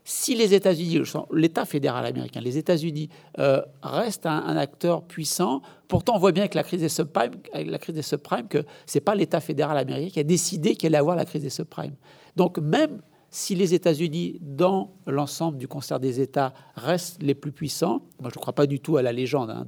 [0.03, 6.19] si les États-Unis, l'État fédéral américain, les États-Unis euh, restent un, acteur puissant, pourtant on
[6.19, 9.13] voit bien avec la crise des subprimes, avec la crise des subprimes que c'est pas
[9.13, 11.95] l'État fédéral américain qui a décidé qu'il allait avoir la crise des subprimes.
[12.35, 13.01] Donc même
[13.31, 18.37] si les États-Unis, dans l'ensemble du concert des États, restent les plus puissants, moi je
[18.37, 19.65] ne crois pas du tout à la légende, hein,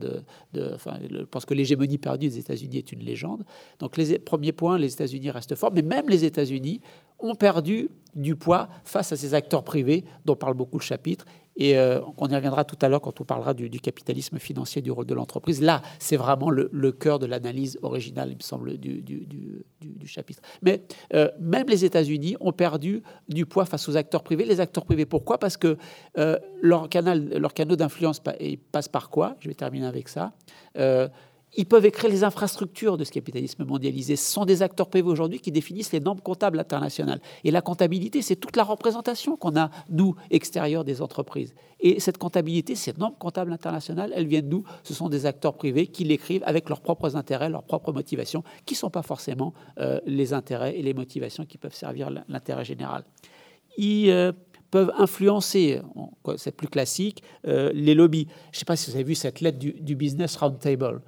[0.53, 3.43] je pense que l'hégémonie perdue des États-Unis est une légende.
[3.79, 6.81] Donc, les premiers points, les États-Unis restent forts, mais même les États-Unis
[7.19, 11.25] ont perdu du poids face à ces acteurs privés dont parle beaucoup le chapitre
[11.55, 14.91] et euh, on y reviendra tout à l'heure quand on parlera du, capitalisme financier, du
[14.91, 15.61] rôle de l'entreprise.
[15.61, 19.65] Là, c'est vraiment le, cœur de l'analyse originale, il me semble, du,
[20.05, 20.41] chapitre.
[20.61, 20.83] Mais
[21.13, 24.45] euh, même les États-Unis ont perdu du poids face aux acteurs privés.
[24.45, 25.37] Les acteurs privés, pourquoi?
[25.37, 25.77] Parce que
[26.17, 28.21] euh, leur, canal, leur canaux d'influence
[28.71, 29.35] passent par quoi?
[29.39, 30.33] Je vais terminer avec ça
[31.55, 34.15] ils peuvent écrire les infrastructures de ce capitalisme mondialisé.
[34.15, 37.19] Ce sont des acteurs privés aujourd'hui qui définissent les normes comptables internationales.
[37.43, 41.53] Et la comptabilité, c'est toute la représentation qu'on a, nous, extérieure des entreprises.
[41.81, 44.63] Et cette comptabilité, ces normes comptables internationales, elles viennent d'où?
[44.83, 48.75] Ce sont des acteurs privés qui l'écrivent avec leurs propres intérêts, leurs propres motivations, qui
[48.75, 53.03] ne sont pas forcément euh, les intérêts et les motivations qui peuvent servir l'intérêt général.
[53.77, 54.31] Il, euh,
[54.69, 55.81] peuvent influencer,
[56.37, 58.27] c'est plus classique, euh, les lobbies.
[58.53, 61.01] Je ne sais pas si vous avez vu cette lettre du Business Roundtable.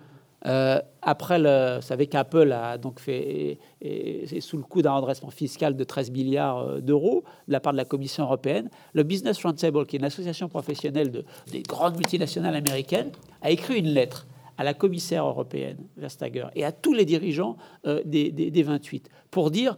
[0.45, 5.75] Euh, après, vous savez qu'Apple a donc fait est, sous le coup d'un redressement fiscal
[5.75, 8.69] de 13 milliards euh, d'euros de la part de la Commission européenne.
[8.93, 13.79] Le Business Roundtable, qui est une association professionnelle de, des grandes multinationales américaines, a écrit
[13.79, 14.27] une lettre
[14.57, 19.49] à la commissaire européenne, Verstager, et à tous les dirigeants euh, des, des, 28 pour
[19.49, 19.77] dire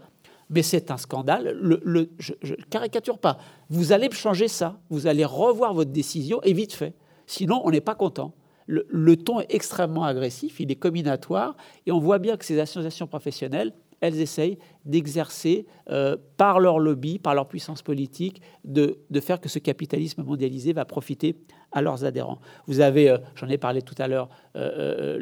[0.50, 3.40] mais c'est un scandale, le, je ne caricature pas,
[3.70, 6.94] vous allez changer ça, vous allez revoir votre décision et vite fait,
[7.26, 8.34] sinon on n'est pas content
[8.68, 11.56] le, ton est extrêmement agressif, il est combinatoire,
[11.86, 17.18] et on voit bien que ces associations professionnelles, elles essayent d'exercer euh, par leur lobby,
[17.18, 21.38] par leur puissance politique, de, faire que ce capitalisme mondialisé va profiter
[21.72, 22.40] à leurs adhérents.
[22.68, 25.18] Vous avez, euh, j'en ai parlé tout à l'heure, euh,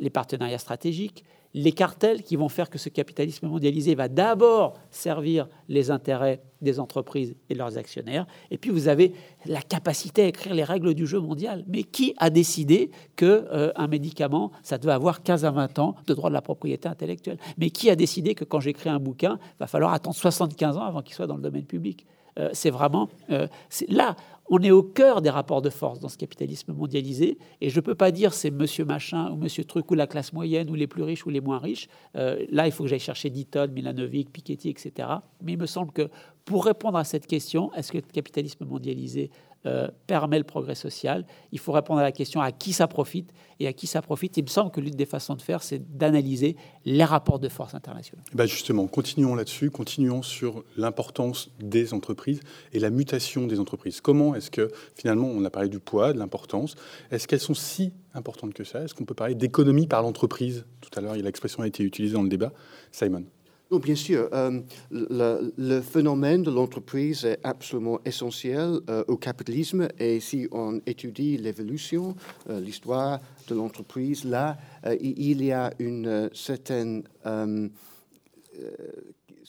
[0.00, 1.24] les partenariats stratégiques,
[1.56, 6.78] les cartels qui vont faire que ce capitalisme mondialisé va d'abord servir les intérêts des
[6.78, 8.26] entreprises et de leurs actionnaires.
[8.50, 9.14] Et puis vous avez
[9.46, 11.64] la capacité à écrire les règles du jeu mondial.
[11.66, 15.94] Mais qui a décidé que euh, un médicament, ça devait avoir 15 à 20 ans
[16.06, 17.38] de droit de la propriété intellectuelle?
[17.56, 20.82] Mais qui a décidé que quand j'écris un bouquin, il va falloir attendre 75 ans
[20.82, 22.04] avant qu'il soit dans le domaine public?
[22.38, 23.46] Euh, c'est vraiment euh,
[23.88, 24.16] là
[24.48, 27.38] on est au cœur des rapports de force dans ce capitalisme mondialisé.
[27.60, 30.32] Et je ne peux pas dire c'est monsieur machin ou monsieur truc ou la classe
[30.32, 31.88] moyenne ou les plus riches ou les moins riches.
[32.16, 35.08] Euh, là, il faut que j'aille chercher Ditton, Milanovic, Piketty, etc.
[35.42, 36.08] Mais il me semble que
[36.44, 39.30] pour répondre à cette question, est-ce que le capitalisme mondialisé
[39.66, 41.26] euh, permet le progrès social.
[41.50, 44.36] Il faut répondre à la question à qui ça profite et à qui ça profite.
[44.36, 47.74] Il me semble que l'une des façons de faire, c'est d'analyser les rapports de force
[47.74, 48.22] internationaux.
[48.32, 52.40] Bah justement, continuons là-dessus, continuons sur l'importance des entreprises
[52.72, 54.00] et la mutation des entreprises.
[54.00, 56.76] Comment est-ce que finalement, on a parlé du poids, de l'importance,
[57.10, 58.82] est-ce qu'elles sont si importantes que ça?
[58.82, 60.64] Est-ce qu'on peut parler d'économie par l'entreprise?
[60.80, 62.52] Tout à l'heure, l'expression a été utilisée dans le débat.
[62.92, 63.24] Simon.
[63.68, 64.28] Non, bien sûr.
[64.32, 64.60] Euh,
[64.92, 72.14] le, phénomène de l'entreprise est absolument essentiel euh, au capitalisme et si on étudie l'évolution,
[72.48, 74.56] euh, l'histoire de l'entreprise, là,
[75.00, 77.02] il y a une certaine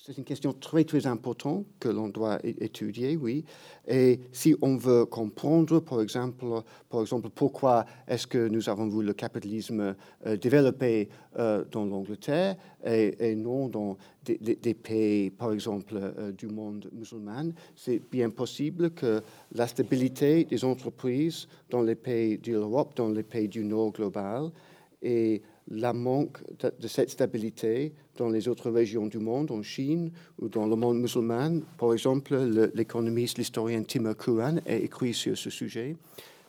[0.08, 3.44] c'est une question très, très importante que l'on doit étudier, oui.
[3.90, 6.46] Et si on veut comprendre, par exemple,
[6.90, 12.56] par exemple pourquoi est-ce que nous avons vu le capitalisme euh, développer euh, dans l'Angleterre
[12.86, 19.22] et, non dans des, pays, par exemple, euh, du monde musulman, c'est bien possible que
[19.52, 24.52] la stabilité des entreprises dans les pays d'Europe, dans les pays du Nord global,
[25.02, 30.48] et la manque de, cette stabilité dans les autres régions du monde, en Chine ou
[30.48, 31.62] dans le monde musulman.
[31.78, 32.36] Par exemple,
[32.74, 35.96] l'économiste, l'historien Timur Kuran a écrit sur ce sujet.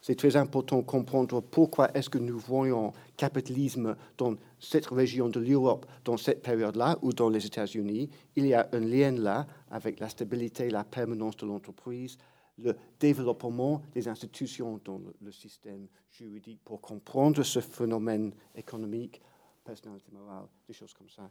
[0.01, 5.41] C'est très important de comprendre pourquoi est-ce que nous voyons capitalisme dans cette région de
[5.41, 8.09] l'Europe, dans cette période-là, ou dans les États-Unis.
[8.37, 12.17] Il y a un lien là avec la stabilité, la permanence de l'entreprise,
[12.63, 19.21] le développement des institutions dans le, système juridique pour comprendre ce phénomène économique,
[19.65, 21.31] personnalité morale, des choses comme ça.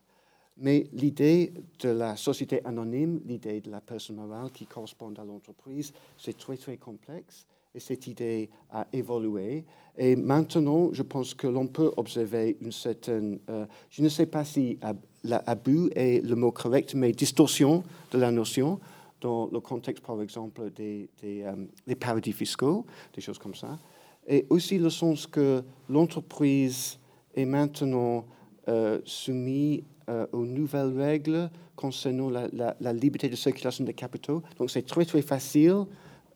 [0.58, 5.94] Mais l'idée de la société anonyme, l'idée de la personne morale qui correspond à l'entreprise,
[6.18, 9.64] c'est très très complexe et cette idée a évolué.
[9.98, 14.44] Et maintenant, je pense que l'on peut observer une certaine, euh, je ne sais pas
[14.44, 14.80] si
[15.24, 18.80] l'abus est le mot correct, mais distorsion de la notion
[19.22, 21.56] dans le contexte, par exemple, des, euh,
[22.00, 23.80] paradis fiscaux, des choses comme ça.
[24.28, 27.00] Et aussi le sens que l'entreprise
[27.34, 28.26] est maintenant
[28.68, 34.42] euh, soumise euh, aux nouvelles règles concernant la, liberté de circulation des capitaux.
[34.58, 35.86] Donc c'est très très facile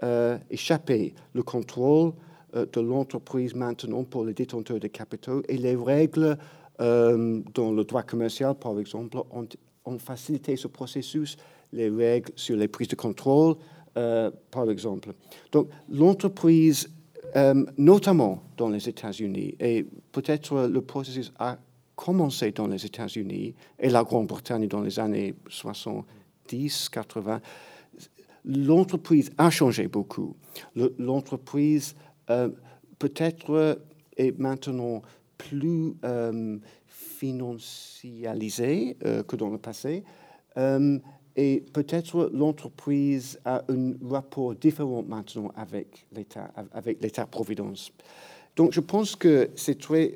[0.01, 2.13] d'échapper le contrôle
[2.53, 6.37] de l'entreprise maintenant pour les détenteurs de capitaux et les règles
[6.79, 9.17] dans le droit commercial, par exemple,
[9.85, 11.37] ont facilité ce processus
[11.73, 13.55] les règles sur les prises de contrôle,
[13.97, 15.13] euh, par exemple.
[15.51, 16.89] Donc, l'entreprise,
[17.35, 21.57] euh, notamment dans les États-Unis, et peut-être le processus a
[21.95, 27.41] commencé dans les États-Unis et la Grande-Bretagne dans les années 70, 80,
[28.45, 30.35] l'entreprise a changé beaucoup.
[30.97, 31.95] L'entreprise
[32.29, 32.49] euh,
[32.97, 33.81] peut-être
[34.17, 35.01] est maintenant
[35.37, 35.93] plus
[36.87, 38.97] financialisée
[39.27, 40.03] que dans le passé.
[41.35, 47.91] Et peut-être l'entreprise a un rapport différent maintenant avec l'État, avec l'État-providence.
[48.55, 50.15] Donc je pense que c'est très,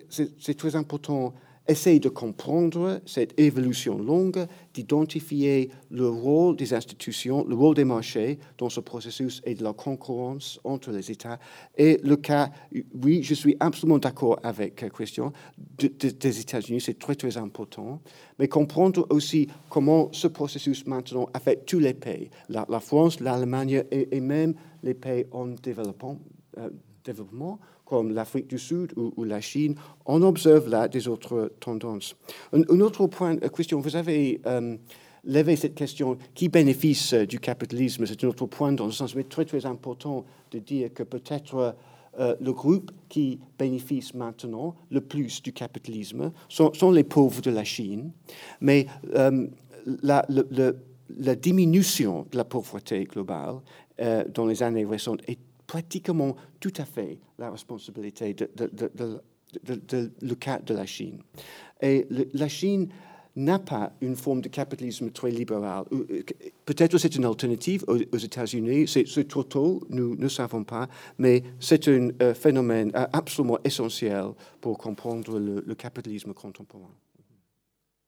[0.58, 1.34] très important
[1.68, 8.40] essayer de comprendre cette évolution longue, d'identifier le rôle des institutions, le rôle des marchés
[8.58, 11.40] dans ce processus et de la concurrence entre les États.
[11.78, 12.52] Et le cas,
[12.94, 15.32] oui, je suis absolument d'accord avec Christian,
[15.78, 18.02] des États-Unis, c'est très très important,
[18.40, 24.22] mais comprendre aussi comment ce processus maintenant affecte tous les pays, la, France, l'Allemagne et,
[24.22, 24.54] même
[24.84, 26.20] les pays en développement.
[26.58, 26.70] Euh,
[27.86, 29.76] comme l'Afrique du Sud ou, la Chine,
[30.06, 32.16] on observe là des autres tendances.
[32.52, 34.76] Un, autre point, euh, Christian, vous avez euh,
[35.24, 38.06] levé cette question qui bénéficie euh, du capitalisme?
[38.06, 41.76] C'est un autre point dans le sens, mais très très important de dire que peut-être
[42.18, 48.12] le groupe qui bénéficie maintenant le plus du capitalisme sont, les pauvres de la Chine,
[48.62, 48.88] mais
[50.02, 50.26] la,
[51.36, 53.56] diminution de la pauvreté globale
[54.34, 59.22] dans les années récentes est pratiquement tout à fait la responsabilité de,
[60.22, 61.20] le cas de la Chine.
[61.82, 62.90] Et la Chine
[63.36, 65.86] n'a pas une forme de capitalisme très libéral.
[65.92, 66.24] Euh,
[66.66, 70.88] peut-être c'est une alternative aux, États-Unis, c'est trop tôt, nous ne savons pas,
[71.18, 74.28] mais c'est un euh, phénomène euh, absolument essentiel
[74.62, 76.96] pour comprendre le capitalisme contemporain.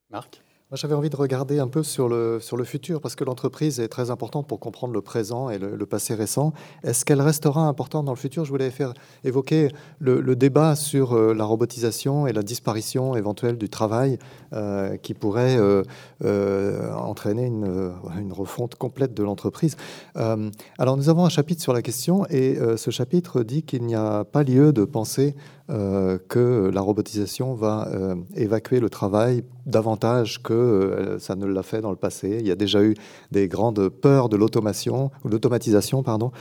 [0.09, 0.41] Marc?
[0.73, 3.87] J'avais envie de regarder un peu sur le, sur le futur, parce que l'entreprise est
[3.87, 6.51] très importante pour comprendre le présent et le, passé récent.
[6.83, 8.43] Est-ce qu'elle restera importante dans le futur?
[8.43, 8.93] Je voulais faire
[9.23, 14.19] évoquer le, débat sur euh, la robotisation et la disparition éventuelle du travail
[14.51, 19.77] euh, qui pourrait euh, entraîner une, une, refonte complète de l'entreprise.
[20.15, 24.25] alors, nous avons un chapitre sur la question, et ce chapitre dit qu'il n'y a
[24.25, 25.35] pas lieu de penser
[25.69, 31.61] euh, que la robotisation va euh, évacuer le travail davantage que euh, ça ne l'a
[31.61, 32.37] fait dans le passé.
[32.39, 32.93] Il y a déjà eu
[33.31, 36.31] des grandes peurs de l'automatisation, pardon,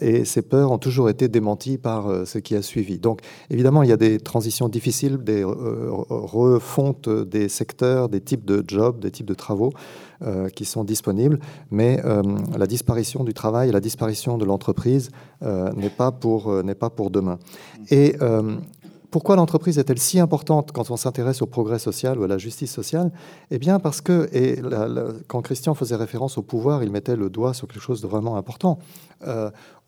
[0.00, 2.98] et ces peurs ont toujours été démenties par ce qui a suivi.
[2.98, 8.62] Donc, évidemment, il y a des transitions difficiles, des refontes des secteurs, des types de
[8.66, 9.72] jobs, des types de travaux.
[10.22, 11.40] Euh, qui sont disponibles,
[11.72, 12.22] mais euh,
[12.56, 15.10] la disparition du travail, la disparition de l'entreprise
[15.42, 17.40] euh, n'est pas, pour, pas pour demain.
[17.90, 18.14] Et
[19.10, 22.72] pourquoi l'entreprise est-elle si importante quand on s'intéresse au progrès social ou à la justice
[22.72, 23.12] sociale?
[23.50, 24.28] Eh bien parce que,
[25.26, 28.36] quand Christian faisait référence au pouvoir, il mettait le doigt sur quelque chose de vraiment
[28.36, 28.78] important.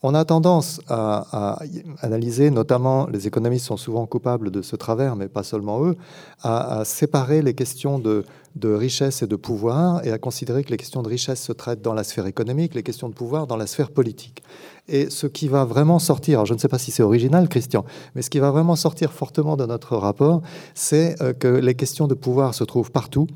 [0.09, 1.59] On a tendance à,
[2.01, 5.97] analyser, notamment les économistes sont souvent coupables de ce travers, mais pas seulement eux,
[6.45, 8.25] à, séparer les questions de,
[8.63, 11.93] richesse et de pouvoir et à considérer que les questions de richesse se traitent dans
[11.93, 14.45] la sphère économique, les questions de pouvoir dans la sphère politique.
[14.87, 17.85] Et ce qui va vraiment sortir, je ne sais pas si c'est original, Christian,
[18.15, 20.41] mais ce qui va vraiment sortir fortement de notre rapport,
[20.75, 23.27] c'est euh, que les questions de pouvoir se trouvent partout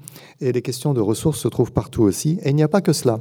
[0.40, 2.38] et les questions de ressources se trouvent partout aussi.
[2.44, 3.18] Et il n'y a pas que cela.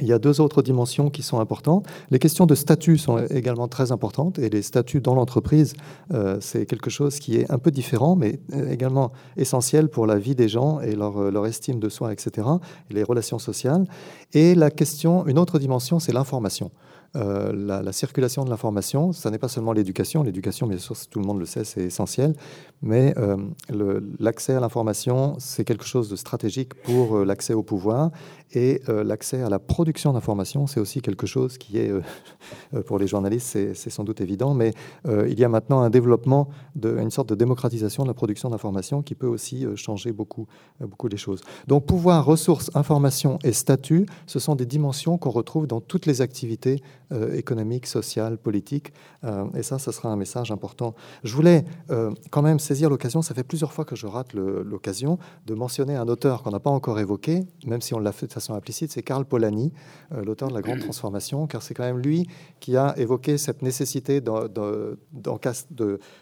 [0.00, 1.86] Il y a deux autres dimensions qui sont importantes.
[2.10, 5.74] Les questions de statut sont également très importantes et les statuts dans l'entreprise,
[6.12, 10.18] euh, c'est quelque chose qui est un peu différent, mais euh, également essentiel pour la
[10.18, 12.46] vie des gens et leur, estime de soi, etc.,
[12.90, 13.84] et les relations sociales.
[14.32, 16.70] Et la question, une autre dimension, c'est l'information.
[17.16, 20.22] Euh, la, circulation de l'information, ça n'est pas seulement l'éducation.
[20.22, 22.34] L'éducation, bien sûr, tout le monde le sait, c'est essentiel.
[22.82, 28.10] Mais euh, l'accès à l'information, c'est quelque chose de stratégique pour euh, l'accès au pouvoir.
[28.52, 31.92] Et l'accès à la production d'informations, c'est aussi quelque chose qui est,
[32.86, 34.54] pour les journalistes, c'est sans doute évident.
[34.54, 34.72] Mais
[35.06, 36.48] il y a maintenant un développement,
[36.82, 40.46] une sorte de démocratisation de la production d'informations qui peut aussi changer beaucoup,
[40.80, 41.42] beaucoup les choses.
[41.66, 46.22] Donc pouvoir, ressources, information et statut, ce sont des dimensions qu'on retrouve dans toutes les
[46.22, 46.80] activités
[47.10, 48.92] euh, économique, social, politique.
[49.24, 50.94] Euh, et ça, ce sera un message important.
[51.24, 55.18] Je voulais euh, quand même saisir l'occasion, ça fait plusieurs fois que je rate l'occasion,
[55.46, 58.32] de mentionner un auteur qu'on n'a pas encore évoqué, même si on l'a fait de
[58.34, 59.72] façon implicite, c'est Karl Polanyi,
[60.10, 62.28] l'auteur de La Grande Transformation, car c'est quand même lui
[62.60, 64.20] qui a évoqué cette nécessité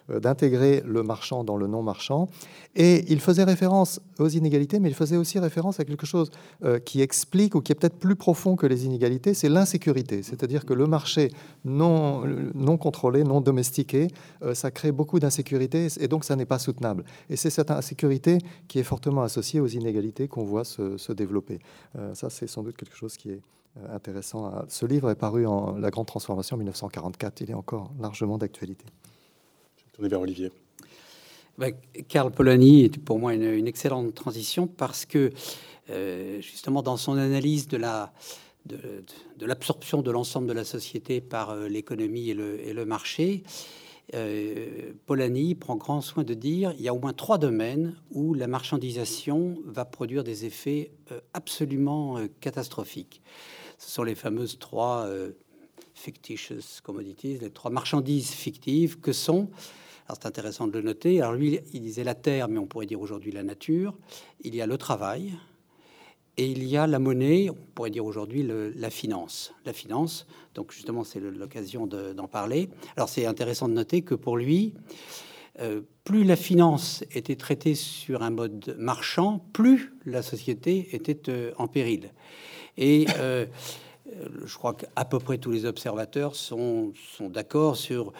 [0.09, 2.28] d'intégrer le marchand dans le non-marchand.
[2.76, 6.30] Et il faisait référence aux inégalités, mais il faisait aussi référence à quelque chose
[6.84, 10.22] qui explique ou qui est peut-être plus profond que les inégalités, c'est l'insécurité.
[10.22, 11.31] C'est-à-dire que le marché
[11.64, 12.22] non,
[12.55, 14.09] non contrôlé, non domestiqué,
[14.43, 17.05] euh, ça crée beaucoup d'insécurité et donc ça n'est pas soutenable.
[17.29, 21.59] Et c'est cette insécurité qui est fortement associée aux inégalités qu'on voit se, développer.
[21.99, 23.41] Euh, ça, c'est sans doute quelque chose qui est
[23.79, 24.53] euh, intéressant.
[24.68, 27.41] Ce livre est paru en La Grande Transformation en 1944.
[27.41, 28.85] Il est encore largement d'actualité.
[29.77, 30.53] Je vais tourner vers Olivier.
[31.59, 31.72] Ben,
[32.09, 35.33] Karl Polanyi est pour moi une, excellente transition parce que
[36.41, 38.12] justement dans son analyse de la,
[38.67, 43.43] de, l'absorption de l'ensemble de la société par euh, l'économie et le, marché,
[44.14, 48.35] euh, Polanyi prend grand soin de dire il y a au moins trois domaines où
[48.35, 53.23] la marchandisation va produire des effets euh, absolument catastrophiques.
[53.79, 55.07] Ce sont les fameuses trois
[55.95, 59.51] fictitious commodities, les trois marchandises fictives que sont
[60.07, 61.21] Alors c'est intéressant de le noter.
[61.21, 63.95] Alors lui, il disait la terre, mais on pourrait dire aujourd'hui la nature.
[64.43, 65.35] Il y a le travail
[66.39, 69.55] et il y a la monnaie, on pourrait dire aujourd'hui la finance.
[69.64, 72.68] La finance, donc justement, c'est l'occasion d'en parler.
[72.97, 74.74] Alors c'est intéressant de noter que pour lui,
[75.61, 81.53] euh, plus la finance était traitée sur un mode marchand, plus la société était euh,
[81.57, 82.12] en péril.
[82.76, 83.47] Et euh,
[84.45, 88.12] je crois qu'à peu près tous les observateurs sont, sont d'accord sur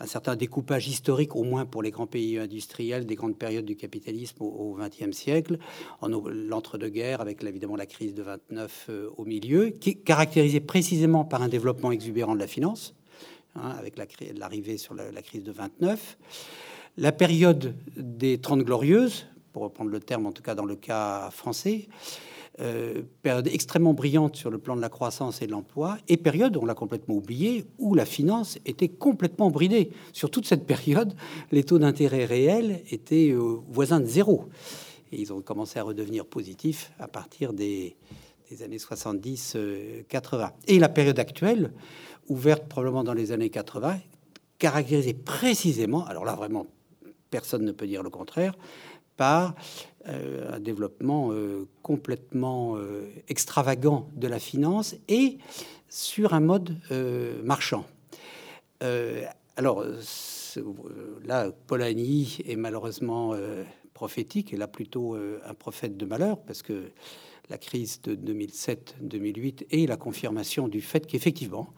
[0.00, 3.76] un certain découpage historique, au moins pour les grands pays industriels, des grandes périodes du
[3.76, 5.58] capitalisme au XXe siècle,
[6.00, 11.48] en l'entre-deux-guerres, avec évidemment la crise de 29 au milieu, qui caractérisée précisément par un
[11.48, 12.94] développement exubérant de la finance
[13.56, 13.94] Hein, avec
[14.36, 16.18] l'arrivée sur la, crise de 29.
[16.96, 21.30] La période des Trente Glorieuses, pour reprendre le terme en tout cas dans le cas
[21.30, 21.88] français,
[22.60, 26.56] euh, période extrêmement brillante sur le plan de la croissance et de l'emploi, et période,
[26.56, 29.90] on l'a complètement oublié, où la finance était complètement bridée.
[30.12, 31.14] Sur toute cette période,
[31.52, 34.46] les taux d'intérêt réels étaient euh, voisins de zéro.
[35.12, 37.96] Ils ont commencé à redevenir positifs à partir des,
[38.50, 39.56] des années 70-80.
[39.56, 40.02] Euh,
[40.66, 41.72] et la période actuelle,
[42.28, 43.98] ouverte probablement dans les années 80,
[44.58, 46.66] caractérisée précisément, alors là vraiment
[47.30, 48.54] personne ne peut dire le contraire,
[49.18, 49.54] par
[50.08, 55.36] euh, un développement euh, complètement euh, extravagant de la finance et
[55.90, 56.76] sur un mode
[57.44, 57.86] marchand.
[59.56, 59.84] alors
[61.24, 63.34] là, Polanyi est malheureusement
[63.94, 66.90] prophétique, et là plutôt un prophète de malheur, parce que
[67.48, 71.72] la crise de 2007-2008 est la confirmation du fait qu'effectivement,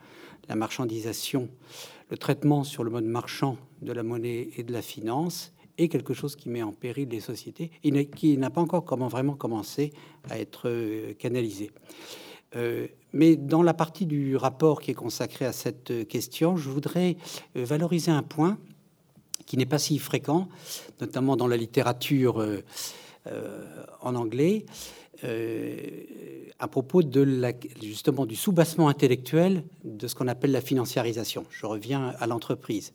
[0.49, 1.49] la marchandisation,
[2.11, 6.15] le traitement sur le mode marchand de la monnaie et de la finance est quelque
[6.15, 9.93] chose qui met en péril les sociétés et qui n'a pas encore vraiment commencé
[10.29, 11.71] à être euh, canalisé.
[12.57, 17.17] Euh, mais dans la partie du rapport qui est consacrée à cette question, je voudrais
[17.57, 18.59] euh, valoriser un point
[19.47, 20.49] qui n'est pas si fréquent,
[21.01, 22.47] notamment dans la littérature
[24.01, 24.65] en anglais,
[25.25, 27.51] à propos de la,
[27.83, 31.47] justement du soubassement intellectuel de ce qu'on appelle la financiarisation.
[31.51, 32.93] Je reviens à l'entreprise.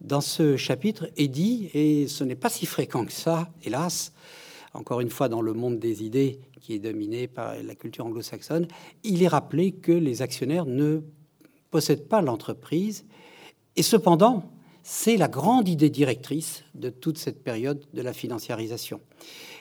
[0.00, 4.12] Dans ce chapitre est dit, et ce n'est pas si fréquent que ça, hélas,
[4.72, 8.68] encore une fois dans le monde des idées qui est dominé par la culture anglo-saxonne,
[9.02, 11.00] il est rappelé que les actionnaires ne
[11.70, 13.06] possèdent pas l'entreprise,
[13.74, 14.50] et cependant,
[14.82, 19.00] c'est la grande idée directrice de toute cette période de la financiarisation.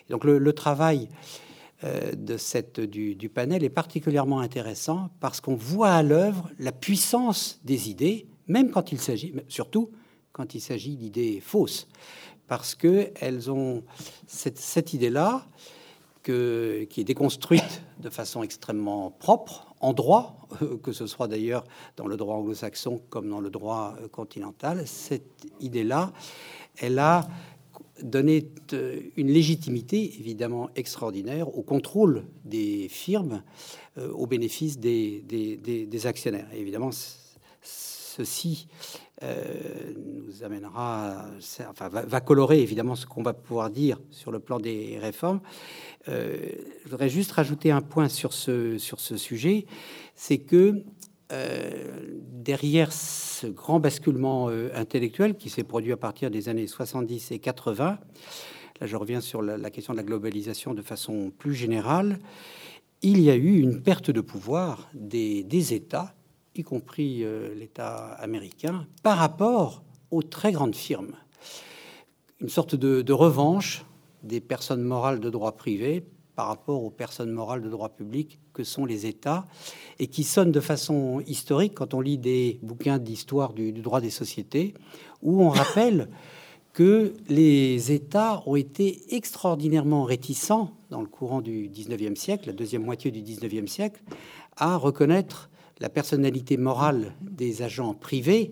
[0.10, 1.10] Donc le, travail
[1.84, 7.90] euh, cette, du, panel est particulièrement intéressant parce qu'on voit à l'œuvre la puissance des
[7.90, 9.90] idées, même quand il s'agit, surtout
[10.38, 11.88] quand il s'agit d'idées fausses,
[12.48, 13.84] parce que elles ont
[14.28, 15.46] cette, idée-là
[16.24, 20.48] qui est déconstruite de façon extrêmement propre en droit,
[20.84, 21.64] que ce soit d'ailleurs
[21.98, 24.88] dans le droit anglo-saxon comme dans le droit continental.
[24.88, 26.14] Cette idée-là,
[26.80, 27.28] elle a
[28.04, 33.44] donner euh, une légitimité évidemment extraordinaire au contrôle des firmes
[33.98, 36.48] euh, au bénéfice des, des, actionnaires.
[36.54, 36.92] évidemment,
[37.62, 38.68] ceci
[39.24, 41.26] euh, nous amènera,
[41.70, 45.42] enfin, va, colorer évidemment ce qu'on va pouvoir dire sur le plan des réformes.
[46.08, 49.66] je voudrais juste rajouter un point sur ce, sur ce sujet,
[50.16, 50.84] c'est que
[52.48, 57.40] derrière ce grand basculement euh, intellectuel qui s'est produit à partir des années 70 et
[57.40, 58.00] 80,
[58.80, 62.20] là je reviens sur la, question de la globalisation de façon plus générale,
[63.02, 66.16] il y a eu une perte de pouvoir des, États,
[66.58, 71.16] y compris euh, l'État américain, par rapport aux très grandes firmes.
[72.40, 73.86] Une sorte de revanche
[74.24, 76.04] des personnes morales de droit privé
[76.38, 79.48] par rapport aux personnes morales de droit public que sont les États
[79.98, 84.12] et qui sonnent de façon historique quand on lit des bouquins d'histoire du, droit des
[84.12, 84.76] sociétés
[85.24, 86.10] où on rappelle
[86.74, 92.84] que les États ont été extraordinairement réticents dans le courant du 19e siècle, la deuxième
[92.84, 94.00] moitié du 19e siècle,
[94.58, 95.50] à reconnaître
[95.80, 98.52] la personnalité morale des agents privés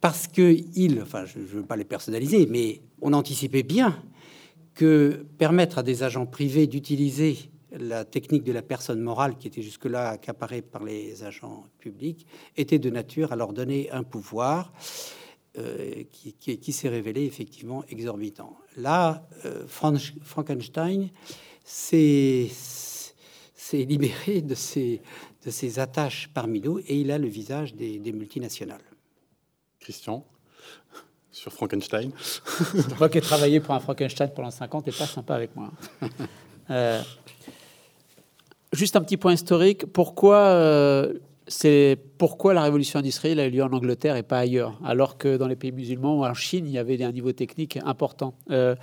[0.00, 4.02] parce que ils, enfin je ne veux pas les personnaliser, mais on anticipait bien
[4.74, 7.36] que permettre à des agents privés d'utiliser
[7.78, 12.26] la technique de la personne morale qui était jusque-là accaparée par les agents publics
[12.56, 14.72] était de nature à leur donner un pouvoir
[15.58, 18.56] euh, qui, s'est révélé effectivement exorbitant.
[18.76, 21.10] Là, euh, Frankenstein
[21.64, 22.48] s'est
[23.72, 25.02] libéré de ses,
[25.44, 28.82] de ses attaches parmi nous et il a le visage des, des multinationales.
[29.80, 30.24] Christian
[31.32, 32.12] sur Frankenstein.
[32.98, 35.70] Moi qui ai travaillé pour un Frankenstein pendant 50 ans, pas sympa avec moi.
[36.70, 37.02] Euh,
[38.72, 39.86] juste un petit point historique.
[39.86, 41.14] Pourquoi euh,
[41.48, 45.36] c'est pourquoi la révolution industrielle a eu lieu en Angleterre et pas ailleurs, alors que
[45.36, 48.34] dans les pays musulmans ou en Chine, il y avait un niveau technique important?
[48.50, 48.76] Euh,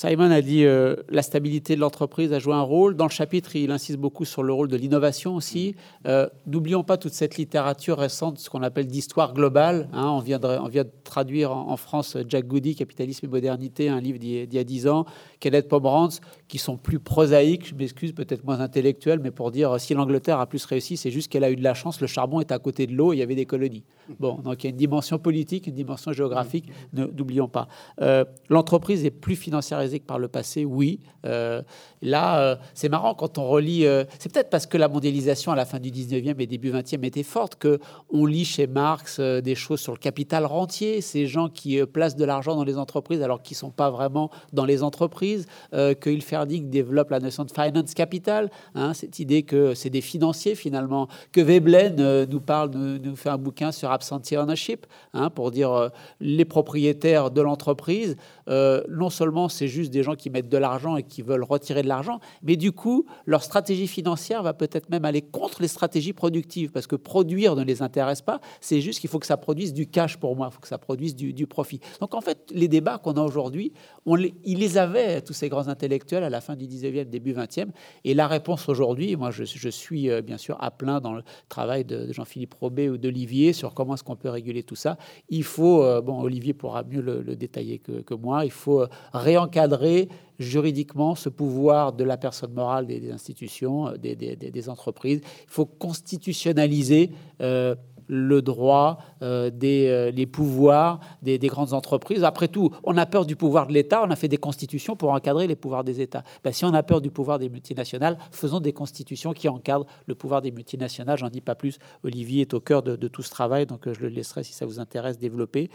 [0.00, 2.94] Simon a dit euh, la stabilité de l'entreprise a joué un rôle.
[2.94, 5.74] Dans le chapitre, il insiste beaucoup sur le rôle de l'innovation aussi.
[6.06, 9.88] Euh, n'oublions pas toute cette littérature récente, ce qu'on appelle d'histoire globale.
[9.92, 10.06] Hein.
[10.06, 14.00] on, vient de, on, vient de, traduire en, France Jack Goody, Capitalisme et modernité, un
[14.00, 15.04] livre d'il y a dix ans,
[15.40, 19.94] Kenneth Pomeranz, qui sont plus prosaïques, je m'excuse, peut-être moins intellectuels, mais pour dire si
[19.94, 22.52] l'Angleterre a plus réussi, c'est juste qu'elle a eu de la chance, le charbon est
[22.52, 23.82] à côté de l'eau, il y avait des colonies.
[24.20, 27.66] Bon, donc il y a une dimension politique, une dimension géographique, n'oublions pas.
[28.00, 31.00] Euh, l'entreprise est plus financiarisée que par le passé, oui.
[31.26, 31.62] Euh,
[32.02, 33.86] là, euh, c'est marrant quand on relit,
[34.18, 37.22] c'est peut-être parce que la mondialisation à la fin du 19e et début 20e était
[37.22, 37.80] forte que
[38.10, 42.24] on lit chez Marx des choses sur le capital rentier, ces gens qui placent de
[42.24, 46.70] l'argent dans les entreprises alors qu'ils ne sont pas vraiment dans les entreprises, que Hilferding
[46.70, 51.40] développe la notion de finance capital, hein, cette idée que c'est des financiers finalement, que
[51.40, 55.88] Veblen nous parle, nous, nous fait un bouquin sur absentee ownership, hein, pour dire euh,
[56.20, 58.16] les propriétaires de l'entreprise,
[58.48, 61.82] euh, non seulement c'est juste des gens qui mettent de l'argent et qui veulent retirer
[61.82, 66.12] de l'argent, mais du coup, leur stratégie financière va peut-être même aller contre les stratégies
[66.12, 69.72] productives, parce que produire ne les intéresse pas, c'est juste qu'il faut que ça produise
[69.72, 71.80] du cash pour moi, il faut que ça produise du, profit.
[72.00, 73.72] Donc en fait, les débats qu'on a aujourd'hui,
[74.06, 77.68] ils les avaient, tous ces grands intellectuels, à la fin du 19e, début 20e,
[78.04, 81.84] et la réponse aujourd'hui, moi je, suis euh, bien sûr à plein dans le travail
[81.84, 84.96] de, Jean-Philippe Robet ou d'Olivier sur comment est-ce qu'on peut réguler tout ça.
[85.28, 88.88] Il faut, euh, bon, Olivier pourra mieux le, détailler que, moi, il faut euh,
[89.58, 95.20] réencadrer juridiquement ce pouvoir de la personne morale des, institutions, euh, des, entreprises.
[95.24, 97.10] Il faut constitutionnaliser
[98.08, 102.24] le droit, euh, des, euh, les pouvoirs des, grandes entreprises.
[102.24, 105.10] Après tout, on a peur du pouvoir de l'État, on a fait des constitutions pour
[105.10, 106.24] encadrer les pouvoirs des États.
[106.42, 110.14] Ben, si on a peur du pouvoir des multinationales, faisons des constitutions qui encadrent le
[110.14, 111.18] pouvoir des multinationales.
[111.18, 111.78] J'en dis pas plus.
[112.02, 114.66] Olivier est au cœur de, tout ce travail, donc euh, je le laisserai si ça
[114.66, 115.70] vous intéresse développer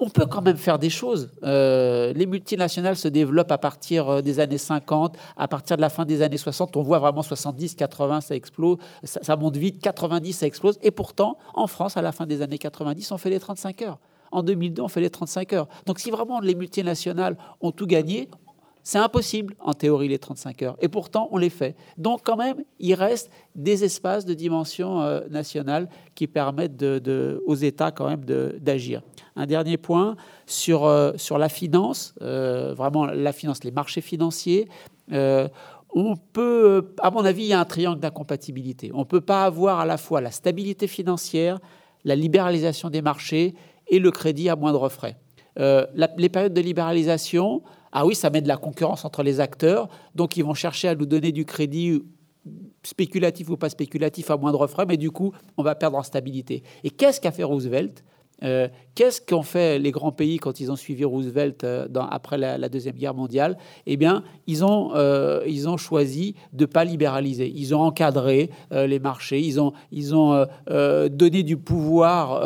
[0.00, 1.30] on peut quand même faire des choses.
[1.44, 5.90] Euh, les multinationales se développent à partir euh, des années 50, à partir de la
[5.90, 6.76] fin des années 60.
[6.76, 10.78] On voit vraiment 70, 80, ça explose, ça, monte vite, 90, ça explose.
[10.82, 13.98] Et pourtant, en France, à la fin des années 90, on fait les 35 heures.
[14.32, 15.68] En 2002, on fait les 35 heures.
[15.86, 18.30] Donc si vraiment les multinationales ont tout gagné,
[18.82, 20.76] c'est impossible, en théorie, les 35 heures.
[20.80, 21.76] Et pourtant, on les fait.
[21.98, 27.90] Donc, quand même, il reste des espaces de dimension euh, nationale qui permettent aux États,
[27.90, 28.24] quand même,
[28.58, 29.02] d'agir.
[29.36, 30.16] Un dernier point
[30.46, 34.68] sur, euh, la finance, euh, vraiment la finance, les marchés financiers.
[35.92, 38.92] on peut, à mon avis, il y a un triangle d'incompatibilité.
[38.94, 41.58] On ne peut pas avoir à la fois la stabilité financière,
[42.04, 43.54] la libéralisation des marchés
[43.88, 45.16] et le crédit à moindre frais.
[45.56, 47.62] les périodes de libéralisation,
[47.92, 50.94] ah oui, ça met de la concurrence entre les acteurs, donc ils vont chercher à
[50.94, 52.02] nous donner du crédit
[52.82, 56.62] spéculatif ou pas spéculatif à moindre frais, mais du coup, on va perdre en stabilité.
[56.84, 58.04] Et qu'est-ce qu'a fait Roosevelt?
[58.42, 62.68] Euh, qu'est-ce qu'ont fait les grands pays quand ils ont suivi Roosevelt euh, après la,
[62.68, 63.56] Deuxième Guerre mondiale?
[63.86, 67.52] Eh bien, ils ont, euh, ils ont choisi de ne pas libéraliser.
[67.54, 72.40] Ils ont encadré les marchés, ils ont, ils ont donné du pouvoir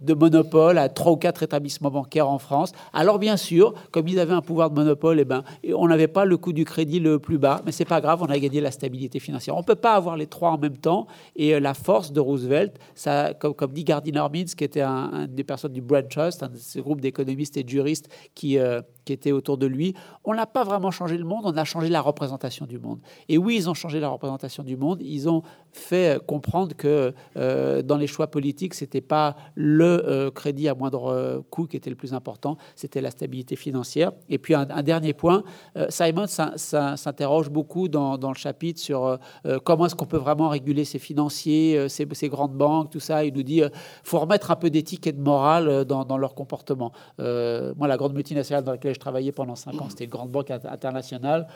[0.00, 2.72] de monopole à trois ou quatre établissements bancaires en France.
[2.92, 5.42] Alors, bien sûr, comme ils avaient un pouvoir de monopole, eh ben,
[5.74, 8.26] on n'avait pas le coût du crédit le plus bas, mais c'est pas grave, on
[8.26, 9.54] a gagné la stabilité financière.
[9.54, 11.06] On ne peut pas avoir les trois en même temps.
[11.34, 15.44] Et la force de Roosevelt, ça, comme, dit Gardiner Means, qui était un, un des
[15.44, 19.12] personnes du Brand Trust, un de ces groupes d'économistes et de juristes qui, euh, qui
[19.12, 19.94] étaient autour de lui.
[20.24, 22.98] On n'a pas vraiment changé le monde, on a changé la représentation du monde.
[23.28, 25.00] Et oui, ils ont changé la représentation du monde.
[25.02, 25.42] Ils ont
[25.78, 31.42] fait comprendre que euh, dans les choix politiques, c'était pas le euh, crédit à moindre
[31.50, 34.12] coût qui était le plus important, c'était la stabilité financière.
[34.28, 35.42] Et puis un, dernier point,
[35.88, 39.18] Simon s'interroge beaucoup dans, dans, le chapitre sur
[39.64, 43.24] comment est-ce qu'on peut vraiment réguler ces financiers, ces, ces, grandes banques, tout ça.
[43.24, 43.62] Il nous dit
[44.02, 46.92] faut remettre un peu d'éthique et de morale euh, dans, leur comportement.
[47.20, 50.30] Euh, moi, la grande multinationale dans laquelle je travaillais pendant cinq ans, c'était une grande
[50.30, 51.46] banque internationale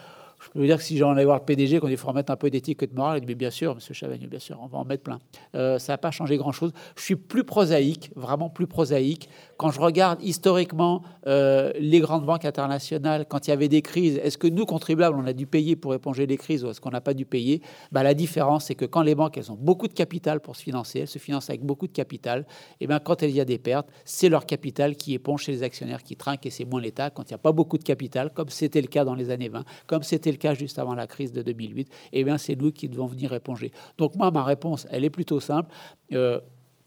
[0.41, 2.31] je peux vous dire que si j'en allais voir le PDG, qu'on il faut remettre
[2.31, 4.67] un peu d'éthique et de morale, il dit, bien sûr, monsieur Chavagne, bien sûr, on
[4.67, 5.19] va en mettre plein.
[5.55, 6.71] Euh, ça n'a pas changé grand-chose.
[6.95, 9.29] Je suis plus prosaïque, vraiment plus prosaïque.
[9.57, 14.19] Quand je regarde historiquement euh, les grandes banques internationales, quand il y avait des crises,
[14.23, 16.89] est-ce que nous, contribuables, on a dû payer pour éponger les crises ou est-ce qu'on
[16.89, 17.61] n'a pas dû payer?
[17.91, 20.63] Bah, La différence, c'est que quand les banques, elles ont beaucoup de capital pour se
[20.63, 22.45] financer, elles se financent avec beaucoup de capital,
[22.79, 25.63] et bien quand il y a des pertes, c'est leur capital qui éponge chez les
[25.63, 27.09] actionnaires qui trinquent et c'est moins l'État.
[27.09, 29.49] Quand il n'y a pas beaucoup de capital, comme c'était le cas dans les années
[29.49, 32.71] 20, comme c'était le cas juste avant la crise de 2008, eh bien, c'est nous
[32.71, 33.71] qui devons venir éponger.
[33.97, 35.69] Donc moi, ma réponse, elle est plutôt simple.
[36.09, 36.39] Il euh,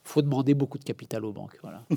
[0.02, 1.58] faut demander beaucoup de capital aux banques.
[1.62, 1.84] Voilà.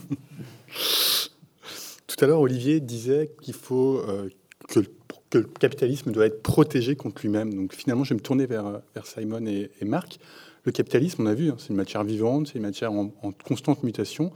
[2.08, 4.30] Tout à l'heure, Olivier disait qu'il faut euh,
[4.68, 4.80] que,
[5.34, 7.54] le capitalisme doit être protégé contre lui-même.
[7.54, 10.20] Donc finalement, je vais me tourner vers, vers Simon et, Marc.
[10.64, 13.10] le capitalisme, on a vu, hein, c'est une matière vivante, c'est une matière en,
[13.43, 14.32] constante mutation.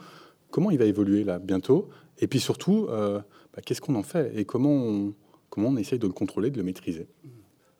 [0.49, 1.89] Comment il va évoluer là bientôt?
[2.19, 3.19] Et puis surtout, euh,
[3.55, 4.33] bah, qu'est-ce qu'on en fait?
[4.37, 5.13] Et comment on,
[5.51, 7.07] comment on essaye de le contrôler, de le maîtriser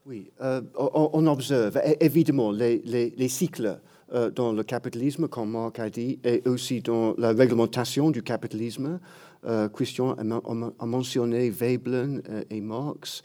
[0.05, 3.79] Oui, euh, on, observe évidemment les, les, cycles
[4.13, 8.99] euh, dans le capitalisme, comme Marc a dit, et aussi dans la réglementation du capitalisme.
[9.73, 13.23] Christian a, mentionné Veblen et Marx.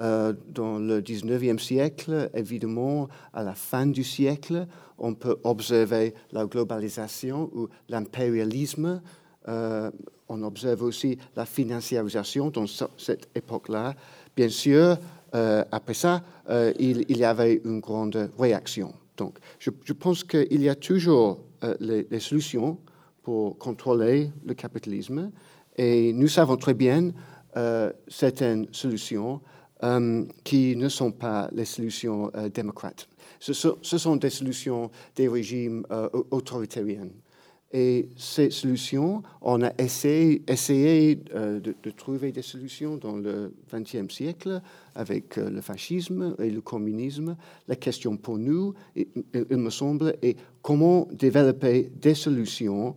[0.00, 6.46] Euh, dans le 19e siècle, évidemment, à la fin du siècle, on peut observer la
[6.46, 9.02] globalisation ou l'impérialisme.
[9.48, 9.90] Euh,
[10.28, 13.94] on observe aussi la financiarisation dans cette époque-là.
[14.36, 14.98] Bien sûr,
[15.34, 16.22] euh, après ça,
[16.78, 18.94] il, y avait une grande réaction.
[19.16, 21.40] Donc, je, pense qu'il y a toujours
[21.80, 22.78] les, solutions
[23.22, 25.30] pour contrôler le capitalisme
[25.76, 27.10] et nous savons très bien
[28.08, 29.40] certaines solutions
[29.84, 33.08] euh, qui ne sont pas les solutions euh, démocrates.
[33.38, 36.82] Ce sont, des solutions des régimes euh, autoritaires.
[37.72, 44.62] Et ces solutions, on a essayé, essayé de, trouver des solutions dans le XXe siècle
[44.94, 47.36] avec le fascisme et le communisme.
[47.66, 49.06] La question pour nous, il,
[49.50, 52.96] me semble, est comment développer des solutions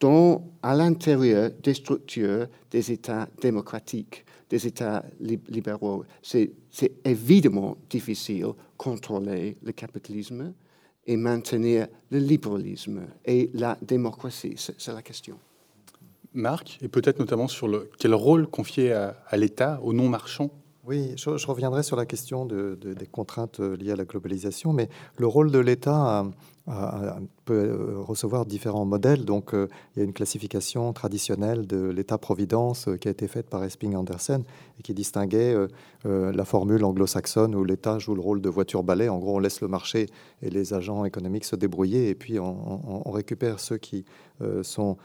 [0.00, 6.04] dans, à l'intérieur des structures des États démocratiques des États libéraux.
[6.20, 6.50] C'est
[7.04, 8.46] évidemment difficile
[8.76, 10.52] contrôler le capitalisme
[11.10, 14.54] et maintenir le libéralisme et la démocratie.
[14.56, 15.36] C'est la question.
[16.34, 20.50] Marc, et peut-être notamment sur le, quel rôle confier à, à l'État, aux non-marchands?
[20.86, 24.88] Oui, je, reviendrai sur la question de, des contraintes liées à la globalisation, mais
[25.18, 26.24] le rôle de l'État
[27.44, 29.24] peut euh, recevoir différents modèles.
[29.24, 33.48] Donc, euh, il y a une classification traditionnelle de l'État-providence euh, qui a été faite
[33.48, 34.44] par Esping Andersen
[34.78, 35.54] et qui distinguait
[36.04, 39.10] la formule anglo-saxonne où l'État joue le rôle de voiture-balai.
[39.10, 40.06] En gros, on laisse le marché
[40.40, 44.06] et les agents économiques se débrouiller et puis on, récupère ceux qui
[44.62, 44.96] sont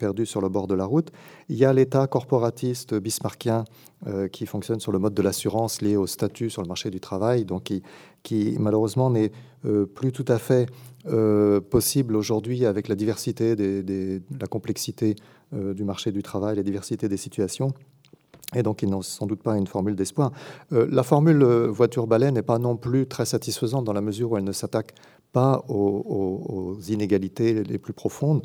[0.00, 1.12] perdus sur le bord de la route.
[1.48, 3.64] Il y a l'État corporatiste bismarckien
[4.32, 7.44] qui fonctionne sur le mode de l'assurance lié au statut sur le marché du travail,
[7.44, 7.72] donc
[8.24, 9.30] qui malheureusement n'est
[9.94, 10.66] plus tout à fait
[11.06, 15.16] euh, possible aujourd'hui avec la diversité, des, la complexité
[15.54, 17.72] euh, du marché du travail, la diversité des situations.
[18.54, 20.32] Et donc, ils n'ont sans doute pas une formule d'espoir.
[20.72, 24.44] Euh, la formule voiture-balai n'est pas non plus très satisfaisante dans la mesure où elle
[24.44, 24.94] ne s'attaque
[25.32, 28.42] pas aux, inégalités les plus profondes.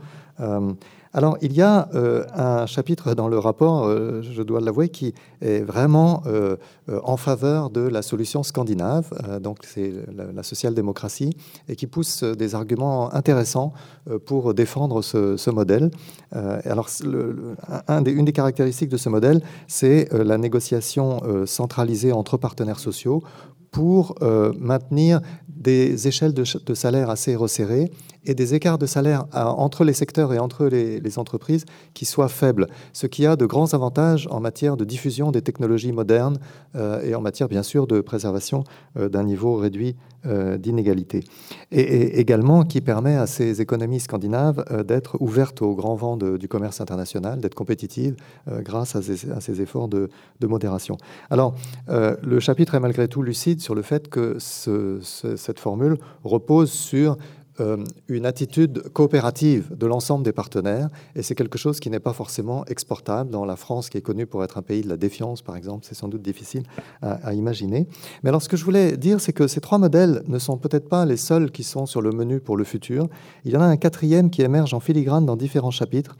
[1.17, 5.13] Alors, il y a euh, un chapitre dans le rapport, euh, je dois l'avouer, qui
[5.39, 6.57] est vraiment euh,
[7.03, 11.29] en faveur de la solution scandinave, donc c'est la, social-démocratie,
[11.69, 13.71] et qui pousse des arguments intéressants
[14.25, 15.89] pour défendre ce, modèle.
[16.31, 23.23] alors, une des caractéristiques de ce modèle, c'est la négociation centralisée entre partenaires sociaux
[23.71, 24.15] pour
[24.59, 27.89] maintenir des échelles de, de salaire assez resserrées
[28.25, 32.67] et des écarts de salaire entre les secteurs et entre les, entreprises qui soient faibles,
[32.91, 36.37] ce qui a de grands avantages en matière de diffusion des technologies modernes
[36.75, 38.63] euh, et en matière bien sûr de préservation
[38.97, 39.95] euh, d'un niveau réduit
[40.25, 41.23] euh, d'inégalité.
[41.71, 46.81] Et, également qui permet à ces économies scandinaves d'être ouvertes au grand vent du commerce
[46.81, 48.15] international, d'être compétitives
[48.47, 50.09] grâce à ces, efforts de,
[50.41, 50.97] modération.
[51.29, 51.55] Alors,
[51.87, 57.17] le chapitre est malgré tout lucide sur le fait que cette formule repose sur euh,
[58.07, 62.65] une attitude coopérative de l'ensemble des partenaires, et c'est quelque chose qui n'est pas forcément
[62.65, 65.55] exportable dans la France, qui est connue pour être un pays de la défiance, par
[65.55, 65.85] exemple.
[65.87, 66.63] C'est sans doute difficile
[67.01, 67.87] à, imaginer.
[68.23, 70.89] Mais alors, ce que je voulais dire, c'est que ces trois modèles ne sont peut-être
[70.89, 73.07] pas les seuls qui sont sur le menu pour le futur.
[73.45, 76.15] Il y en a un quatrième qui émerge en filigrane dans différents chapitres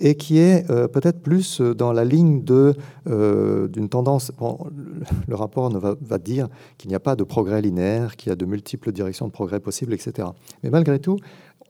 [0.00, 4.32] et qui est euh, peut-être plus euh, dans la ligne euh, d'une tendance.
[5.28, 8.32] Le, rapport ne va, va dire qu'il n'y a pas de progrès linéaire, qu'il y
[8.32, 10.28] a de multiples directions de progrès possibles, etc.
[10.62, 11.18] Mais malgré tout,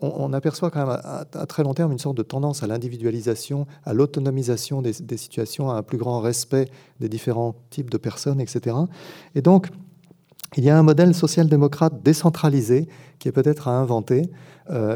[0.01, 3.95] on, aperçoit quand même à, très long terme une sorte de tendance à l'individualisation, à
[3.95, 6.69] l'autonomisation des, situations, à un plus grand respect
[7.01, 8.77] des différents types de personnes, etc.
[9.35, 9.69] Et donc,
[10.57, 14.31] il y a un modèle social-démocrate décentralisé qui est peut-être à inventer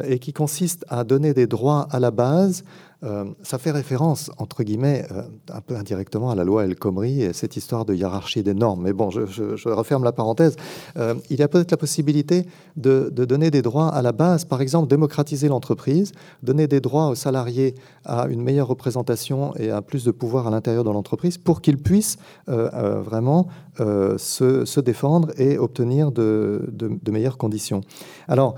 [0.04, 2.64] et qui consiste à donner des droits à la base
[3.04, 5.22] euh, ça fait référence, entre guillemets, euh,
[5.52, 8.82] un peu indirectement à la loi El Khomri et cette histoire de hiérarchie des normes.
[8.82, 10.56] Mais bon, je, referme la parenthèse.
[10.96, 12.46] Euh, il y a peut-être la possibilité
[12.76, 16.10] de, donner des droits à la base, par exemple, démocratiser l'entreprise,
[16.42, 20.50] donner des droits aux salariés à une meilleure représentation et à plus de pouvoir à
[20.50, 22.16] l'intérieur de l'entreprise pour qu'ils puissent
[22.46, 27.82] vraiment se, défendre et obtenir de, de meilleures conditions.
[28.26, 28.56] Alors,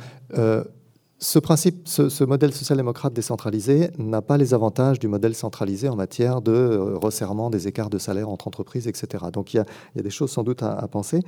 [1.20, 6.96] ce modèle social-démocrate décentralisé n'a pas les avantages du modèle centralisé en matière de euh,
[6.96, 9.24] resserrement des écarts de salaire entre entreprises, etc.
[9.30, 11.20] Donc il y a, des choses sans doute à, penser.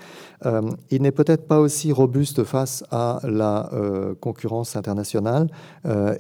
[0.47, 5.49] Euh, il n'est peut-être pas aussi robuste face à la euh, concurrence internationale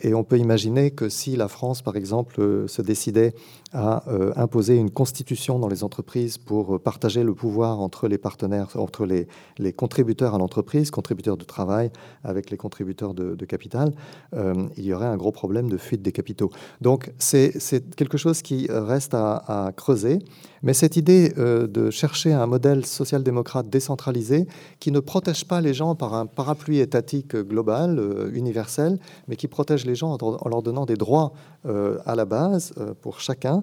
[0.03, 3.35] et on peut imaginer que si la France, par exemple, se décidait
[3.73, 4.05] à
[4.37, 9.27] imposer une constitution dans les entreprises pour partager le pouvoir entre les partenaires, entre les,
[9.73, 11.91] contributeurs à l'entreprise, contributeurs de travail
[12.25, 13.93] avec les contributeurs de, capital,
[14.35, 16.51] euh, il y aurait un gros problème de fuite des capitaux.
[16.81, 17.53] Donc c'est
[17.97, 20.19] quelque chose qui reste à, creuser.
[20.63, 24.47] Mais cette idée euh, de chercher un modèle social-démocrate décentralisé
[24.79, 29.49] qui ne protège pas les gens par un parapluie étatique global, euh, universel, mais qui
[29.49, 31.33] protège les gens en, leur donnant des droits
[31.65, 32.73] à la base
[33.03, 33.62] pour chacun,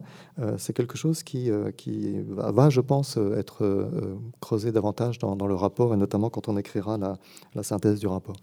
[0.58, 5.98] c'est quelque chose qui, qui va, je pense, être creusé davantage dans, le rapport, et
[5.98, 8.38] notamment quand on écrira la synthèse du rapport.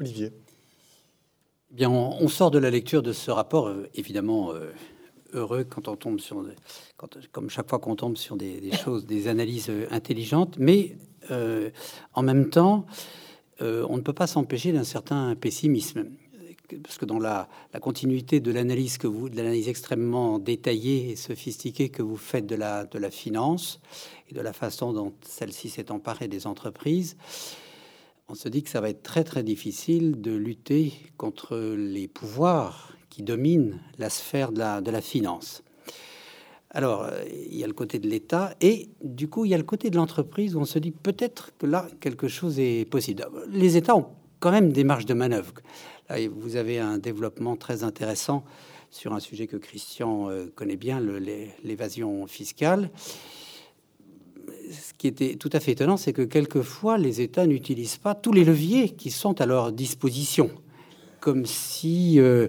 [0.00, 0.32] Olivier.
[1.70, 4.72] Bien, on, sort de la lecture de ce rapport, euh, évidemment euh,
[5.32, 6.44] heureux quand on tombe sur,
[7.30, 10.96] comme chaque fois qu'on tombe sur des, choses, des analyses euh, intelligentes, mais
[12.14, 12.86] en même temps,
[13.60, 16.06] on ne peut pas s'empêcher d'un certain pessimisme,
[16.76, 17.48] parce que dans la,
[17.80, 22.54] continuité de l'analyse que vous, de l'analyse extrêmement détaillée et sophistiquée que vous faites de
[22.54, 23.80] la, finance
[24.30, 27.16] et de la façon dont celle-ci s'est emparée des entreprises
[28.28, 32.92] on se dit que ça va être très très difficile de lutter contre les pouvoirs
[33.08, 35.64] qui dominent la sphère de la, de la finance.
[36.70, 39.64] Alors, il y a le côté de l'État et du coup, il y a le
[39.64, 43.26] côté de l'entreprise où on se dit peut-être que là, quelque chose est possible.
[43.48, 44.06] Les États ont
[44.40, 45.52] quand même des marges de manœuvre.
[46.32, 48.44] Vous avez un développement très intéressant
[48.90, 51.00] sur un sujet que Christian euh, connaît bien,
[51.62, 52.90] l'évasion fiscale
[54.70, 58.32] ce qui était tout à fait étonnant, c'est que quelquefois, les États n'utilisent pas tous
[58.32, 60.50] les leviers qui sont à leur disposition,
[61.20, 62.48] comme si euh,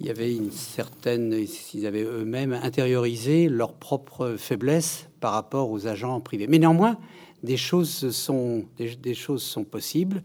[0.00, 5.86] il y avait une certaine, s'ils avaient eux-mêmes intériorisé leur propre faiblesse par rapport aux
[5.86, 6.46] agents privés.
[6.46, 6.98] Mais néanmoins,
[7.46, 10.22] des choses sont, des, choses sont possibles,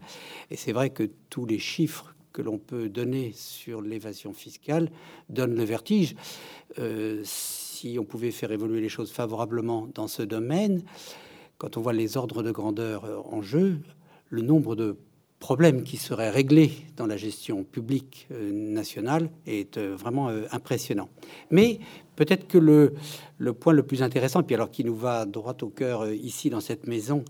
[0.50, 4.90] et c'est vrai que tous les chiffres que l'on peut donner sur l'évasion fiscale
[5.28, 6.14] donnent le vertige.
[6.78, 10.82] Euh, si on pouvait faire évoluer les choses favorablement dans ce domaine,
[11.58, 13.78] quand on voit les ordres de grandeur euh, en jeu,
[14.28, 14.96] le nombre de
[15.38, 21.08] problèmes qui seraient réglés dans la gestion publique euh, nationale est vraiment impressionnant.
[21.50, 21.78] Mais
[22.16, 26.10] peut-être que le, point le plus intéressant, puis alors qui nous va droit au cœur
[26.10, 27.24] ici dans cette maison,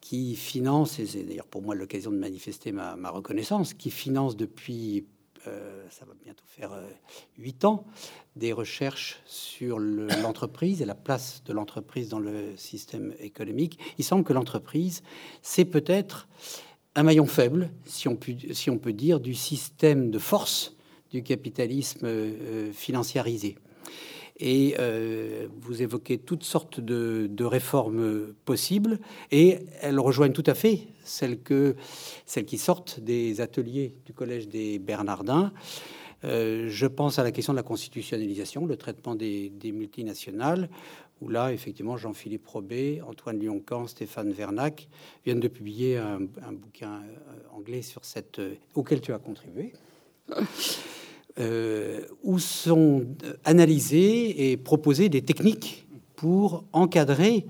[0.00, 5.04] qui finance, et c'est d'ailleurs pour moi l'occasion de manifester ma, reconnaissance, qui finance depuis
[5.48, 6.88] euh, ça va bientôt faire euh,
[7.38, 7.84] huit ans,
[8.34, 9.78] des recherches sur
[10.22, 13.78] l'entreprise et la place de l'entreprise dans le système économique.
[13.98, 15.02] Il semble que l'entreprise,
[15.42, 16.28] c'est peut-être
[16.96, 20.74] un maillon faible, si on, peut, dire, du système de force
[21.10, 23.56] du capitalisme euh, financiarisé.
[24.38, 28.98] Et euh, vous évoquez toutes sortes de, réformes possibles,
[29.30, 31.74] et elles rejoignent tout à fait celles, que,
[32.26, 35.52] celles qui sortent des ateliers du Collège des Bernardins.
[36.24, 40.68] Euh, je pense à la question de la constitutionnalisation, le traitement des, multinationales,
[41.22, 44.88] où là, effectivement, Jean-Philippe Robet, Antoine Lioncan, Stéphane Vernac
[45.24, 46.18] viennent de publier un,
[46.52, 48.40] bouquin euh, anglais sur cette,
[48.74, 49.72] auquel tu as contribué.
[51.38, 53.04] Euh, où sont
[53.44, 57.44] analysées et proposées des techniques pour encadrer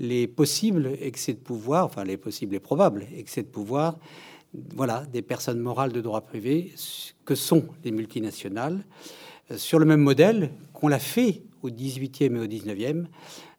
[0.00, 3.96] les possibles excès de pouvoir, enfin les possibles et probables excès de pouvoir,
[4.74, 6.72] voilà, des personnes morales de droit privé
[7.24, 8.84] que sont les multinationales,
[9.52, 13.06] euh, sur le même modèle qu'on l'a fait au 18e et au 19e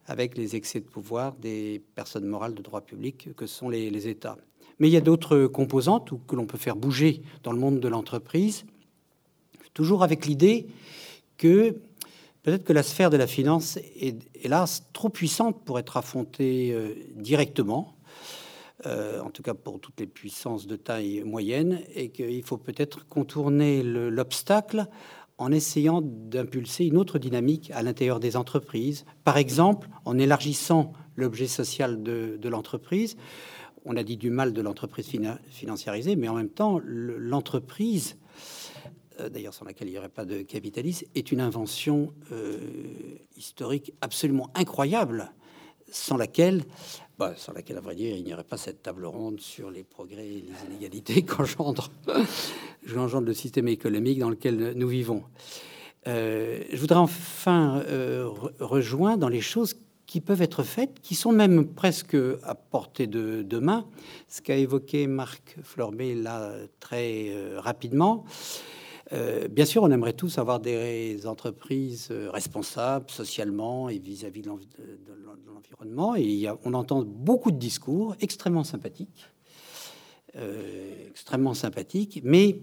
[0.06, 4.08] avec les excès de pouvoir des personnes morales de droit public que sont les, les
[4.08, 4.36] États.
[4.78, 7.88] Mais il y a d'autres composantes que l'on peut faire bouger dans le monde de
[7.88, 8.66] l'entreprise
[9.74, 10.68] toujours avec l'idée
[11.36, 11.76] que
[12.42, 16.94] peut-être que la sphère de la finance est, hélas, trop puissante pour être affrontée euh,
[17.16, 17.96] directement,
[18.86, 23.08] euh, en tout cas pour toutes les puissances de taille moyenne, et qu'il faut peut-être
[23.08, 24.86] contourner l'obstacle
[25.38, 31.46] en essayant d'impulser une autre dynamique à l'intérieur des entreprises, par exemple en élargissant l'objet
[31.46, 33.16] social de, l'entreprise.
[33.84, 35.10] On a dit du mal de l'entreprise
[35.48, 38.16] financiarisée, mais en même temps, l'entreprise
[39.30, 42.58] d'ailleurs sans laquelle il n'y aurait pas de capitalisme, est une invention euh,
[43.36, 45.32] historique absolument incroyable,
[45.90, 46.64] sans laquelle,
[47.18, 49.84] bah, sans laquelle, à vrai dire, il n'y aurait pas cette table ronde sur les
[49.84, 51.90] progrès et les inégalités qu'engendre
[52.86, 55.22] le système économique dans lequel nous vivons.
[56.06, 57.82] Euh, je voudrais enfin
[58.58, 59.74] rejoindre dans les choses
[60.06, 63.86] qui peuvent être faites, qui sont même presque à portée de, main.
[64.28, 68.24] Ce qu'a évoqué Marc Florbet là très euh, rapidement.
[69.12, 74.50] Euh, bien sûr, on aimerait tous avoir des entreprises euh, responsables socialement et vis-à-vis de
[75.46, 76.16] l'environnement.
[76.16, 79.26] Et on entend beaucoup de discours extrêmement sympathiques,
[81.08, 82.58] extrêmement sympathiques, mais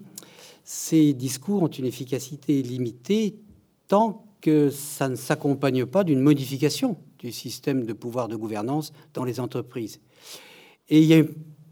[0.64, 3.40] ces discours ont une efficacité limitée
[3.88, 9.24] tant que ça ne s'accompagne pas d'une modification du système de pouvoir de gouvernance dans
[9.24, 10.00] les entreprises.
[10.90, 11.24] Et il y a,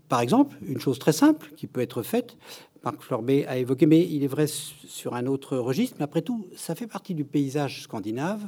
[0.08, 2.38] par exemple, une chose très simple qui peut être faite.
[2.84, 6.48] Marc Florbet a évoqué, mais il est vrai sur un autre registre, mais après tout,
[6.56, 8.48] ça fait partie du paysage scandinave.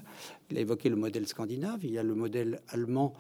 [0.50, 3.14] Il a évoqué le modèle scandinave, il y a le modèle allemand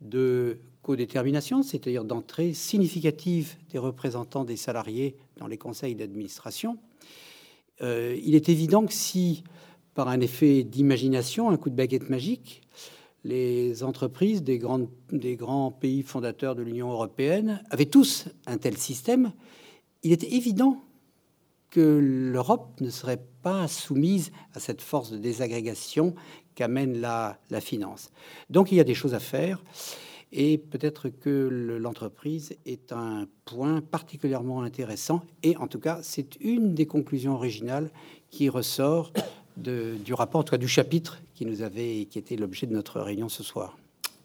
[0.00, 6.78] de codétermination, c'est-à-dire d'entrée significative des représentants des salariés dans les conseils d'administration.
[7.80, 9.42] Euh, il est évident que si,
[9.94, 12.62] par un effet d'imagination, un coup de baguette magique,
[13.24, 19.32] les entreprises des, grands pays fondateurs de l'Union européenne avaient tous un tel système,
[20.02, 20.80] il était évident
[21.70, 26.14] que l'Europe ne serait pas soumise à cette force de désagrégation
[26.54, 28.10] qu'amène la, finance.
[28.50, 29.64] Donc il y a des choses à faire
[30.32, 31.48] et peut-être que
[31.80, 37.90] l'entreprise est un point particulièrement intéressant et en tout cas c'est une des conclusions originales
[38.30, 39.12] qui ressort
[39.56, 43.00] du rapport, en tout cas du chapitre qui nous avait, qui était l'objet de notre
[43.00, 43.78] réunion ce soir.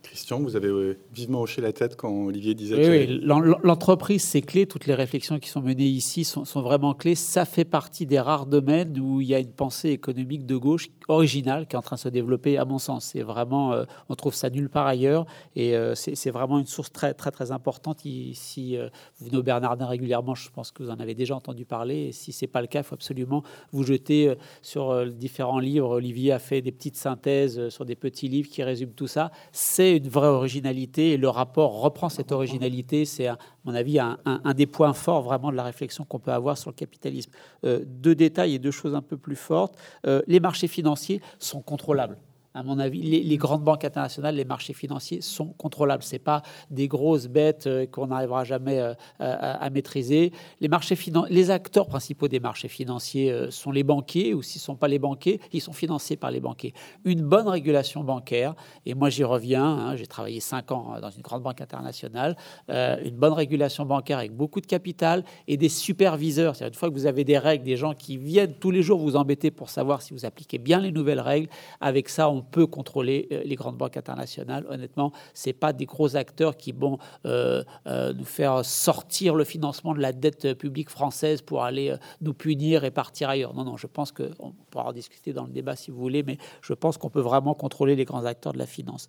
[0.08, 3.22] Christian, vous avez euh, vivement hoché la tête quand Olivier disait oui,
[3.64, 4.66] l'entreprise, c'est clé.
[4.66, 7.16] Toutes les réflexions qui sont menées ici sont, vraiment clés.
[7.16, 10.88] Ça fait partie des rares domaines où il y a une pensée économique de gauche
[11.10, 13.10] originale qui est en train de se développer, à mon sens.
[13.12, 15.26] C'est vraiment, euh, on trouve ça nulle part ailleurs,
[15.56, 18.00] et euh, c'est vraiment une source très, très, très importante.
[18.34, 22.08] Si vous venez au Bernardin régulièrement, je pense que vous en avez déjà entendu parler.
[22.08, 23.44] Et si c'est pas le cas, il faut absolument
[23.74, 25.90] vous jeter sur différents livres.
[25.90, 29.32] Olivier a fait des petites synthèses sur des petits livres qui résument tout ça.
[29.52, 33.06] C'est une vraie originalité et le rapport reprend cette originalité.
[33.06, 34.18] C'est, à mon avis, un,
[34.56, 37.32] des points forts vraiment de la réflexion qu'on peut avoir sur le capitalisme.
[37.66, 39.76] Euh, deux détails et deux choses un peu plus fortes.
[40.06, 42.18] Euh, les marchés financiers sont contrôlables
[42.58, 46.02] à mon avis, les, grandes banques internationales, les marchés financiers sont contrôlables.
[46.02, 50.32] Ce pas des grosses bêtes euh, qu'on n'arrivera jamais euh, à, maîtriser.
[50.60, 50.98] Les, marchés
[51.30, 54.88] les acteurs principaux des marchés financiers euh, sont les banquiers, ou s'ils ne sont pas
[54.88, 56.74] les banquiers, ils sont financés par les banquiers.
[57.06, 58.56] Une bonne régulation bancaire,
[58.88, 62.36] et moi j'y reviens, hein, j'ai travaillé cinq ans dans une grande banque internationale,
[62.70, 66.56] une bonne régulation bancaire avec beaucoup de capital et des superviseurs.
[66.56, 69.00] C'est-à-dire une fois que vous avez des règles, des gens qui viennent tous les jours
[69.00, 71.50] vous embêter pour savoir si vous appliquez bien les nouvelles règles,
[71.82, 74.66] avec ça on peut contrôler euh, les grandes banques internationales.
[74.70, 79.94] Honnêtement, c'est pas des gros acteurs qui vont euh, euh, nous faire sortir le financement
[79.94, 83.54] de la dette publique française pour aller nous punir et partir ailleurs.
[83.54, 86.38] Non, non, je pense qu'on pourra en discuter dans le débat si vous voulez, mais
[86.62, 89.08] je pense qu'on peut vraiment contrôler les grands acteurs de la finance.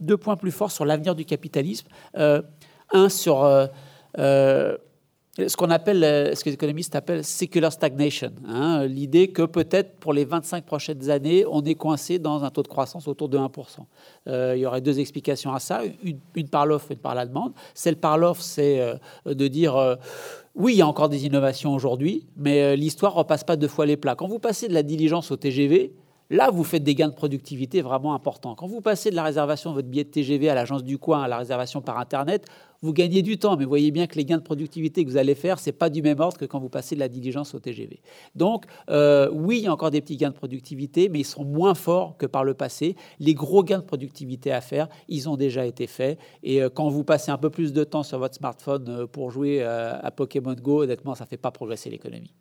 [0.00, 1.88] deux points plus forts sur l'avenir du capitalisme.
[2.14, 3.68] un sur
[5.46, 9.96] ce qu'on appelle, euh, ce que les économistes appellent secular stagnation, hein, l'idée que peut-être
[9.98, 13.38] pour les 25 prochaines années, on est coincé dans un taux de croissance autour de
[13.38, 13.86] 1%.
[14.26, 17.24] Euh, il y aurait deux explications à ça, une, par l'offre et une par la
[17.24, 17.52] demande.
[17.74, 18.96] Celle par l'offre, c'est euh,
[19.26, 19.96] de dire
[20.56, 23.96] oui, il y a encore des innovations aujourd'hui, mais l'histoire repasse pas deux fois les
[23.96, 24.16] plats.
[24.16, 25.92] Quand vous passez de la diligence au TGV,
[26.30, 28.54] Là, vous faites des gains de productivité vraiment importants.
[28.54, 31.22] Quand vous passez de la réservation de votre billet de TGV à l'agence du coin
[31.22, 32.44] à la réservation par Internet,
[32.82, 35.34] vous gagnez du temps, mais voyez bien que les gains de productivité que vous allez
[35.34, 38.00] faire, c'est pas du même ordre que quand vous passez de la diligence au TGV.
[38.34, 41.44] Donc, euh, oui, il y a encore des petits gains de productivité, mais ils sont
[41.44, 42.94] moins forts que par le passé.
[43.18, 46.18] Les gros gains de productivité à faire, ils ont déjà été faits.
[46.42, 49.30] Et euh, quand vous passez un peu plus de temps sur votre smartphone euh, pour
[49.30, 52.32] jouer à Pokémon Go, honnêtement, ça ne fait pas progresser l'économie.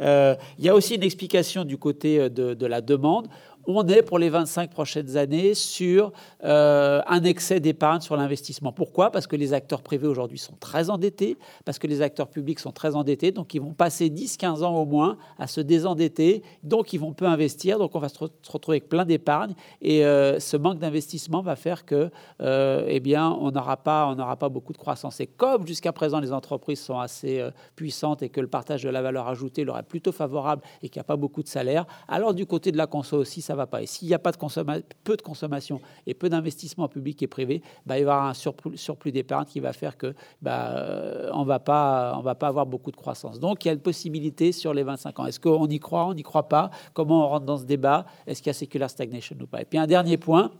[0.00, 3.28] il y a aussi une explication du côté de la demande
[3.66, 6.12] on est pour les 25 prochaines années sur
[6.44, 8.72] euh, un excès d'épargne sur l'investissement.
[8.72, 9.10] Pourquoi?
[9.10, 12.72] Parce que les acteurs privés aujourd'hui sont très endettés, parce que les acteurs publics sont
[12.72, 17.00] très endettés, donc ils vont passer 10-15 ans au moins à se désendetter, donc ils
[17.00, 20.78] vont peu investir, donc on va se, retrouver avec plein d'épargne, et euh, ce manque
[20.78, 22.10] d'investissement va faire que,
[22.40, 25.20] euh, eh bien, on n'aura pas, pas beaucoup de croissance.
[25.20, 27.44] Et comme jusqu'à présent les entreprises sont assez
[27.74, 31.00] puissantes et que le partage de la valeur ajoutée leur est plutôt favorable et qu'il
[31.00, 33.66] n'y a pas beaucoup de salaires, alors du côté de la conso aussi, ça va
[33.66, 33.82] pas.
[33.82, 34.36] Et s'il n'y a pas de
[35.04, 38.34] peu de consommation et peu d'investissement public et privé, bah, il va y avoir un
[38.34, 42.48] surplus, surplus d'épargne qui va faire que bah, euh, on va pas, on va pas
[42.48, 43.40] avoir beaucoup de croissance.
[43.40, 45.26] Donc il y a une possibilité sur les 25 ans.
[45.26, 46.70] Est-ce qu'on y croit, on n'y croit pas?
[46.92, 48.06] Comment on rentre dans ce débat?
[48.26, 49.62] Est-ce qu'il y a secular stagnation ou pas?
[49.62, 50.52] Et puis un dernier point,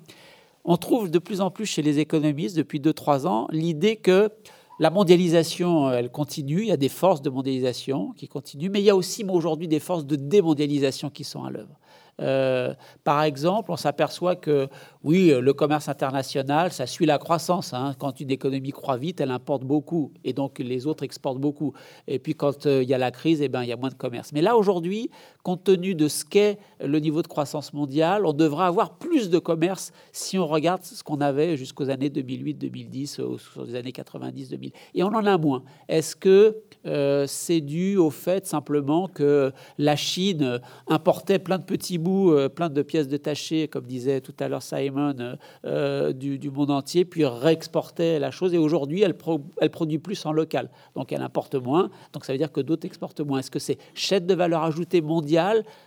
[0.65, 4.31] on trouve de plus en plus chez les économistes depuis 2-3 ans l'idée que
[4.79, 6.61] la mondialisation, elle continue.
[6.61, 9.69] Il y a des forces de mondialisation qui continuent, mais il y a aussi aujourd'hui
[9.69, 11.79] des forces de démondialisation qui sont à l'œuvre.
[12.21, 12.75] Euh,
[13.05, 14.69] par exemple, on s'aperçoit que
[15.03, 17.75] oui, le commerce international, ça suit la croissance.
[17.75, 17.95] Hein.
[17.99, 21.75] Quand une économie croît vite, elle importe beaucoup et donc les autres exportent beaucoup.
[22.07, 23.91] Et puis quand euh, il y a la crise, eh ben, il y a moins
[23.91, 24.33] de commerce.
[24.33, 25.11] Mais là, aujourd'hui,
[25.47, 29.39] compte tenu de ce qu'est le niveau de croissance mondiale, on devrait avoir plus de
[29.39, 33.93] commerce si on regarde ce qu'on avait jusqu'aux années 2008, 2010, ou sur les années
[33.93, 34.73] 90, 2000.
[34.95, 35.63] Et on en a moins.
[35.89, 41.99] Est-ce que euh, c'est dû au fait simplement que la Chine importait plein de petits
[41.99, 46.73] bouts, euh, plein de pièces détachées, comme disait tout à l'heure Simon, euh, du, monde
[46.73, 48.53] entier, puis réexportait la chose.
[48.53, 49.15] Et aujourd'hui, elle,
[49.61, 50.71] elle produit plus en local.
[50.97, 51.89] Donc elle importe moins.
[52.13, 53.39] Donc ça veut dire que d'autres exportent moins.
[53.39, 55.01] Est-ce que ces chaînes de valeur ajoutée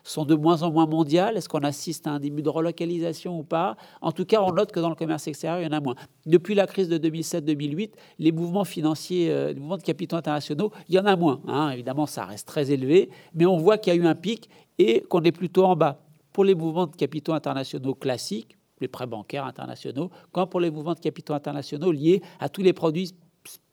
[0.03, 3.43] sont de moins en moins mondiales Est-ce qu'on assiste à un début de relocalisation ou
[3.43, 3.75] pas?
[4.01, 5.95] En tout cas, on note que dans le commerce extérieur, il y en a moins.
[6.25, 10.95] Depuis la crise de 2007-2008, les mouvements financiers, euh, les mouvements de capitaux internationaux, il
[10.95, 11.41] y en a moins.
[11.47, 11.71] Hein.
[11.71, 15.01] Évidemment, ça reste très élevé, mais on voit qu'il y a eu un pic et
[15.01, 16.01] qu'on est plutôt en bas.
[16.33, 20.93] Pour les mouvements de capitaux internationaux classiques, les prêts bancaires internationaux, comme pour les mouvements
[20.93, 23.13] de capitaux internationaux liés à tous les produits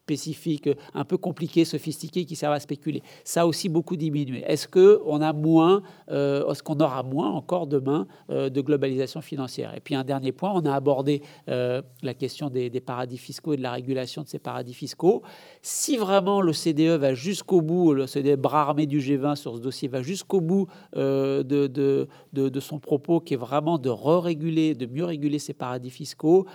[0.06, 3.02] spécifiques, un peu compliqués, sophistiqués, qui servent à spéculer.
[3.24, 4.44] Ça a aussi beaucoup diminué.
[4.46, 9.74] Est-ce qu'on a moins, euh, est-ce qu'on aura moins encore demain euh, de globalisation financière?
[9.76, 13.56] Et puis un dernier point, on a abordé euh, la question des, paradis fiscaux et
[13.56, 15.22] de la régulation de ces paradis fiscaux.
[15.60, 19.60] Si vraiment le CDE va jusqu'au bout, le CDE bras armé du G20 sur ce
[19.60, 24.86] dossier va jusqu'au bout de, de, de son propos, qui est vraiment de re-réguler, de
[24.86, 26.46] mieux réguler ces paradis fiscaux,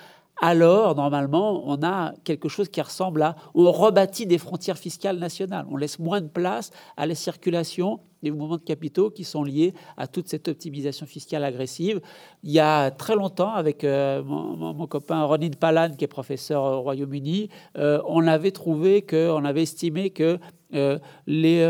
[0.43, 5.67] alors normalement, on a quelque chose qui ressemble à on rebâtit des frontières fiscales nationales.
[5.69, 9.73] On laisse moins de place à la circulation des mouvements de capitaux qui sont liés
[9.97, 12.01] à toute cette optimisation fiscale agressive.
[12.43, 16.81] Il y a très longtemps, avec euh, mon, copain Ronin Palan, qui est professeur au
[16.81, 20.39] Royaume-Uni, euh, on avait trouvé que, on avait estimé que
[20.73, 21.65] euh, les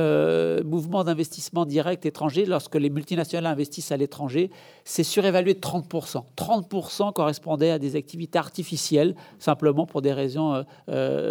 [0.63, 4.51] mouvements d'investissement direct étrangers, lorsque les multinationales investissent à l'étranger,
[4.83, 6.23] c'est surévalué de 30%.
[6.37, 10.63] 30% correspondait à des activités artificielles, simplement pour des raisons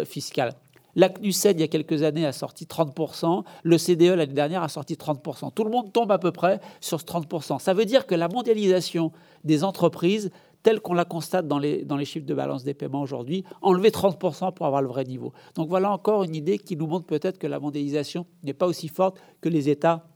[0.05, 0.53] fiscales.
[0.95, 3.43] La CNUSED, il y a quelques années, a sorti 30%.
[3.63, 5.53] Le CDE, l'année dernière, a sorti 30%.
[5.53, 7.59] Tout le monde tombe à peu près sur ce 30%.
[7.59, 9.11] Ça veut dire que la mondialisation
[9.43, 10.31] des entreprises,
[10.63, 13.89] telle qu'on la constate dans les, dans les chiffres de balance des paiements aujourd'hui, enlever
[13.89, 15.33] 30% pour avoir le vrai niveau.
[15.55, 18.87] Donc voilà encore une idée qui nous montre peut-être que la mondialisation n'est pas aussi
[18.87, 20.10] forte que les États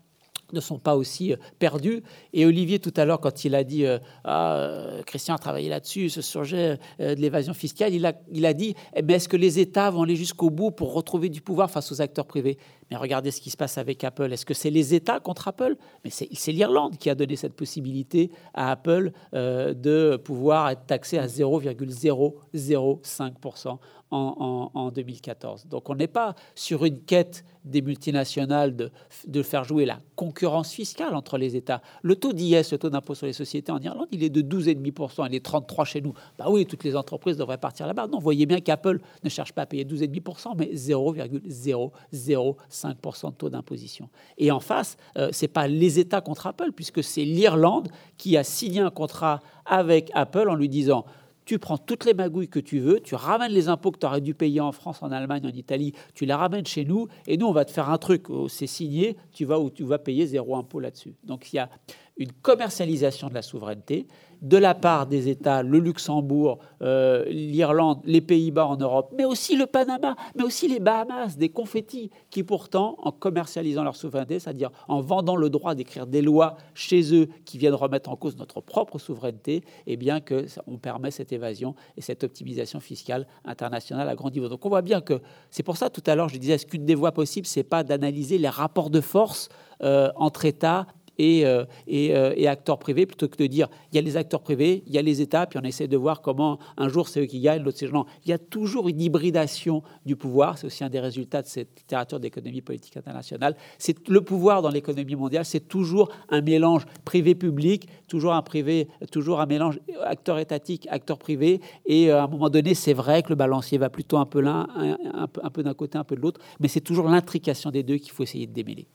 [0.55, 2.01] ne sont pas aussi euh, perdus.
[2.33, 5.69] Et Olivier, tout à l'heure, quand il a dit euh, ah, euh, Christian a travaillé
[5.69, 9.89] là-dessus, ce sujet de l'évasion fiscale, il a, dit eh ben, est-ce que les États
[9.89, 12.57] vont aller jusqu'au bout pour retrouver du pouvoir face aux acteurs privés?
[12.91, 14.31] Mais regardez ce qui se passe avec Apple.
[14.31, 15.75] Est-ce que c'est les États contre Apple?
[16.03, 21.25] Mais c'est l'Irlande qui a donné cette possibilité à Apple de pouvoir être taxé à
[21.27, 23.77] 0,005%
[24.11, 25.65] en, 2014.
[25.67, 28.91] Donc on n'est pas sur une quête des multinationales de,
[29.27, 31.81] de, faire jouer la concurrence fiscale entre les États.
[32.03, 35.25] Le taux d'IS, le taux d'impôt sur les sociétés en Irlande, il est de 12,5%,
[35.29, 36.13] il est 33 chez nous.
[36.37, 38.05] Bah oui, toutes les entreprises devraient partir là-bas.
[38.07, 43.49] Non, vous voyez bien qu'Apple ne cherche pas à payer 12,5%, mais 0,005% de taux
[43.49, 44.09] d'imposition.
[44.37, 48.43] Et en face, euh, c'est pas les États contre Apple, puisque c'est l'Irlande qui a
[48.43, 51.05] signé un contrat avec Apple en lui disant
[51.45, 54.21] tu prends toutes les magouilles que tu veux, tu ramènes les impôts que tu aurais
[54.21, 57.45] dû payer en France, en Allemagne, en Italie, tu les ramènes chez nous, et nous,
[57.45, 60.55] on va te faire un truc, oh, c'est signé, tu vas, tu vas payer zéro
[60.55, 61.13] impôt là-dessus.
[61.23, 61.69] Donc il y a
[62.17, 64.07] une commercialisation de la souveraineté
[64.45, 69.57] de la part des États, le Luxembourg, euh, l'Irlande, les Pays-Bas en Europe, mais aussi
[69.57, 74.69] le Panama, mais aussi les Bahamas, des confettis, qui pourtant, en commercialisant leur souveraineté, c'est-à-dire
[74.87, 78.61] en vendant le droit d'écrire des lois chez eux qui viennent remettre en cause notre
[78.61, 84.13] propre souveraineté, eh bien que on permet cette évasion et cette optimisation fiscale internationale à
[84.13, 84.47] grand niveau.
[84.47, 86.85] Donc on voit bien que c'est pour ça tout à l'heure je disais, est-ce qu'une
[86.85, 89.49] des voies possibles, c'est pas d'analyser les rapports de force
[89.81, 90.85] euh, entre États
[91.17, 94.41] et, euh, euh, et, acteurs privés, plutôt que de dire il y a les acteurs
[94.41, 97.21] privés, il y a les États, puis on essaie de voir comment un jour c'est
[97.21, 98.05] eux qui gagnent, l'autre c'est non.
[98.25, 100.57] Il y a toujours une hybridation du pouvoir.
[100.57, 103.55] C'est aussi un des résultats de cette littérature d'économie politique internationale.
[103.77, 109.39] C'est le pouvoir dans l'économie mondiale, c'est toujours un mélange privé-public, toujours un privé, toujours
[109.39, 111.61] un mélange acteur étatique, acteur privé.
[111.85, 114.41] Et euh, à un moment donné, c'est vrai que le balancier va plutôt un peu
[114.41, 118.47] d'un côté, un peu de l'autre, mais c'est toujours l'intrication des deux qu'il faut essayer
[118.47, 118.87] de démêler.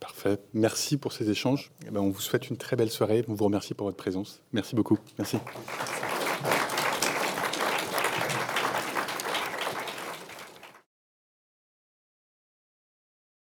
[0.00, 0.38] Parfait.
[0.52, 1.70] Merci pour ces échanges.
[1.86, 3.24] Eh ben, on vous souhaite une très belle soirée.
[3.28, 4.42] On vous remercie pour votre présence.
[4.52, 4.98] Merci beaucoup.
[5.18, 5.38] Merci.